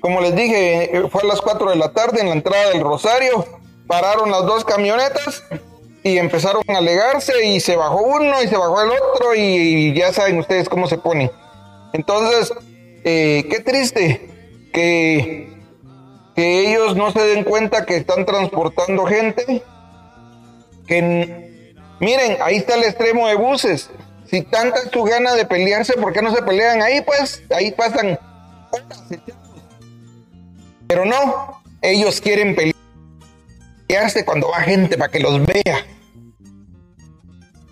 como 0.01 0.21
les 0.21 0.37
dije, 0.37 1.09
fue 1.11 1.23
a 1.23 1.27
las 1.27 1.41
4 1.41 1.71
de 1.71 1.77
la 1.77 1.93
tarde 1.93 2.21
en 2.21 2.29
la 2.29 2.35
entrada 2.35 2.71
del 2.71 2.83
Rosario, 2.83 3.45
pararon 3.87 4.31
las 4.31 4.45
dos 4.47 4.65
camionetas 4.65 5.43
y 6.03 6.19
empezaron 6.19 6.63
a 6.69 6.79
alegarse 6.79 7.45
y 7.45 7.61
se 7.61 7.77
bajó 7.77 8.03
uno 8.03 8.43
y 8.43 8.49
se 8.49 8.57
bajó 8.57 8.83
el 8.83 8.91
otro 8.91 9.35
y 9.35 9.93
ya 9.95 10.13
saben 10.13 10.39
ustedes 10.39 10.69
cómo 10.69 10.87
se 10.87 10.99
pone. 10.99 11.31
Entonces, 11.93 12.53
eh, 13.05 13.47
qué 13.51 13.61
triste 13.61 14.31
que, 14.73 15.53
que 16.35 16.71
ellos 16.71 16.97
no 16.97 17.11
se 17.13 17.21
den 17.21 17.45
cuenta 17.45 17.87
que 17.87 17.97
están 17.97 18.25
transportando 18.27 19.07
gente. 19.07 19.63
Que 20.87 21.75
miren, 22.01 22.37
ahí 22.43 22.57
está 22.57 22.75
el 22.75 22.85
extremo 22.85 23.27
de 23.29 23.35
buses. 23.35 23.91
Si 24.27 24.43
tanta 24.43 24.79
es 24.79 24.91
tu 24.91 25.03
gana 25.03 25.35
de 25.35 25.45
pelearse, 25.45 25.95
¿por 25.95 26.13
qué 26.13 26.23
no 26.23 26.35
se 26.35 26.43
pelean 26.43 26.83
ahí? 26.83 27.01
Pues 27.01 27.43
ahí 27.51 27.73
pasan 27.73 28.17
Pero 30.87 31.05
no, 31.05 31.61
ellos 31.83 32.21
quieren 32.21 32.55
pelearse 33.89 34.25
cuando 34.25 34.51
va 34.51 34.61
gente 34.61 34.97
para 34.97 35.11
que 35.11 35.21
los 35.21 35.45
vea. 35.45 35.85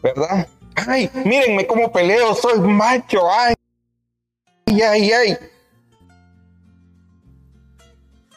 ¿Verdad? 0.03 0.49
Ay, 0.75 1.11
mírenme 1.25 1.67
cómo 1.67 1.93
peleo, 1.93 2.35
soy 2.35 2.61
macho, 2.61 3.29
ay, 3.31 3.55
ay, 4.83 5.13
ay. 5.13 5.39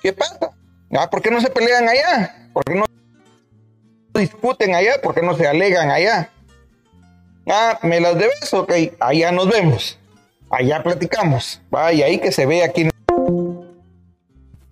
¿Qué 0.01 0.13
pasa? 0.13 0.51
Ah, 0.93 1.09
¿Por 1.09 1.21
qué 1.21 1.31
no 1.31 1.39
se 1.39 1.49
pelean 1.49 1.87
allá? 1.87 2.49
¿Por 2.53 2.63
qué 2.63 2.75
no 2.75 2.85
discuten 4.13 4.75
allá? 4.75 5.01
¿Por 5.01 5.13
qué 5.13 5.21
no 5.21 5.35
se 5.35 5.47
alegan 5.47 5.89
allá? 5.89 6.29
Ah, 7.47 7.79
me 7.83 7.99
las 7.99 8.17
debes, 8.17 8.53
ok, 8.53 8.71
allá 8.99 9.31
nos 9.31 9.49
vemos. 9.49 9.97
Allá 10.49 10.83
platicamos. 10.83 11.61
Vaya, 11.69 12.05
ahí 12.05 12.19
que 12.19 12.31
se 12.31 12.45
ve 12.45 12.63
aquí. 12.63 12.89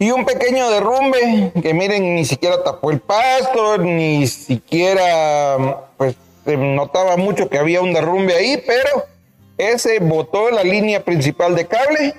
Y 0.02 0.12
un 0.12 0.26
pequeño 0.26 0.70
derrumbe, 0.70 1.52
que 1.62 1.74
miren, 1.74 2.16
ni 2.16 2.26
siquiera 2.26 2.64
tapó 2.64 2.92
el 2.92 3.00
pasto, 3.00 3.78
ni 3.78 4.28
siquiera, 4.28 5.88
pues, 5.98 6.16
se 6.46 6.56
notaba 6.58 7.18
mucho 7.18 7.50
que 7.50 7.58
había 7.58 7.82
un 7.82 7.94
derrumbe 7.94 8.34
ahí, 8.34 8.64
pero 8.66 9.06
ese 9.60 10.00
botó 10.00 10.50
la 10.50 10.64
línea 10.64 11.04
principal 11.04 11.56
de 11.56 11.68
cable. 11.68 12.16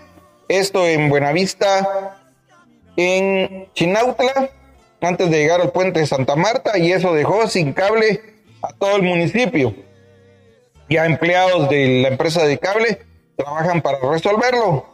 Esto 0.48 0.86
en 0.86 1.08
Buenavista, 1.08 2.18
en 2.96 3.68
Chinautla 3.74 4.50
antes 5.00 5.30
de 5.30 5.38
llegar 5.38 5.60
al 5.60 5.72
puente 5.72 6.00
de 6.00 6.06
Santa 6.06 6.36
Marta 6.36 6.78
y 6.78 6.92
eso 6.92 7.14
dejó 7.14 7.48
sin 7.48 7.72
cable 7.72 8.20
a 8.62 8.72
todo 8.74 8.96
el 8.96 9.02
municipio. 9.02 9.74
Ya 10.88 11.06
empleados 11.06 11.70
de 11.70 12.02
la 12.02 12.08
empresa 12.08 12.44
de 12.44 12.58
cable 12.58 13.00
trabajan 13.36 13.80
para 13.80 13.98
resolverlo. 14.00 14.86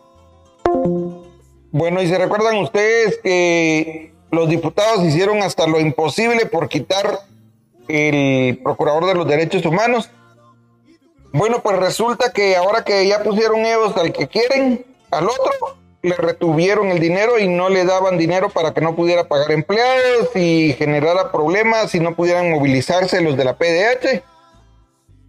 Bueno, 1.73 2.01
y 2.01 2.07
se 2.07 2.19
recuerdan 2.19 2.59
ustedes 2.59 3.19
que 3.23 4.13
los 4.31 4.49
diputados 4.49 5.05
hicieron 5.05 5.43
hasta 5.43 5.67
lo 5.67 5.81
imposible 5.81 6.47
por 6.47 6.69
quitar 6.69 7.19
el 7.89 8.59
procurador 8.63 9.07
de 9.07 9.15
los 9.15 9.27
derechos 9.27 9.65
humanos. 9.65 10.11
Bueno, 11.37 11.63
pues 11.63 11.77
resulta 11.77 12.33
que 12.33 12.57
ahora 12.57 12.83
que 12.83 13.07
ya 13.07 13.23
pusieron 13.23 13.61
ellos 13.67 13.95
al 13.99 14.11
que 14.11 14.27
quieren, 14.27 14.87
al 15.11 15.29
otro, 15.29 15.77
le 16.01 16.17
retuvieron 16.17 16.89
el 16.89 16.99
dinero 16.99 17.39
y 17.39 17.47
no 17.47 17.69
le 17.69 17.85
daban 17.85 18.17
dinero 18.17 18.49
para 18.49 18.73
que 18.73 18.81
no 18.81 18.97
pudiera 18.97 19.29
pagar 19.29 19.53
empleados 19.53 20.35
y 20.35 20.73
generara 20.79 21.31
problemas 21.31 21.95
y 21.95 22.01
no 22.01 22.17
pudieran 22.17 22.51
movilizarse 22.51 23.21
los 23.21 23.37
de 23.37 23.45
la 23.45 23.59
PDH. 23.59 24.23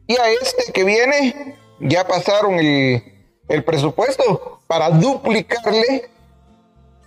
Y 0.08 0.18
a 0.18 0.30
este 0.32 0.72
que 0.72 0.86
viene 0.86 1.58
ya 1.82 2.08
pasaron 2.08 2.53
el, 2.58 3.03
el 3.49 3.66
presupuesto 3.66 4.62
para 4.66 4.89
duplicarle 4.91 6.10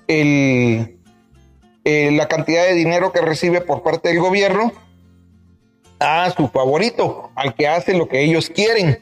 el, 0.08 0.98
la 1.84 2.28
cantidad 2.28 2.64
de 2.64 2.74
dinero 2.74 3.12
que 3.12 3.22
recibe 3.22 3.62
por 3.62 3.82
parte 3.82 4.10
del 4.10 4.20
gobierno 4.20 4.74
a 6.00 6.30
su 6.30 6.48
favorito, 6.48 7.30
al 7.34 7.54
que 7.54 7.68
hace 7.68 7.94
lo 7.94 8.08
que 8.08 8.22
ellos 8.22 8.50
quieren. 8.50 8.98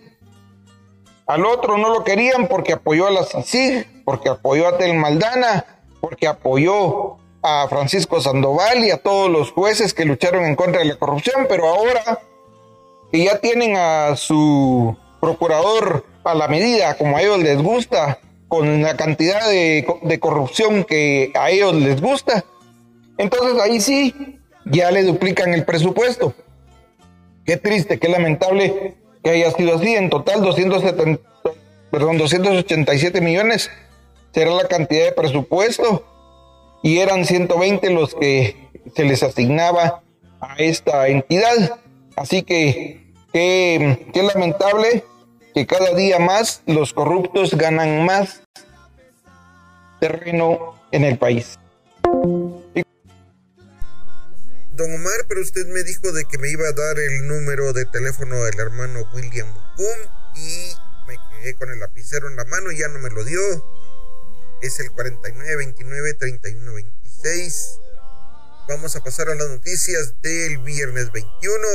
Al 1.26 1.46
otro 1.46 1.78
no 1.78 1.90
lo 1.90 2.04
querían 2.04 2.48
porque 2.48 2.72
apoyó 2.72 3.06
a 3.06 3.10
la 3.10 3.24
CICIG, 3.24 4.04
porque 4.04 4.28
apoyó 4.28 4.68
a 4.68 4.78
Tel 4.78 4.94
Maldana, 4.94 5.64
porque 6.00 6.26
apoyó 6.26 7.16
a 7.42 7.66
Francisco 7.68 8.20
Sandoval 8.20 8.84
y 8.84 8.90
a 8.90 8.98
todos 8.98 9.30
los 9.30 9.52
jueces 9.52 9.94
que 9.94 10.04
lucharon 10.04 10.44
en 10.44 10.56
contra 10.56 10.80
de 10.80 10.86
la 10.86 10.96
corrupción, 10.96 11.46
pero 11.48 11.68
ahora 11.68 12.20
que 13.12 13.24
ya 13.24 13.38
tienen 13.38 13.76
a 13.76 14.16
su 14.16 14.96
procurador 15.20 16.04
a 16.24 16.34
la 16.34 16.48
medida 16.48 16.96
como 16.96 17.16
a 17.16 17.22
ellos 17.22 17.38
les 17.38 17.62
gusta, 17.62 18.18
con 18.48 18.82
la 18.82 18.96
cantidad 18.96 19.46
de, 19.46 19.86
de 20.02 20.18
corrupción 20.20 20.84
que 20.84 21.32
a 21.38 21.50
ellos 21.50 21.74
les 21.74 22.00
gusta, 22.00 22.44
entonces 23.18 23.60
ahí 23.60 23.80
sí 23.80 24.40
ya 24.64 24.90
le 24.90 25.02
duplican 25.02 25.52
el 25.54 25.64
presupuesto. 25.64 26.34
Qué 27.48 27.56
triste, 27.56 27.98
qué 27.98 28.10
lamentable 28.10 28.94
que 29.24 29.30
haya 29.30 29.50
sido 29.52 29.76
así. 29.76 29.94
En 29.94 30.10
total, 30.10 30.42
270, 30.42 31.18
perdón, 31.90 32.18
287 32.18 33.22
millones 33.22 33.70
será 34.34 34.50
la 34.50 34.68
cantidad 34.68 35.06
de 35.06 35.12
presupuesto 35.12 36.04
y 36.82 36.98
eran 36.98 37.24
120 37.24 37.88
los 37.88 38.14
que 38.14 38.68
se 38.94 39.04
les 39.04 39.22
asignaba 39.22 40.02
a 40.42 40.56
esta 40.58 41.08
entidad. 41.08 41.78
Así 42.16 42.42
que 42.42 43.14
qué, 43.32 44.10
qué 44.12 44.22
lamentable 44.22 45.04
que 45.54 45.66
cada 45.66 45.94
día 45.94 46.18
más 46.18 46.60
los 46.66 46.92
corruptos 46.92 47.54
ganan 47.54 48.04
más 48.04 48.42
terreno 50.00 50.74
en 50.92 51.04
el 51.04 51.16
país. 51.16 51.58
Don 54.78 54.94
Omar, 54.94 55.26
pero 55.26 55.40
usted 55.40 55.66
me 55.66 55.82
dijo 55.82 56.12
de 56.12 56.24
que 56.24 56.38
me 56.38 56.50
iba 56.50 56.68
a 56.68 56.72
dar 56.72 57.00
el 57.00 57.26
número 57.26 57.72
de 57.72 57.84
teléfono 57.84 58.44
del 58.44 58.60
hermano 58.60 59.10
William 59.12 59.52
Boom 59.76 59.98
y 60.36 60.72
me 61.08 61.16
quedé 61.30 61.56
con 61.56 61.72
el 61.72 61.80
lapicero 61.80 62.28
en 62.28 62.36
la 62.36 62.44
mano 62.44 62.70
y 62.70 62.78
ya 62.78 62.86
no 62.86 63.00
me 63.00 63.10
lo 63.10 63.24
dio. 63.24 63.40
Es 64.62 64.78
el 64.78 64.92
4929-3126. 64.92 67.80
Vamos 68.68 68.94
a 68.94 69.02
pasar 69.02 69.30
a 69.30 69.34
las 69.34 69.48
noticias 69.48 70.14
del 70.22 70.58
viernes 70.58 71.10
21 71.10 71.66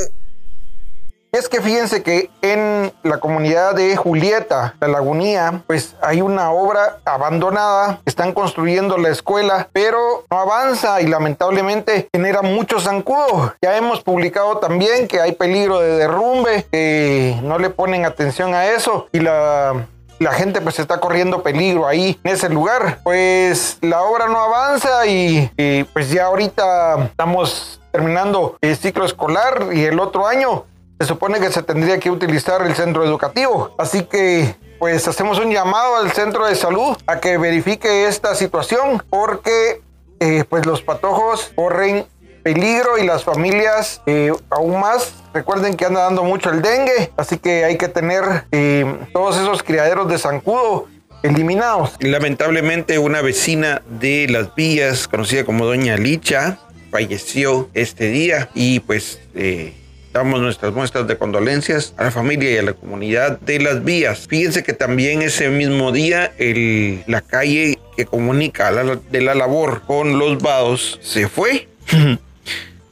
es 1.34 1.48
que 1.48 1.60
fíjense 1.60 2.04
que 2.04 2.30
en 2.42 2.92
la 3.02 3.18
comunidad 3.18 3.74
de 3.74 3.96
Julieta, 3.96 4.76
la 4.80 4.86
Lagunía, 4.86 5.62
pues 5.66 5.96
hay 6.00 6.20
una 6.20 6.52
obra 6.52 6.98
abandonada, 7.04 8.00
están 8.06 8.32
construyendo 8.32 8.98
la 8.98 9.08
escuela, 9.08 9.68
pero 9.72 10.24
no 10.30 10.38
avanza 10.38 11.00
y 11.00 11.08
lamentablemente 11.08 12.08
genera 12.14 12.42
mucho 12.42 12.78
zancudo. 12.78 13.52
Ya 13.60 13.76
hemos 13.76 14.00
publicado 14.00 14.58
también 14.58 15.08
que 15.08 15.20
hay 15.20 15.32
peligro 15.32 15.80
de 15.80 15.96
derrumbe, 15.96 16.66
que 16.70 17.36
no 17.42 17.58
le 17.58 17.70
ponen 17.70 18.04
atención 18.04 18.54
a 18.54 18.66
eso 18.66 19.08
y 19.10 19.18
la 19.18 19.86
gente 20.34 20.60
pues 20.60 20.78
está 20.78 21.00
corriendo 21.00 21.42
peligro 21.42 21.88
ahí 21.88 22.16
en 22.22 22.32
ese 22.32 22.48
lugar. 22.48 23.00
Pues 23.02 23.78
la 23.80 24.02
obra 24.02 24.28
no 24.28 24.38
avanza 24.38 25.04
y, 25.06 25.50
y, 25.56 25.82
pues 25.82 26.10
ya 26.10 26.26
ahorita 26.26 27.06
estamos 27.06 27.80
terminando 27.90 28.56
el 28.60 28.76
ciclo 28.76 29.04
escolar 29.04 29.70
y 29.72 29.84
el 29.84 29.98
otro 29.98 30.28
año 30.28 30.64
se 31.04 31.08
supone 31.08 31.38
que 31.38 31.52
se 31.52 31.62
tendría 31.62 32.00
que 32.00 32.10
utilizar 32.10 32.62
el 32.62 32.74
centro 32.74 33.04
educativo. 33.04 33.74
Así 33.76 34.04
que 34.04 34.56
pues 34.78 35.06
hacemos 35.06 35.38
un 35.38 35.50
llamado 35.50 35.96
al 35.96 36.10
centro 36.12 36.46
de 36.46 36.54
salud 36.54 36.96
a 37.06 37.20
que 37.20 37.36
verifique 37.36 38.06
esta 38.06 38.34
situación 38.34 39.02
porque 39.10 39.82
eh, 40.18 40.44
pues 40.48 40.64
los 40.64 40.80
patojos 40.80 41.52
corren 41.54 42.06
peligro 42.42 42.96
y 42.96 43.06
las 43.06 43.22
familias 43.22 44.00
eh, 44.06 44.32
aún 44.48 44.80
más. 44.80 45.12
Recuerden 45.34 45.74
que 45.76 45.84
anda 45.84 46.04
dando 46.04 46.24
mucho 46.24 46.48
el 46.48 46.62
dengue, 46.62 47.12
así 47.18 47.36
que 47.36 47.66
hay 47.66 47.76
que 47.76 47.88
tener 47.88 48.46
eh, 48.50 48.86
todos 49.12 49.36
esos 49.36 49.62
criaderos 49.62 50.08
de 50.08 50.16
zancudo 50.16 50.86
eliminados. 51.22 51.96
Lamentablemente 52.00 52.98
una 52.98 53.20
vecina 53.20 53.82
de 53.90 54.26
Las 54.30 54.54
Villas, 54.54 55.06
conocida 55.06 55.44
como 55.44 55.66
Doña 55.66 55.98
Licha, 55.98 56.60
falleció 56.90 57.68
este 57.74 58.08
día 58.08 58.48
y 58.54 58.80
pues 58.80 59.20
eh, 59.34 59.74
damos 60.14 60.40
nuestras 60.40 60.72
muestras 60.72 61.08
de 61.08 61.18
condolencias 61.18 61.92
a 61.96 62.04
la 62.04 62.10
familia 62.12 62.52
y 62.52 62.56
a 62.56 62.62
la 62.62 62.72
comunidad 62.72 63.40
de 63.40 63.58
Las 63.58 63.84
Vías. 63.84 64.26
Fíjense 64.28 64.62
que 64.62 64.72
también 64.72 65.22
ese 65.22 65.50
mismo 65.50 65.90
día 65.90 66.32
el, 66.38 67.02
la 67.08 67.20
calle 67.20 67.78
que 67.96 68.06
comunica 68.06 68.72
de 68.72 69.20
la 69.20 69.34
labor 69.34 69.82
con 69.86 70.18
los 70.18 70.40
vados 70.40 71.00
se 71.02 71.28
fue. 71.28 71.68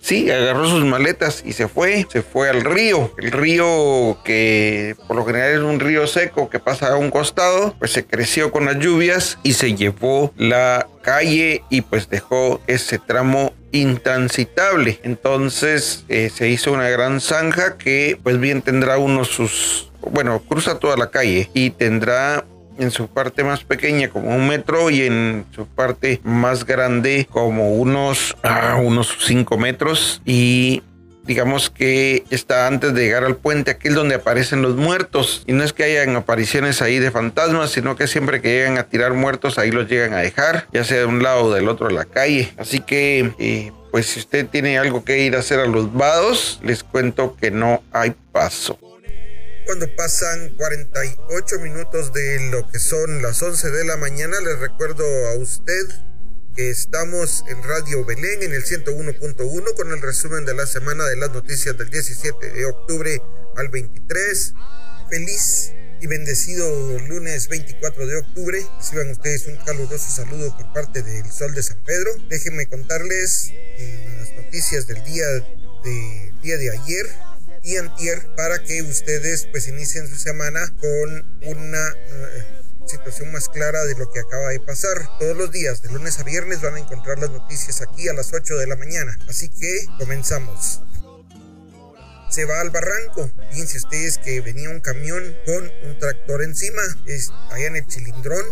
Sí, 0.03 0.29
agarró 0.33 0.69
sus 0.69 0.85
maletas 0.85 1.45
y 1.47 1.53
se 1.53 1.69
fue, 1.69 2.05
se 2.11 2.23
fue 2.23 2.51
al 2.51 2.63
río. 2.63 3.15
El 3.19 3.31
río 3.31 4.19
que 4.25 4.97
por 5.07 5.17
lo 5.17 5.25
general 5.25 5.53
es 5.53 5.61
un 5.61 5.79
río 5.79 6.09
seco 6.09 6.51
que 6.51 6.59
pasa 6.59 6.89
a 6.89 6.97
un 6.97 7.09
costado, 7.11 7.77
pues 7.79 7.93
se 7.93 8.05
creció 8.05 8.51
con 8.51 8.65
las 8.65 8.79
lluvias 8.79 9.39
y 9.45 9.53
se 9.53 9.75
llevó 9.75 10.35
la 10.37 10.89
calle 11.03 11.63
y 11.71 11.83
pues 11.83 12.11
dejó 12.11 12.61
ese 12.67 12.99
tramo 12.99 13.55
intransitable. 13.71 14.99
Entonces 15.05 16.05
eh, 16.09 16.31
se 16.35 16.49
hizo 16.49 16.73
una 16.73 16.89
gran 16.89 17.21
zanja 17.21 17.79
que 17.79 18.19
pues 18.21 18.41
bien 18.41 18.61
tendrá 18.61 18.99
unos 18.99 19.29
sus, 19.29 19.93
bueno, 20.01 20.41
cruza 20.41 20.81
toda 20.81 20.97
la 20.97 21.13
calle 21.13 21.49
y 21.55 21.71
tendrá 21.71 22.45
en 22.79 22.91
su 22.91 23.09
parte 23.09 23.45
más 23.45 23.65
pequeña 23.65 24.09
como 24.09 24.35
un 24.35 24.49
metro 24.49 24.91
y 24.91 25.03
en 25.03 25.45
su 25.55 25.67
parte 25.67 26.21
más 26.25 26.65
grande 26.65 27.27
como 27.31 27.75
unos, 27.75 28.37
ah, 28.43 28.79
unos 28.83 29.17
5 29.21 29.57
metros 29.59 30.21
y 30.25 30.83
digamos 31.25 31.71
que 31.71 32.25
está 32.31 32.67
antes 32.67 32.95
de 32.95 33.05
llegar 33.05 33.25
al 33.25 33.37
puente, 33.37 33.71
aquí 33.71 33.89
es 33.89 33.95
donde 33.95 34.17
aparecen 34.17 34.63
los 34.63 34.77
muertos. 34.77 35.45
Y 35.47 35.53
no 35.53 35.63
es 35.63 35.73
que 35.73 35.85
hayan 35.85 36.17
apariciones 36.17 36.83
ahí 36.83 36.99
de 36.99 37.11
fantasmas, 37.11 37.71
sino 37.71 37.97
que 37.97 38.07
siempre 38.07 38.41
que 38.41 38.49
llegan 38.49 38.79
a 38.79 38.85
tirar 38.85 39.15
muertos, 39.15 39.59
ahí 39.59 39.71
los 39.71 39.89
llegan 39.89 40.15
a 40.15 40.19
dejar, 40.19 40.67
ya 40.73 40.85
sea 40.85 40.99
de 40.99 41.07
un 41.07 41.23
lado 41.23 41.45
o 41.45 41.55
del 41.55 41.69
otro 41.69 41.89
de 41.89 41.95
la 41.95 42.05
calle. 42.05 42.53
Así 42.57 42.81
que, 42.81 43.33
eh, 43.39 43.73
pues 43.91 44.07
si 44.07 44.21
usted 44.21 44.47
tiene 44.47 44.79
algo 44.79 45.05
que 45.05 45.21
ir 45.21 45.37
a 45.37 45.41
hacer 45.41 45.61
a 45.61 45.67
los 45.67 45.93
vados, 45.93 46.61
les 46.63 46.83
cuento 46.83 47.37
que 47.37 47.51
no 47.51 47.83
hay 47.93 48.15
paso 48.33 48.79
cuando 49.67 49.95
pasan 49.97 50.51
48 50.57 51.59
minutos 51.61 52.13
de 52.13 52.51
lo 52.51 52.69
que 52.71 52.79
son 52.79 53.23
las 53.23 53.43
11 53.43 53.71
de 53.71 53.85
la 53.85 53.97
mañana, 53.97 54.41
les 54.41 54.59
recuerdo 54.59 55.05
a 55.29 55.37
usted 55.37 55.89
que 56.55 56.71
estamos 56.71 57.45
en 57.49 57.63
Radio 57.63 58.05
Belén 58.05 58.43
en 58.43 58.53
el 58.53 58.65
101.1 58.65 59.75
con 59.75 59.91
el 59.91 60.03
resumen 60.03 60.45
de 60.45 60.55
la 60.55 60.67
semana 60.67 61.07
de 61.07 61.17
las 61.17 61.31
noticias 61.31 61.77
del 61.79 61.91
17 61.91 62.51
de 62.51 62.67
octubre 62.67 63.23
al 63.57 63.69
23. 63.69 64.55
Feliz 65.11 65.73
y 66.01 66.07
bendecido 66.07 66.99
lunes 67.09 67.49
24 67.49 68.07
de 68.07 68.17
octubre. 68.17 68.67
Reciban 68.79 69.11
ustedes 69.11 69.47
un 69.47 69.57
caluroso 69.65 70.11
saludo 70.11 70.55
por 70.57 70.73
parte 70.73 71.03
del 71.03 71.31
Sol 71.31 71.55
de 71.55 71.63
San 71.63 71.83
Pedro. 71.85 72.11
Déjenme 72.29 72.67
contarles 72.67 73.53
las 74.19 74.45
noticias 74.45 74.87
del 74.87 75.03
día 75.05 75.27
de, 75.85 76.33
día 76.43 76.59
de 76.59 76.71
ayer 76.71 77.07
y 77.63 77.77
antier 77.77 78.27
para 78.37 78.63
que 78.63 78.83
ustedes 78.83 79.47
pues 79.51 79.69
inicien 79.69 80.09
su 80.09 80.17
semana 80.17 80.73
con 80.81 81.25
una 81.43 81.89
eh, 81.91 82.63
situación 82.87 83.33
más 83.33 83.49
clara 83.49 83.85
de 83.85 83.95
lo 83.95 84.11
que 84.11 84.21
acaba 84.21 84.49
de 84.49 84.61
pasar. 84.61 85.09
Todos 85.19 85.37
los 85.37 85.51
días, 85.51 85.83
de 85.83 85.91
lunes 85.91 86.19
a 86.19 86.25
viernes, 86.25 86.61
van 86.61 86.75
a 86.75 86.81
encontrar 86.81 87.19
las 87.19 87.31
noticias 87.31 87.81
aquí 87.83 88.09
a 88.09 88.13
las 88.13 88.33
8 88.33 88.57
de 88.57 88.67
la 88.67 88.77
mañana. 88.77 89.17
Así 89.29 89.49
que 89.49 89.87
comenzamos. 89.99 90.83
Se 92.31 92.45
va 92.45 92.61
al 92.61 92.71
barranco. 92.71 93.31
Fíjense 93.51 93.79
ustedes 93.79 94.19
que 94.19 94.41
venía 94.41 94.71
un 94.71 94.81
camión 94.81 95.23
con 95.45 95.71
un 95.85 95.99
tractor 95.99 96.43
encima. 96.43 96.83
Allá 97.51 97.67
en 97.67 97.77
el 97.77 97.87
chilindrón, 97.87 98.45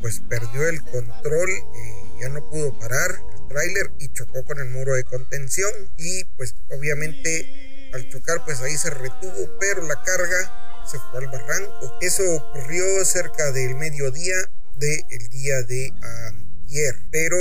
pues 0.00 0.20
perdió 0.20 0.68
el 0.68 0.80
control, 0.82 1.50
eh, 1.50 1.94
ya 2.20 2.28
no 2.28 2.48
pudo 2.48 2.78
parar 2.78 3.10
el 3.10 3.48
tráiler 3.48 3.90
y 3.98 4.08
chocó 4.12 4.44
con 4.44 4.58
el 4.60 4.70
muro 4.70 4.94
de 4.94 5.04
contención. 5.04 5.70
Y 5.98 6.24
pues 6.36 6.54
obviamente 6.70 7.63
al 7.94 8.08
chocar, 8.10 8.44
pues 8.44 8.60
ahí 8.60 8.76
se 8.76 8.90
retuvo, 8.90 9.56
pero 9.60 9.82
la 9.82 10.02
carga 10.02 10.84
se 10.90 10.98
fue 10.98 11.20
al 11.20 11.26
barranco. 11.28 11.98
Eso 12.00 12.22
ocurrió 12.34 13.04
cerca 13.04 13.52
del 13.52 13.76
mediodía 13.76 14.36
del 14.76 15.28
día 15.30 15.62
de 15.62 15.92
ayer, 16.66 16.96
pero 17.10 17.36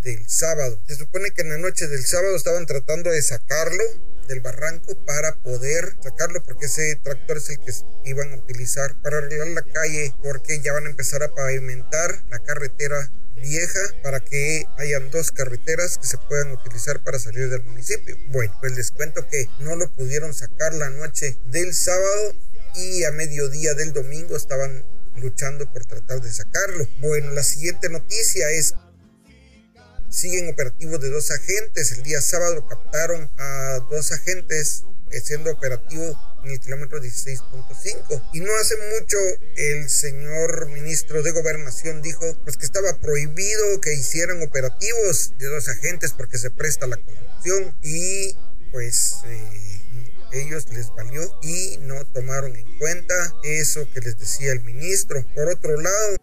del 0.00 0.28
sábado. 0.28 0.80
Se 0.86 0.96
supone 0.96 1.30
que 1.30 1.42
en 1.42 1.50
la 1.50 1.58
noche 1.58 1.86
del 1.86 2.04
sábado 2.04 2.34
estaban 2.36 2.66
tratando 2.66 3.10
de 3.10 3.20
sacarlo 3.20 3.84
del 4.28 4.40
barranco 4.40 4.94
para 5.04 5.34
poder 5.36 5.96
sacarlo 6.02 6.42
porque 6.44 6.66
ese 6.66 6.96
tractor 7.02 7.38
es 7.38 7.50
el 7.50 7.60
que 7.60 7.72
iban 8.04 8.32
a 8.32 8.36
utilizar 8.36 8.94
para 9.02 9.18
arreglar 9.18 9.48
la 9.48 9.62
calle 9.62 10.14
porque 10.22 10.60
ya 10.60 10.72
van 10.74 10.86
a 10.86 10.90
empezar 10.90 11.22
a 11.22 11.34
pavimentar 11.34 12.22
la 12.30 12.38
carretera 12.40 13.10
vieja 13.40 13.80
para 14.02 14.20
que 14.20 14.64
hayan 14.78 15.10
dos 15.10 15.32
carreteras 15.32 15.98
que 15.98 16.06
se 16.06 16.18
puedan 16.18 16.52
utilizar 16.52 17.02
para 17.02 17.18
salir 17.18 17.48
del 17.48 17.64
municipio. 17.64 18.16
Bueno, 18.28 18.54
pues 18.60 18.76
les 18.76 18.90
cuento 18.90 19.26
que 19.28 19.48
no 19.60 19.76
lo 19.76 19.92
pudieron 19.94 20.34
sacar 20.34 20.74
la 20.74 20.90
noche 20.90 21.38
del 21.46 21.74
sábado 21.74 22.34
y 22.74 23.04
a 23.04 23.12
mediodía 23.12 23.74
del 23.74 23.92
domingo 23.92 24.36
estaban 24.36 24.84
luchando 25.16 25.70
por 25.72 25.84
tratar 25.84 26.20
de 26.20 26.32
sacarlo. 26.32 26.86
Bueno, 27.00 27.32
la 27.32 27.42
siguiente 27.42 27.88
noticia 27.88 28.50
es 28.50 28.74
siguen 30.08 30.48
operativos 30.48 31.00
de 31.00 31.10
dos 31.10 31.30
agentes. 31.30 31.92
El 31.92 32.02
día 32.02 32.20
sábado 32.20 32.66
captaron 32.66 33.30
a 33.38 33.80
dos 33.90 34.12
agentes 34.12 34.84
siendo 35.22 35.50
operativo 35.50 36.18
en 36.44 36.50
el 36.50 36.60
kilómetro 36.60 37.00
16.5. 37.00 38.30
Y 38.32 38.40
no 38.40 38.54
hace 38.56 38.76
mucho 38.98 39.16
el 39.56 39.88
señor 39.88 40.68
ministro 40.70 41.22
de 41.22 41.32
Gobernación 41.32 42.02
dijo 42.02 42.36
pues 42.44 42.56
que 42.56 42.66
estaba 42.66 42.96
prohibido 42.98 43.80
que 43.80 43.94
hicieran 43.94 44.42
operativos 44.42 45.32
de 45.38 45.46
dos 45.46 45.68
agentes 45.68 46.12
porque 46.12 46.38
se 46.38 46.50
presta 46.50 46.86
la 46.86 46.96
corrupción 46.96 47.76
y 47.82 48.36
pues 48.72 49.16
eh, 49.24 49.80
ellos 50.32 50.66
les 50.72 50.88
valió 50.90 51.22
y 51.42 51.78
no 51.82 52.04
tomaron 52.06 52.54
en 52.54 52.78
cuenta 52.78 53.14
eso 53.42 53.88
que 53.92 54.00
les 54.00 54.18
decía 54.18 54.52
el 54.52 54.62
ministro. 54.62 55.24
Por 55.34 55.48
otro 55.48 55.80
lado, 55.80 56.16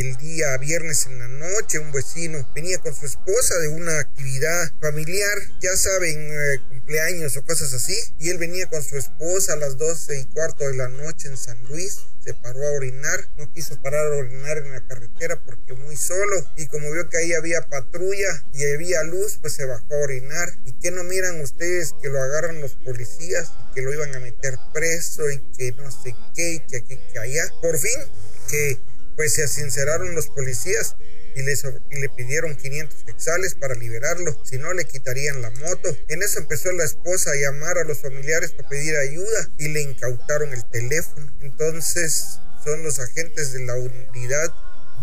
el 0.00 0.16
día 0.16 0.56
viernes 0.58 1.06
en 1.06 1.18
la 1.18 1.28
noche 1.28 1.78
un 1.78 1.92
vecino 1.92 2.48
venía 2.54 2.78
con 2.78 2.94
su 2.94 3.06
esposa 3.06 3.58
de 3.58 3.68
una 3.68 4.00
actividad 4.00 4.72
familiar, 4.80 5.38
ya 5.60 5.76
saben, 5.76 6.16
eh, 6.18 6.60
cumpleaños 6.68 7.36
o 7.36 7.44
cosas 7.44 7.72
así, 7.72 7.96
y 8.18 8.30
él 8.30 8.38
venía 8.38 8.68
con 8.68 8.82
su 8.82 8.96
esposa 8.96 9.52
a 9.52 9.56
las 9.56 9.78
12 9.78 10.18
y 10.18 10.24
cuarto 10.26 10.66
de 10.66 10.74
la 10.74 10.88
noche 10.88 11.28
en 11.28 11.36
San 11.36 11.62
Luis, 11.64 11.98
se 12.24 12.32
paró 12.34 12.66
a 12.66 12.72
orinar, 12.72 13.20
no 13.36 13.52
quiso 13.52 13.80
parar 13.82 14.06
a 14.06 14.16
orinar 14.16 14.56
en 14.58 14.72
la 14.72 14.86
carretera 14.86 15.38
porque 15.44 15.74
muy 15.74 15.96
solo, 15.96 16.44
y 16.56 16.66
como 16.66 16.90
vio 16.90 17.08
que 17.10 17.18
ahí 17.18 17.34
había 17.34 17.60
patrulla 17.66 18.42
y 18.54 18.64
había 18.64 19.02
luz, 19.04 19.38
pues 19.40 19.52
se 19.52 19.66
bajó 19.66 19.94
a 19.94 19.98
orinar. 19.98 20.54
¿Y 20.64 20.72
que 20.72 20.90
no 20.90 21.04
miran 21.04 21.40
ustedes 21.42 21.94
que 22.00 22.08
lo 22.08 22.22
agarran 22.22 22.62
los 22.62 22.76
policías 22.76 23.52
que 23.74 23.82
lo 23.82 23.92
iban 23.92 24.14
a 24.14 24.20
meter 24.20 24.56
preso 24.72 25.30
y 25.30 25.38
que 25.56 25.72
no 25.72 25.90
sé 25.90 26.14
qué 26.34 26.54
y 26.54 26.60
que 26.60 26.78
aquí 26.78 26.98
que 27.12 27.18
allá? 27.18 27.46
Por 27.60 27.78
fin, 27.78 28.00
que 28.48 28.78
pues 29.16 29.34
se 29.34 29.48
sinceraron 29.48 30.14
los 30.14 30.28
policías 30.28 30.96
y 31.34 31.42
le, 31.42 31.54
y 31.90 32.00
le 32.00 32.08
pidieron 32.10 32.56
500 32.56 33.04
quetzales 33.04 33.54
para 33.54 33.74
liberarlo, 33.74 34.40
si 34.44 34.58
no 34.58 34.72
le 34.72 34.84
quitarían 34.84 35.42
la 35.42 35.50
moto. 35.50 35.96
En 36.08 36.22
eso 36.22 36.38
empezó 36.38 36.72
la 36.72 36.84
esposa 36.84 37.32
a 37.32 37.36
llamar 37.36 37.78
a 37.78 37.84
los 37.84 37.98
familiares 37.98 38.52
para 38.52 38.68
pedir 38.68 38.96
ayuda 38.96 39.48
y 39.58 39.68
le 39.68 39.82
incautaron 39.82 40.52
el 40.52 40.64
teléfono. 40.70 41.26
Entonces 41.40 42.38
son 42.64 42.82
los 42.82 42.98
agentes 43.00 43.52
de 43.52 43.64
la 43.64 43.76
unidad 43.76 44.50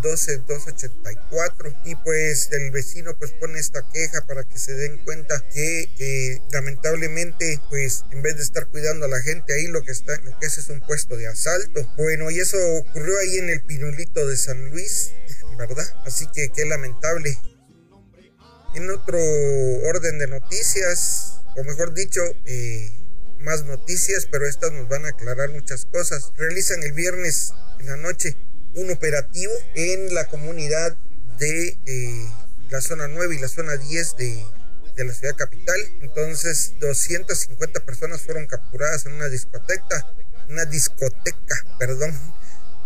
12284 0.02 1.74
y 1.84 1.94
pues 1.96 2.50
el 2.52 2.70
vecino 2.70 3.16
pues 3.18 3.32
pone 3.32 3.58
esta 3.58 3.88
queja 3.92 4.26
para 4.26 4.44
que 4.44 4.58
se 4.58 4.74
den 4.74 4.98
cuenta 5.04 5.42
que 5.52 6.40
lamentablemente 6.52 7.60
pues 7.70 8.04
en 8.10 8.22
vez 8.22 8.36
de 8.36 8.42
estar 8.42 8.66
cuidando 8.66 9.06
a 9.06 9.08
la 9.08 9.20
gente 9.20 9.54
ahí 9.54 9.68
lo 9.68 9.82
que 9.82 9.92
está 9.92 10.16
lo 10.18 10.38
que 10.38 10.46
es 10.46 10.58
es 10.58 10.68
un 10.68 10.80
puesto 10.80 11.16
de 11.16 11.28
asalto. 11.28 11.88
Bueno 11.96 12.30
y 12.30 12.40
eso 12.40 12.58
ocurrió 12.78 13.18
ahí 13.18 13.38
en 13.38 13.50
el 13.50 13.62
pinulito 13.62 14.26
de 14.26 14.36
San 14.36 14.70
Luis 14.70 15.12
verdad 15.58 15.86
así 16.04 16.26
que 16.34 16.50
qué 16.50 16.64
lamentable. 16.64 17.38
En 18.74 18.90
otro 18.90 19.18
orden 19.84 20.18
de 20.18 20.26
noticias 20.26 21.40
o 21.56 21.64
mejor 21.64 21.92
dicho 21.94 22.22
eh, 22.46 22.90
más 23.40 23.64
noticias, 23.64 24.26
pero 24.30 24.46
estas 24.46 24.72
nos 24.72 24.88
van 24.88 25.04
a 25.04 25.10
aclarar 25.10 25.50
muchas 25.50 25.84
cosas. 25.84 26.32
Realizan 26.36 26.82
el 26.82 26.92
viernes 26.92 27.52
en 27.80 27.86
la 27.86 27.96
noche 27.96 28.36
un 28.74 28.90
operativo 28.90 29.52
en 29.74 30.14
la 30.14 30.26
comunidad 30.28 30.96
de 31.38 31.78
eh, 31.86 32.28
la 32.70 32.80
zona 32.80 33.08
9 33.08 33.34
y 33.34 33.38
la 33.38 33.48
zona 33.48 33.76
10 33.76 34.16
de, 34.16 34.44
de, 34.96 35.04
la 35.04 35.12
ciudad 35.12 35.34
capital. 35.36 35.76
Entonces 36.00 36.74
250 36.80 37.80
personas 37.80 38.22
fueron 38.22 38.46
capturadas 38.46 39.06
en 39.06 39.14
una 39.14 39.28
discoteca, 39.28 40.06
una 40.48 40.64
discoteca, 40.64 41.56
perdón, 41.78 42.14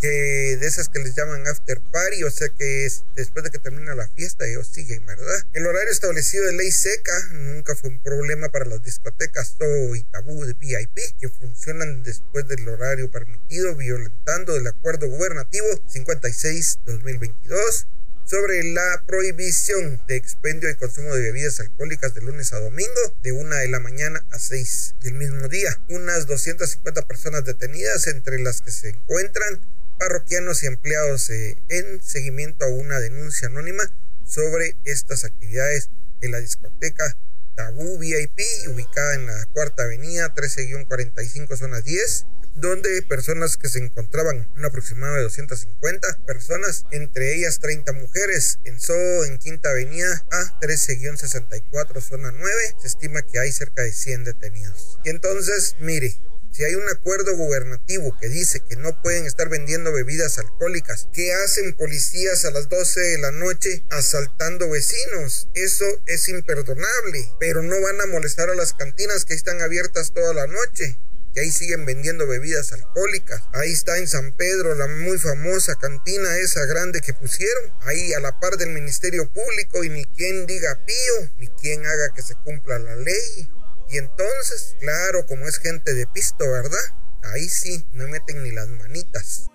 que 0.01 0.57
de 0.57 0.67
esas 0.67 0.89
que 0.89 0.99
les 0.99 1.15
llaman 1.15 1.47
after 1.47 1.81
party, 1.93 2.25
o 2.25 2.31
sea 2.31 2.49
que 2.49 2.87
es 2.87 3.05
después 3.15 3.45
de 3.45 3.51
que 3.51 3.59
termina 3.59 3.95
la 3.95 4.09
fiesta 4.09 4.47
ellos 4.47 4.69
siguen, 4.69 5.05
¿verdad? 5.07 5.45
El 5.53 5.67
horario 5.67 5.91
establecido 5.91 6.45
de 6.47 6.53
ley 6.53 6.71
seca 6.71 7.13
nunca 7.33 7.75
fue 7.75 7.91
un 7.91 8.03
problema 8.03 8.49
para 8.51 8.65
las 8.65 8.83
discotecas 8.83 9.57
todo 9.59 9.95
y 9.95 10.03
tabú 10.05 10.45
de 10.45 10.55
VIP 10.55 10.99
que 11.21 11.29
funcionan 11.29 12.03
después 12.03 12.47
del 12.49 12.69
horario 12.69 13.11
permitido, 13.11 13.75
violentando 13.75 14.57
el 14.57 14.67
acuerdo 14.67 15.09
gubernativo 15.09 15.67
56-2022 15.89 17.87
sobre 18.27 18.65
la 18.65 19.05
prohibición 19.07 20.03
de 20.09 20.17
expendio 20.17 20.69
y 20.69 20.75
consumo 20.75 21.15
de 21.15 21.23
bebidas 21.23 21.61
alcohólicas 21.61 22.13
de 22.13 22.23
lunes 22.23 22.53
a 22.53 22.59
domingo 22.59 23.01
de 23.23 23.31
1 23.31 23.55
de 23.55 23.69
la 23.69 23.79
mañana 23.79 24.27
a 24.33 24.39
6 24.41 24.97
del 25.01 25.15
mismo 25.15 25.49
día. 25.49 25.81
Unas 25.89 26.27
250 26.27 27.03
personas 27.03 27.45
detenidas 27.45 28.09
entre 28.09 28.41
las 28.41 28.63
que 28.63 28.73
se 28.73 28.89
encuentran 28.89 29.61
parroquianos 29.99 30.63
y 30.63 30.67
empleados 30.67 31.31
eh, 31.31 31.57
en 31.69 32.03
seguimiento 32.03 32.65
a 32.65 32.69
una 32.69 33.01
denuncia 33.01 33.49
anónima 33.49 33.83
sobre 34.27 34.77
estas 34.85 35.25
actividades 35.25 35.91
de 36.21 36.29
la 36.29 36.41
discoteca 36.41 37.17
Tabú 37.55 37.99
VIP 37.99 38.39
ubicada 38.69 39.15
en 39.15 39.27
la 39.27 39.47
cuarta 39.53 39.85
avenida 39.85 40.35
13-45 40.35 41.57
zona 41.57 41.81
10 41.81 42.27
donde 42.57 43.03
personas 43.03 43.59
que 43.59 43.69
se 43.69 43.79
encontraban, 43.79 44.49
un 44.57 44.65
aproximado 44.65 45.15
de 45.15 45.23
250 45.23 46.19
personas, 46.27 46.85
entre 46.91 47.35
ellas 47.35 47.59
30 47.61 47.93
mujeres, 47.93 48.59
en 48.65 48.81
So, 48.81 48.95
en 49.25 49.37
Quinta 49.39 49.71
Avenida 49.71 50.25
A 50.31 50.59
13-64, 50.61 52.01
zona 52.01 52.33
9, 52.33 52.55
se 52.81 52.87
estima 52.87 53.21
que 53.23 53.39
hay 53.39 53.53
cerca 53.53 53.83
de 53.83 53.93
100 53.93 54.25
detenidos. 54.25 54.99
Y 55.05 55.11
entonces, 55.11 55.77
mire, 55.81 56.17
si 56.57 56.65
hay 56.65 56.75
un 56.75 56.89
acuerdo 56.89 57.37
gubernativo 57.37 58.17
que 58.19 58.31
dice 58.31 58.63
que 58.67 58.77
no 58.77 59.03
pueden 59.03 59.27
estar 59.27 59.51
vendiendo 59.51 59.93
bebidas 59.93 60.39
alcohólicas, 60.39 61.07
¿qué 61.13 61.35
hacen 61.35 61.75
policías 61.75 62.47
a 62.47 62.51
las 62.51 62.71
12 62.71 62.99
de 62.99 63.19
la 63.19 63.31
noche 63.31 63.85
asaltando 63.91 64.71
vecinos? 64.71 65.51
Eso 65.55 65.85
es 66.07 66.31
imperdonable, 66.31 67.29
pero 67.39 67.63
no 67.63 67.79
van 67.83 68.01
a 68.01 68.07
molestar 68.07 68.49
a 68.49 68.55
las 68.55 68.73
cantinas 68.73 69.27
que 69.27 69.35
están 69.35 69.61
abiertas 69.61 70.15
toda 70.15 70.33
la 70.33 70.47
noche 70.47 70.99
que 71.35 71.43
ahí 71.43 71.53
siguen 71.53 71.85
vendiendo 71.85 72.27
bebidas 72.27 72.73
alcohólicas. 72.73 73.43
Ahí 73.53 73.71
está 73.71 73.99
en 73.99 74.09
San 74.09 74.33
Pedro 74.33 74.75
la 74.75 74.87
muy 74.87 75.19
famosa 75.19 75.75
cantina 75.75 76.39
esa 76.39 76.65
grande 76.65 77.03
que 77.03 77.13
pusieron, 77.13 77.71
ahí 77.83 78.15
a 78.15 78.21
la 78.21 78.41
par 78.41 78.57
del 78.57 78.71
Ministerio 78.71 79.31
Público 79.31 79.85
y 79.85 79.91
ni 79.91 80.07
quien 80.07 80.47
diga 80.47 80.81
pío, 80.87 81.31
ni 81.37 81.49
quien 81.49 81.85
haga 81.85 82.15
que 82.15 82.23
se 82.23 82.35
cumpla 82.37 82.79
la 82.79 82.97
ley. 82.97 83.51
Y 83.89 83.99
entonces, 83.99 84.77
claro, 84.81 85.27
como 85.27 85.47
es 85.47 85.59
gente 85.59 85.95
de 85.95 86.07
pisto, 86.09 86.51
¿verdad? 86.51 86.79
Ahí 87.23 87.49
sí, 87.49 87.87
no 87.93 88.09
meten 88.09 88.43
ni 88.43 88.51
las 88.51 88.69
manitas. 88.69 89.47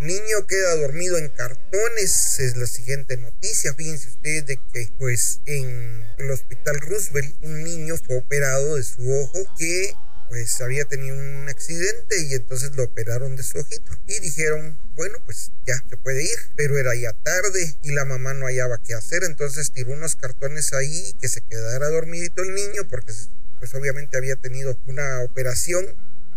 Niño 0.00 0.46
queda 0.46 0.76
dormido 0.76 1.18
en 1.18 1.28
cartones, 1.28 2.38
es 2.38 2.56
la 2.56 2.66
siguiente 2.66 3.18
noticia. 3.18 3.74
Fíjense 3.74 4.08
ustedes 4.08 4.46
de 4.46 4.56
que, 4.72 4.88
pues, 4.98 5.40
en 5.44 6.06
el 6.18 6.30
hospital 6.30 6.80
Roosevelt, 6.80 7.36
un 7.42 7.62
niño 7.62 7.96
fue 7.98 8.16
operado 8.16 8.76
de 8.76 8.82
su 8.82 9.02
ojo 9.12 9.38
que 9.58 9.92
pues 10.30 10.60
había 10.60 10.84
tenido 10.84 11.18
un 11.18 11.48
accidente 11.48 12.22
y 12.22 12.34
entonces 12.34 12.76
lo 12.76 12.84
operaron 12.84 13.34
de 13.34 13.42
su 13.42 13.58
ojito. 13.58 13.92
Y 14.06 14.20
dijeron, 14.20 14.78
bueno, 14.94 15.18
pues 15.26 15.50
ya 15.66 15.74
se 15.90 15.96
puede 15.96 16.22
ir, 16.22 16.38
pero 16.54 16.78
era 16.78 16.94
ya 16.94 17.12
tarde 17.12 17.74
y 17.82 17.90
la 17.90 18.04
mamá 18.04 18.32
no 18.32 18.46
hallaba 18.46 18.78
qué 18.78 18.94
hacer, 18.94 19.24
entonces 19.24 19.72
tiró 19.72 19.92
unos 19.92 20.14
cartones 20.14 20.72
ahí 20.72 21.14
que 21.20 21.26
se 21.26 21.40
quedara 21.40 21.88
dormidito 21.88 22.42
el 22.42 22.54
niño 22.54 22.82
porque 22.88 23.12
pues 23.58 23.74
obviamente 23.74 24.16
había 24.16 24.36
tenido 24.36 24.78
una 24.86 25.20
operación 25.22 25.84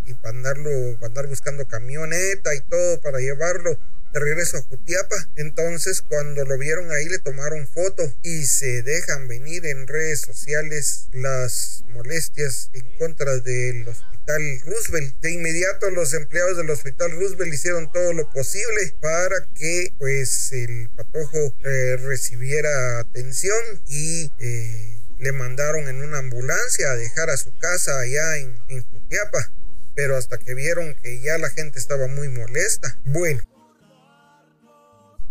y 0.07 0.15
para 0.15 0.37
andarlo, 0.37 0.95
para 0.95 1.07
andar 1.07 1.27
buscando 1.27 1.67
camioneta 1.67 2.55
y 2.55 2.61
todo 2.61 2.99
para 2.99 3.19
llevarlo 3.19 3.77
de 4.14 4.20
regreso 4.20 4.57
a 4.57 4.61
Jutiapa. 4.61 5.16
Entonces, 5.36 6.01
cuando 6.01 6.45
lo 6.45 6.57
vieron 6.57 6.91
ahí, 6.91 7.07
le 7.09 7.20
tomaron 7.20 7.68
foto 7.68 8.03
y 8.24 8.45
se 8.45 8.84
dejan 8.84 9.28
venir 9.28 9.66
en 9.66 9.88
redes 9.88 10.22
sociales 10.22 11.07
las 11.11 11.84
molestias 11.89 12.70
en 12.74 12.86
contra 12.97 13.38
del 13.39 13.88
hospital 13.88 14.61
Roosevelt. 14.66 15.20
De 15.22 15.32
inmediato, 15.32 15.89
los 15.89 16.14
empleados 16.14 16.57
del 16.57 16.70
hospital 16.70 17.11
Roosevelt 17.11 17.53
hicieron 17.53 17.91
todo 17.91 18.14
lo 18.14 18.30
posible 18.32 18.95
para 19.01 19.36
que, 19.55 19.89
pues, 19.97 20.51
el 20.51 20.89
patojo 20.95 21.55
eh, 21.66 21.97
recibiera 21.97 22.99
atención 22.99 23.57
y 23.88 24.32
eh, 24.39 24.99
le 25.20 25.32
mandaron 25.32 25.88
en 25.88 26.01
una 26.01 26.20
ambulancia 26.20 26.91
a 26.91 26.95
dejar 26.95 27.30
a 27.30 27.38
su 27.38 27.57
casa 27.57 27.99
allá 27.99 28.38
en, 28.38 28.57
en 28.70 28.84
Jutiapa 28.84 29.51
pero 29.95 30.18
hasta 30.18 30.38
que 30.38 30.53
vieron 30.53 30.95
que 30.95 31.22
ya 31.22 31.38
la 31.38 31.49
gente 31.49 31.80
estaba 31.80 32.07
muy 32.07 32.30
molesta. 32.30 32.97
Bueno, 33.05 33.43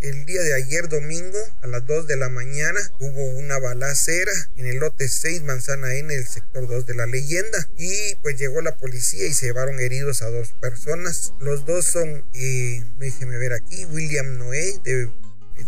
el 0.03 0.27
día 0.27 0.43
de 0.43 0.55
ayer 0.55 0.89
domingo 0.89 1.39
a 1.63 1.67
las 1.69 1.87
2 1.87 2.07
de 2.09 2.17
la 2.17 2.29
mañana 2.29 2.81
hubo 2.99 3.25
una 3.39 3.59
balacera 3.59 4.33
en 4.57 4.67
el 4.67 4.79
lote 4.79 5.09
6 5.09 5.43
Manzana 5.45 5.95
N, 5.95 6.13
el 6.13 6.27
sector 6.27 6.69
2 6.69 6.87
de 6.87 6.95
la 6.95 7.07
leyenda. 7.07 7.69
Y 7.79 8.17
pues 8.23 8.37
llegó 8.37 8.61
la 8.61 8.77
policía 8.77 9.27
y 9.27 9.33
se 9.33 9.47
llevaron 9.47 9.79
heridos 9.81 10.23
a 10.23 10.31
dos 10.31 10.53
personas. 10.61 11.33
Los 11.41 11.65
dos 11.67 11.87
son, 11.87 12.25
eh, 12.35 12.85
déjeme 12.99 13.39
ver 13.39 13.53
aquí, 13.53 13.85
William 13.87 14.37
Noé 14.37 14.81
de 14.85 15.09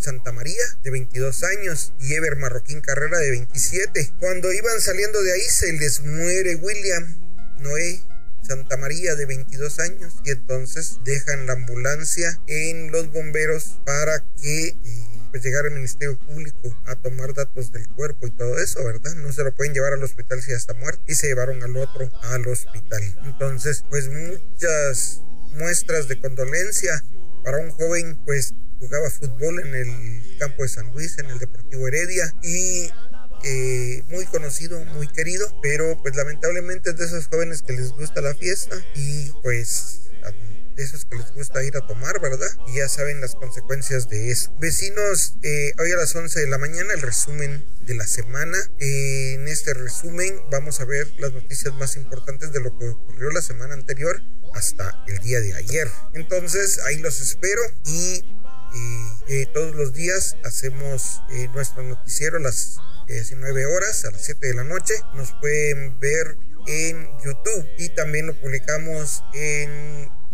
Santa 0.01 0.33
María, 0.33 0.65
de 0.83 0.91
22 0.91 1.45
años, 1.45 1.93
y 2.01 2.15
Ever 2.15 2.37
Marroquín 2.37 2.81
Carrera, 2.81 3.19
de 3.19 3.31
27. 3.31 4.13
Cuando 4.19 4.53
iban 4.53 4.81
saliendo 4.81 5.23
de 5.23 5.33
ahí, 5.33 5.43
se 5.43 5.73
les 5.73 6.01
muere 6.01 6.57
William 6.57 7.21
Noé 7.61 8.03
Santa 8.45 8.77
María 8.77 9.15
de 9.15 9.27
22 9.27 9.79
años 9.81 10.15
y 10.25 10.31
entonces 10.31 10.99
dejan 11.05 11.47
la 11.47 11.55
ambulancia 11.55 12.39
en 12.47 12.91
los 12.93 13.13
bomberos 13.13 13.81
para 13.85 14.21
que 14.41 14.69
eh, 14.69 14.77
pues 15.31 15.43
llegara 15.43 15.69
el 15.69 15.75
Ministerio 15.75 16.19
Público 16.19 16.77
a 16.87 16.95
tomar 16.95 17.35
datos 17.35 17.73
del 17.73 17.89
cuerpo 17.89 18.27
y 18.27 18.31
todo 18.31 18.59
eso, 18.59 18.85
¿verdad? 18.85 19.15
No 19.17 19.33
se 19.33 19.43
lo 19.43 19.55
pueden 19.55 19.75
llevar 19.75 19.93
al 19.93 20.03
hospital 20.05 20.41
si 20.43 20.51
ya 20.51 20.57
está 20.57 20.75
muerto 20.75 21.03
y 21.09 21.15
se 21.15 21.27
llevaron 21.27 21.63
al 21.63 21.77
otro 21.77 22.11
al 22.23 22.47
hospital. 22.47 23.03
Entonces, 23.25 23.85
pues 23.91 24.09
muchas 24.09 25.23
muestras 25.57 26.09
de 26.09 26.21
condolencia 26.21 27.03
para 27.43 27.59
un 27.59 27.71
joven 27.71 28.17
pues 28.25 28.55
jugaba 28.79 29.11
fútbol 29.11 29.61
en 29.61 29.75
el 29.75 30.39
campo 30.39 30.63
de 30.63 30.69
San 30.69 30.93
Luis, 30.93 31.19
en 31.19 31.27
el 31.27 31.39
Deportivo 31.39 31.89
Heredia 31.89 32.33
y 32.43 32.91
eh, 33.47 34.03
muy 34.09 34.25
conocido, 34.25 34.83
muy 34.87 35.07
querido, 35.07 35.47
pero 35.63 35.99
pues 36.01 36.17
lamentablemente 36.17 36.91
es 36.91 36.97
de 36.97 37.05
esos 37.05 37.27
jóvenes 37.27 37.61
que 37.63 37.75
les 37.75 37.91
gusta 37.91 38.23
la 38.23 38.35
fiesta 38.35 38.75
y 38.95 39.31
pues 39.43 40.01
de 40.75 40.83
esos 40.83 41.05
que 41.05 41.17
les 41.17 41.33
gusta 41.35 41.63
ir 41.63 41.77
a 41.77 41.87
tomar, 41.87 42.21
¿verdad? 42.21 42.49
Y 42.67 42.79
ya 42.79 42.89
saben 42.89 43.21
las 43.21 43.35
consecuencias 43.35 44.09
de 44.09 44.31
eso. 44.31 44.53
Vecinos, 44.59 45.35
eh, 45.43 45.73
hoy 45.79 45.93
a 45.93 45.97
las 45.97 46.17
11 46.17 46.41
de 46.41 46.47
la 46.49 46.59
mañana 46.59 46.95
el 46.95 47.03
resumen 47.03 47.65
de 47.83 47.95
la 47.95 48.07
semana. 48.07 48.59
Eh, 48.81 49.35
en 49.35 49.47
este 49.47 49.75
resumen 49.75 50.41
vamos 50.51 50.81
a 50.81 50.87
ver 50.87 51.07
las 51.19 51.33
noticias 51.33 51.75
más 51.75 51.97
importantes 51.97 52.51
de 52.51 52.61
lo 52.61 52.77
que 52.79 52.89
ocurrió 52.89 53.31
la 53.31 53.43
semana 53.43 53.75
anterior 53.75 54.21
hasta 54.55 55.05
el 55.07 55.19
día 55.19 55.41
de 55.41 55.55
ayer. 55.55 55.89
Entonces 56.15 56.79
ahí 56.87 56.97
los 56.99 57.21
espero 57.21 57.61
y 57.85 58.25
todos 59.53 59.77
los 59.77 59.93
días 59.93 60.37
hacemos 60.45 61.21
nuestro 61.55 61.83
noticiero 61.85 62.39
las 62.39 62.79
19 63.07 63.67
horas 63.67 64.05
a 64.05 64.11
las 64.11 64.23
7 64.25 64.47
de 64.47 64.55
la 64.55 64.65
noche. 64.65 64.95
Nos 65.15 65.33
pueden 65.41 65.99
ver 66.01 66.37
en 66.67 67.09
YouTube 67.25 67.67
y 67.79 67.91
también 67.91 68.27
lo 68.27 68.41
publicamos 68.41 69.23
en 69.35 69.71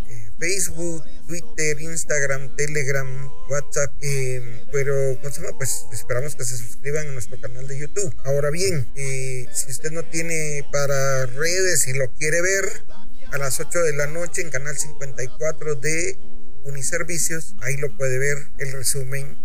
eh, 0.09 0.31
Facebook, 0.39 1.05
Twitter, 1.27 1.81
Instagram, 1.81 2.55
Telegram, 2.57 3.31
WhatsApp. 3.49 3.93
Em, 4.01 4.61
pero 4.73 5.19
pues 5.59 5.87
esperamos 5.93 6.37
que 6.37 6.45
se 6.45 6.57
suscriban 6.57 7.09
a 7.09 7.13
nuestro 7.13 7.41
canal 7.41 7.67
de 7.67 7.79
YouTube. 7.79 8.15
Ahora 8.25 8.51
bien, 8.51 8.89
eh, 8.97 9.47
si 9.53 9.71
usted 9.71 9.91
no 9.91 10.05
tiene 10.05 10.65
para 10.73 11.27
redes 11.27 11.87
y 11.89 11.93
lo 11.93 12.13
quiere 12.15 12.41
ver, 12.41 12.65
a 13.33 13.39
las 13.39 13.61
8 13.61 13.83
de 13.83 13.93
la 13.93 14.07
noche 14.07 14.43
en 14.43 14.51
canal 14.51 14.77
54 14.77 15.77
de 15.77 16.19
Uniservicios, 16.65 17.55
ahí 17.63 17.77
lo 17.77 17.97
puede 17.97 18.19
ver 18.19 18.39
el 18.59 18.73
resumen, 18.73 19.39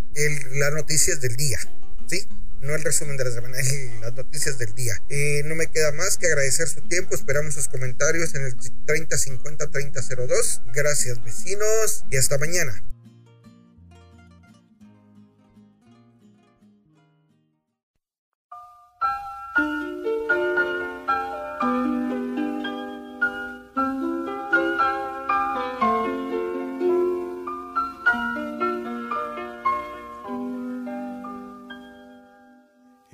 las 0.54 0.74
noticias 0.74 1.22
del 1.22 1.36
día. 1.36 1.60
¿Sí? 2.08 2.28
No 2.66 2.76
el 2.76 2.84
resumen 2.84 3.18
de 3.18 3.26
las 4.02 4.14
noticias 4.14 4.58
del 4.58 4.74
día. 4.74 4.94
Eh, 5.10 5.44
no 5.46 5.56
me 5.56 5.68
queda 5.68 5.92
más 5.92 6.18
que 6.18 6.28
agradecer 6.28 6.68
su 6.68 6.82
tiempo, 6.88 7.16
esperamos 7.16 7.54
sus 7.54 7.68
comentarios 7.68 8.36
en 8.36 8.44
el 8.46 8.56
3050 8.86 9.72
3002. 9.72 10.62
Gracias 10.74 11.24
vecinos 11.24 12.06
y 12.10 12.18
hasta 12.18 12.38
mañana. 12.38 12.84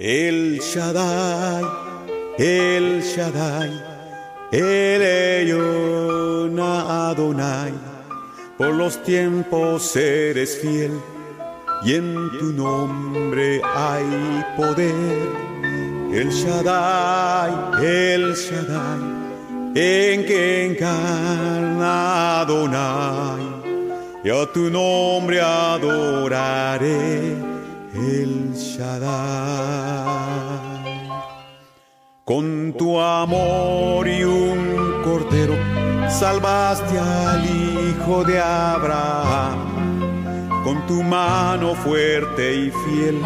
El 0.04 0.60
Shaddai, 0.60 1.64
El 2.40 3.04
Shaddai, 3.04 3.70
El 4.52 5.04
Adonai. 6.60 7.72
Por 8.58 8.74
los 8.74 9.04
tiempos 9.04 9.96
eres 9.96 10.58
fiel 10.60 11.00
y 11.84 11.94
en 11.94 12.32
tu 12.40 12.46
nombre 12.46 13.62
hay 13.76 14.44
poder. 14.58 15.30
El 16.12 16.32
Shaddai, 16.32 17.86
el 17.86 18.34
Shaddai, 18.34 19.02
en 19.76 20.26
que 20.26 20.66
encarna 20.66 22.42
Adonai, 22.42 23.44
y 24.24 24.32
a 24.32 24.52
tu 24.52 24.72
nombre 24.72 25.40
adoraré 25.40 26.32
el 28.02 28.54
Shaddai. 28.54 30.02
Con 32.26 32.74
tu 32.78 33.00
amor 33.00 34.08
y 34.08 34.24
un 34.24 35.02
cordero 35.04 35.56
salvaste 36.10 36.98
al 36.98 37.44
hijo 37.46 38.24
de 38.24 38.40
Abraham. 38.40 39.60
Con 40.64 40.86
tu 40.88 41.04
mano 41.04 41.76
fuerte 41.76 42.56
y 42.56 42.72
fiel 42.72 43.22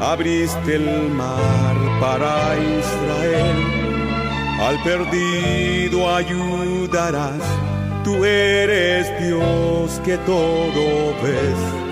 abriste 0.00 0.76
el 0.76 1.10
mar 1.10 1.76
para 2.00 2.56
Israel. 2.56 3.56
Al 4.60 4.82
perdido 4.82 6.14
ayudarás, 6.14 7.42
tú 8.04 8.24
eres 8.24 9.06
Dios 9.20 10.00
que 10.04 10.16
todo 10.18 11.14
ves 11.22 11.83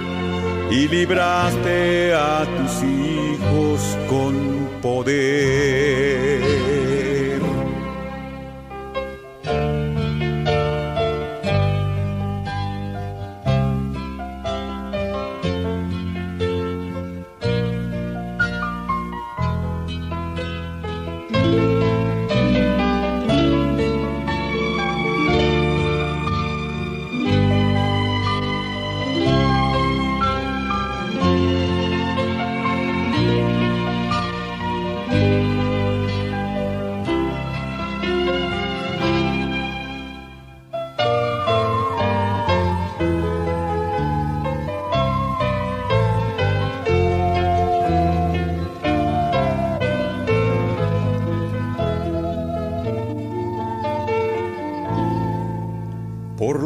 y 0.72 0.88
libraste 0.88 2.14
a 2.14 2.46
tus 2.46 2.82
hijos 2.82 3.98
con 4.08 4.34
poder. 4.80 6.32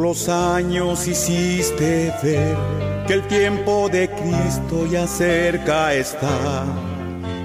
Los 0.07 0.29
años 0.29 1.05
hiciste 1.05 2.13
ver 2.23 2.55
que 3.05 3.13
el 3.13 3.23
tiempo 3.27 3.89
de 3.89 4.09
Cristo 4.09 4.87
ya 4.89 5.05
cerca 5.05 5.93
está. 5.93 6.63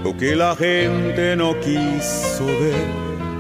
Lo 0.05 0.17
que 0.17 0.37
la 0.37 0.55
gente 0.55 1.35
no 1.35 1.59
quiso 1.59 2.47
ver, 2.47 2.87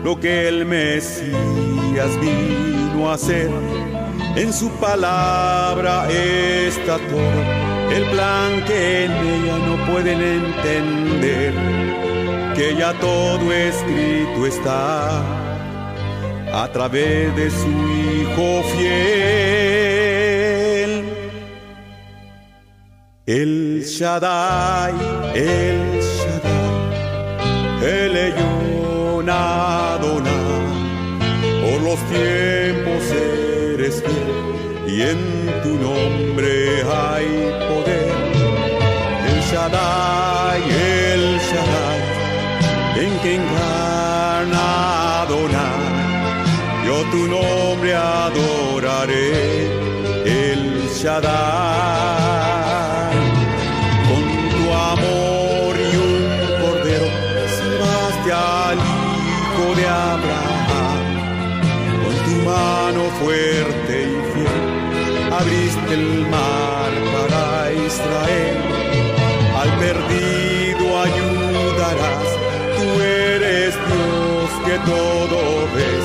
lo 0.02 0.18
que 0.18 0.48
el 0.48 0.66
Mesías 0.66 2.12
vino 2.20 3.10
a 3.10 3.14
hacer. 3.14 3.48
En 4.34 4.52
su 4.52 4.68
palabra 4.86 6.10
está 6.10 6.98
todo, 7.12 7.42
el 7.96 8.04
plan 8.10 8.64
que 8.64 9.04
en 9.04 9.12
ella 9.12 9.56
no 9.68 9.86
pueden 9.86 10.20
entender, 10.20 11.54
que 12.56 12.74
ya 12.76 12.92
todo 12.94 13.52
escrito 13.52 14.46
está 14.46 15.41
a 16.52 16.68
través 16.70 17.34
de 17.34 17.50
su 17.50 17.68
Hijo 17.68 18.62
fiel. 18.74 18.92
El 23.24 23.82
Shaddai, 23.84 24.94
el 25.34 26.00
Shaddai, 26.00 26.90
el 27.82 28.16
Eyón 28.16 29.30
Adonai, 29.30 30.32
por 31.62 31.80
los 31.82 31.98
tiempos 32.10 33.02
eres 33.12 34.02
fiel 34.02 34.42
y 34.88 35.02
en 35.02 35.20
tu 35.62 35.72
nombre 35.78 36.82
hay 36.82 37.28
poder. 37.70 38.12
El 39.30 39.38
Shaddai, 39.40 40.60
el 40.60 41.38
Shaddai, 41.38 42.00
en 43.04 43.12
que 43.20 43.32
tu 47.12 47.28
nombre 47.28 47.94
adoraré, 47.94 49.66
el 50.24 50.88
Shaddai. 50.88 52.32
Con 54.08 54.24
tu 54.52 54.64
amor 54.92 55.72
y 55.76 55.94
un 56.10 56.22
cordero 56.62 57.08
salvaste 57.58 58.30
al 58.32 58.78
hijo 58.96 59.64
de 59.78 59.84
Abraham. 60.14 61.04
Con 62.02 62.14
tu 62.26 62.34
mano 62.50 63.02
fuerte 63.20 63.94
y 64.08 64.18
fiel 64.32 64.62
abriste 65.38 65.92
el 66.00 66.08
mar 66.34 66.90
para 67.14 67.44
Israel. 67.88 68.58
Al 69.60 69.70
perdido 69.84 70.84
ayudarás, 71.08 72.28
tú 72.76 72.86
eres 73.02 73.72
Dios 73.88 74.48
que 74.66 74.76
todo 74.90 75.40
ves 75.74 76.01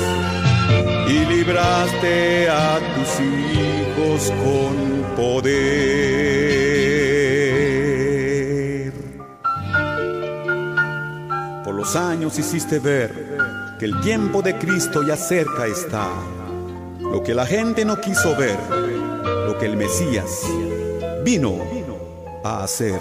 libraste 1.48 2.50
a 2.50 2.78
tus 2.94 3.20
hijos 3.22 4.32
con 4.32 4.76
poder. 5.16 6.12
Por 11.64 11.74
los 11.74 11.96
años 11.96 12.38
hiciste 12.38 12.80
ver 12.80 13.38
que 13.80 13.86
el 13.86 14.02
tiempo 14.02 14.42
de 14.42 14.58
Cristo 14.58 15.08
ya 15.08 15.16
cerca 15.16 15.68
está. 15.68 16.10
Lo 17.00 17.24
que 17.24 17.34
la 17.34 17.46
gente 17.46 17.86
no 17.86 18.02
quiso 18.02 18.36
ver, 18.36 18.58
lo 19.46 19.58
que 19.58 19.68
el 19.68 19.78
Mesías 19.78 20.42
vino 21.24 21.62
a 22.44 22.64
hacer. 22.64 23.00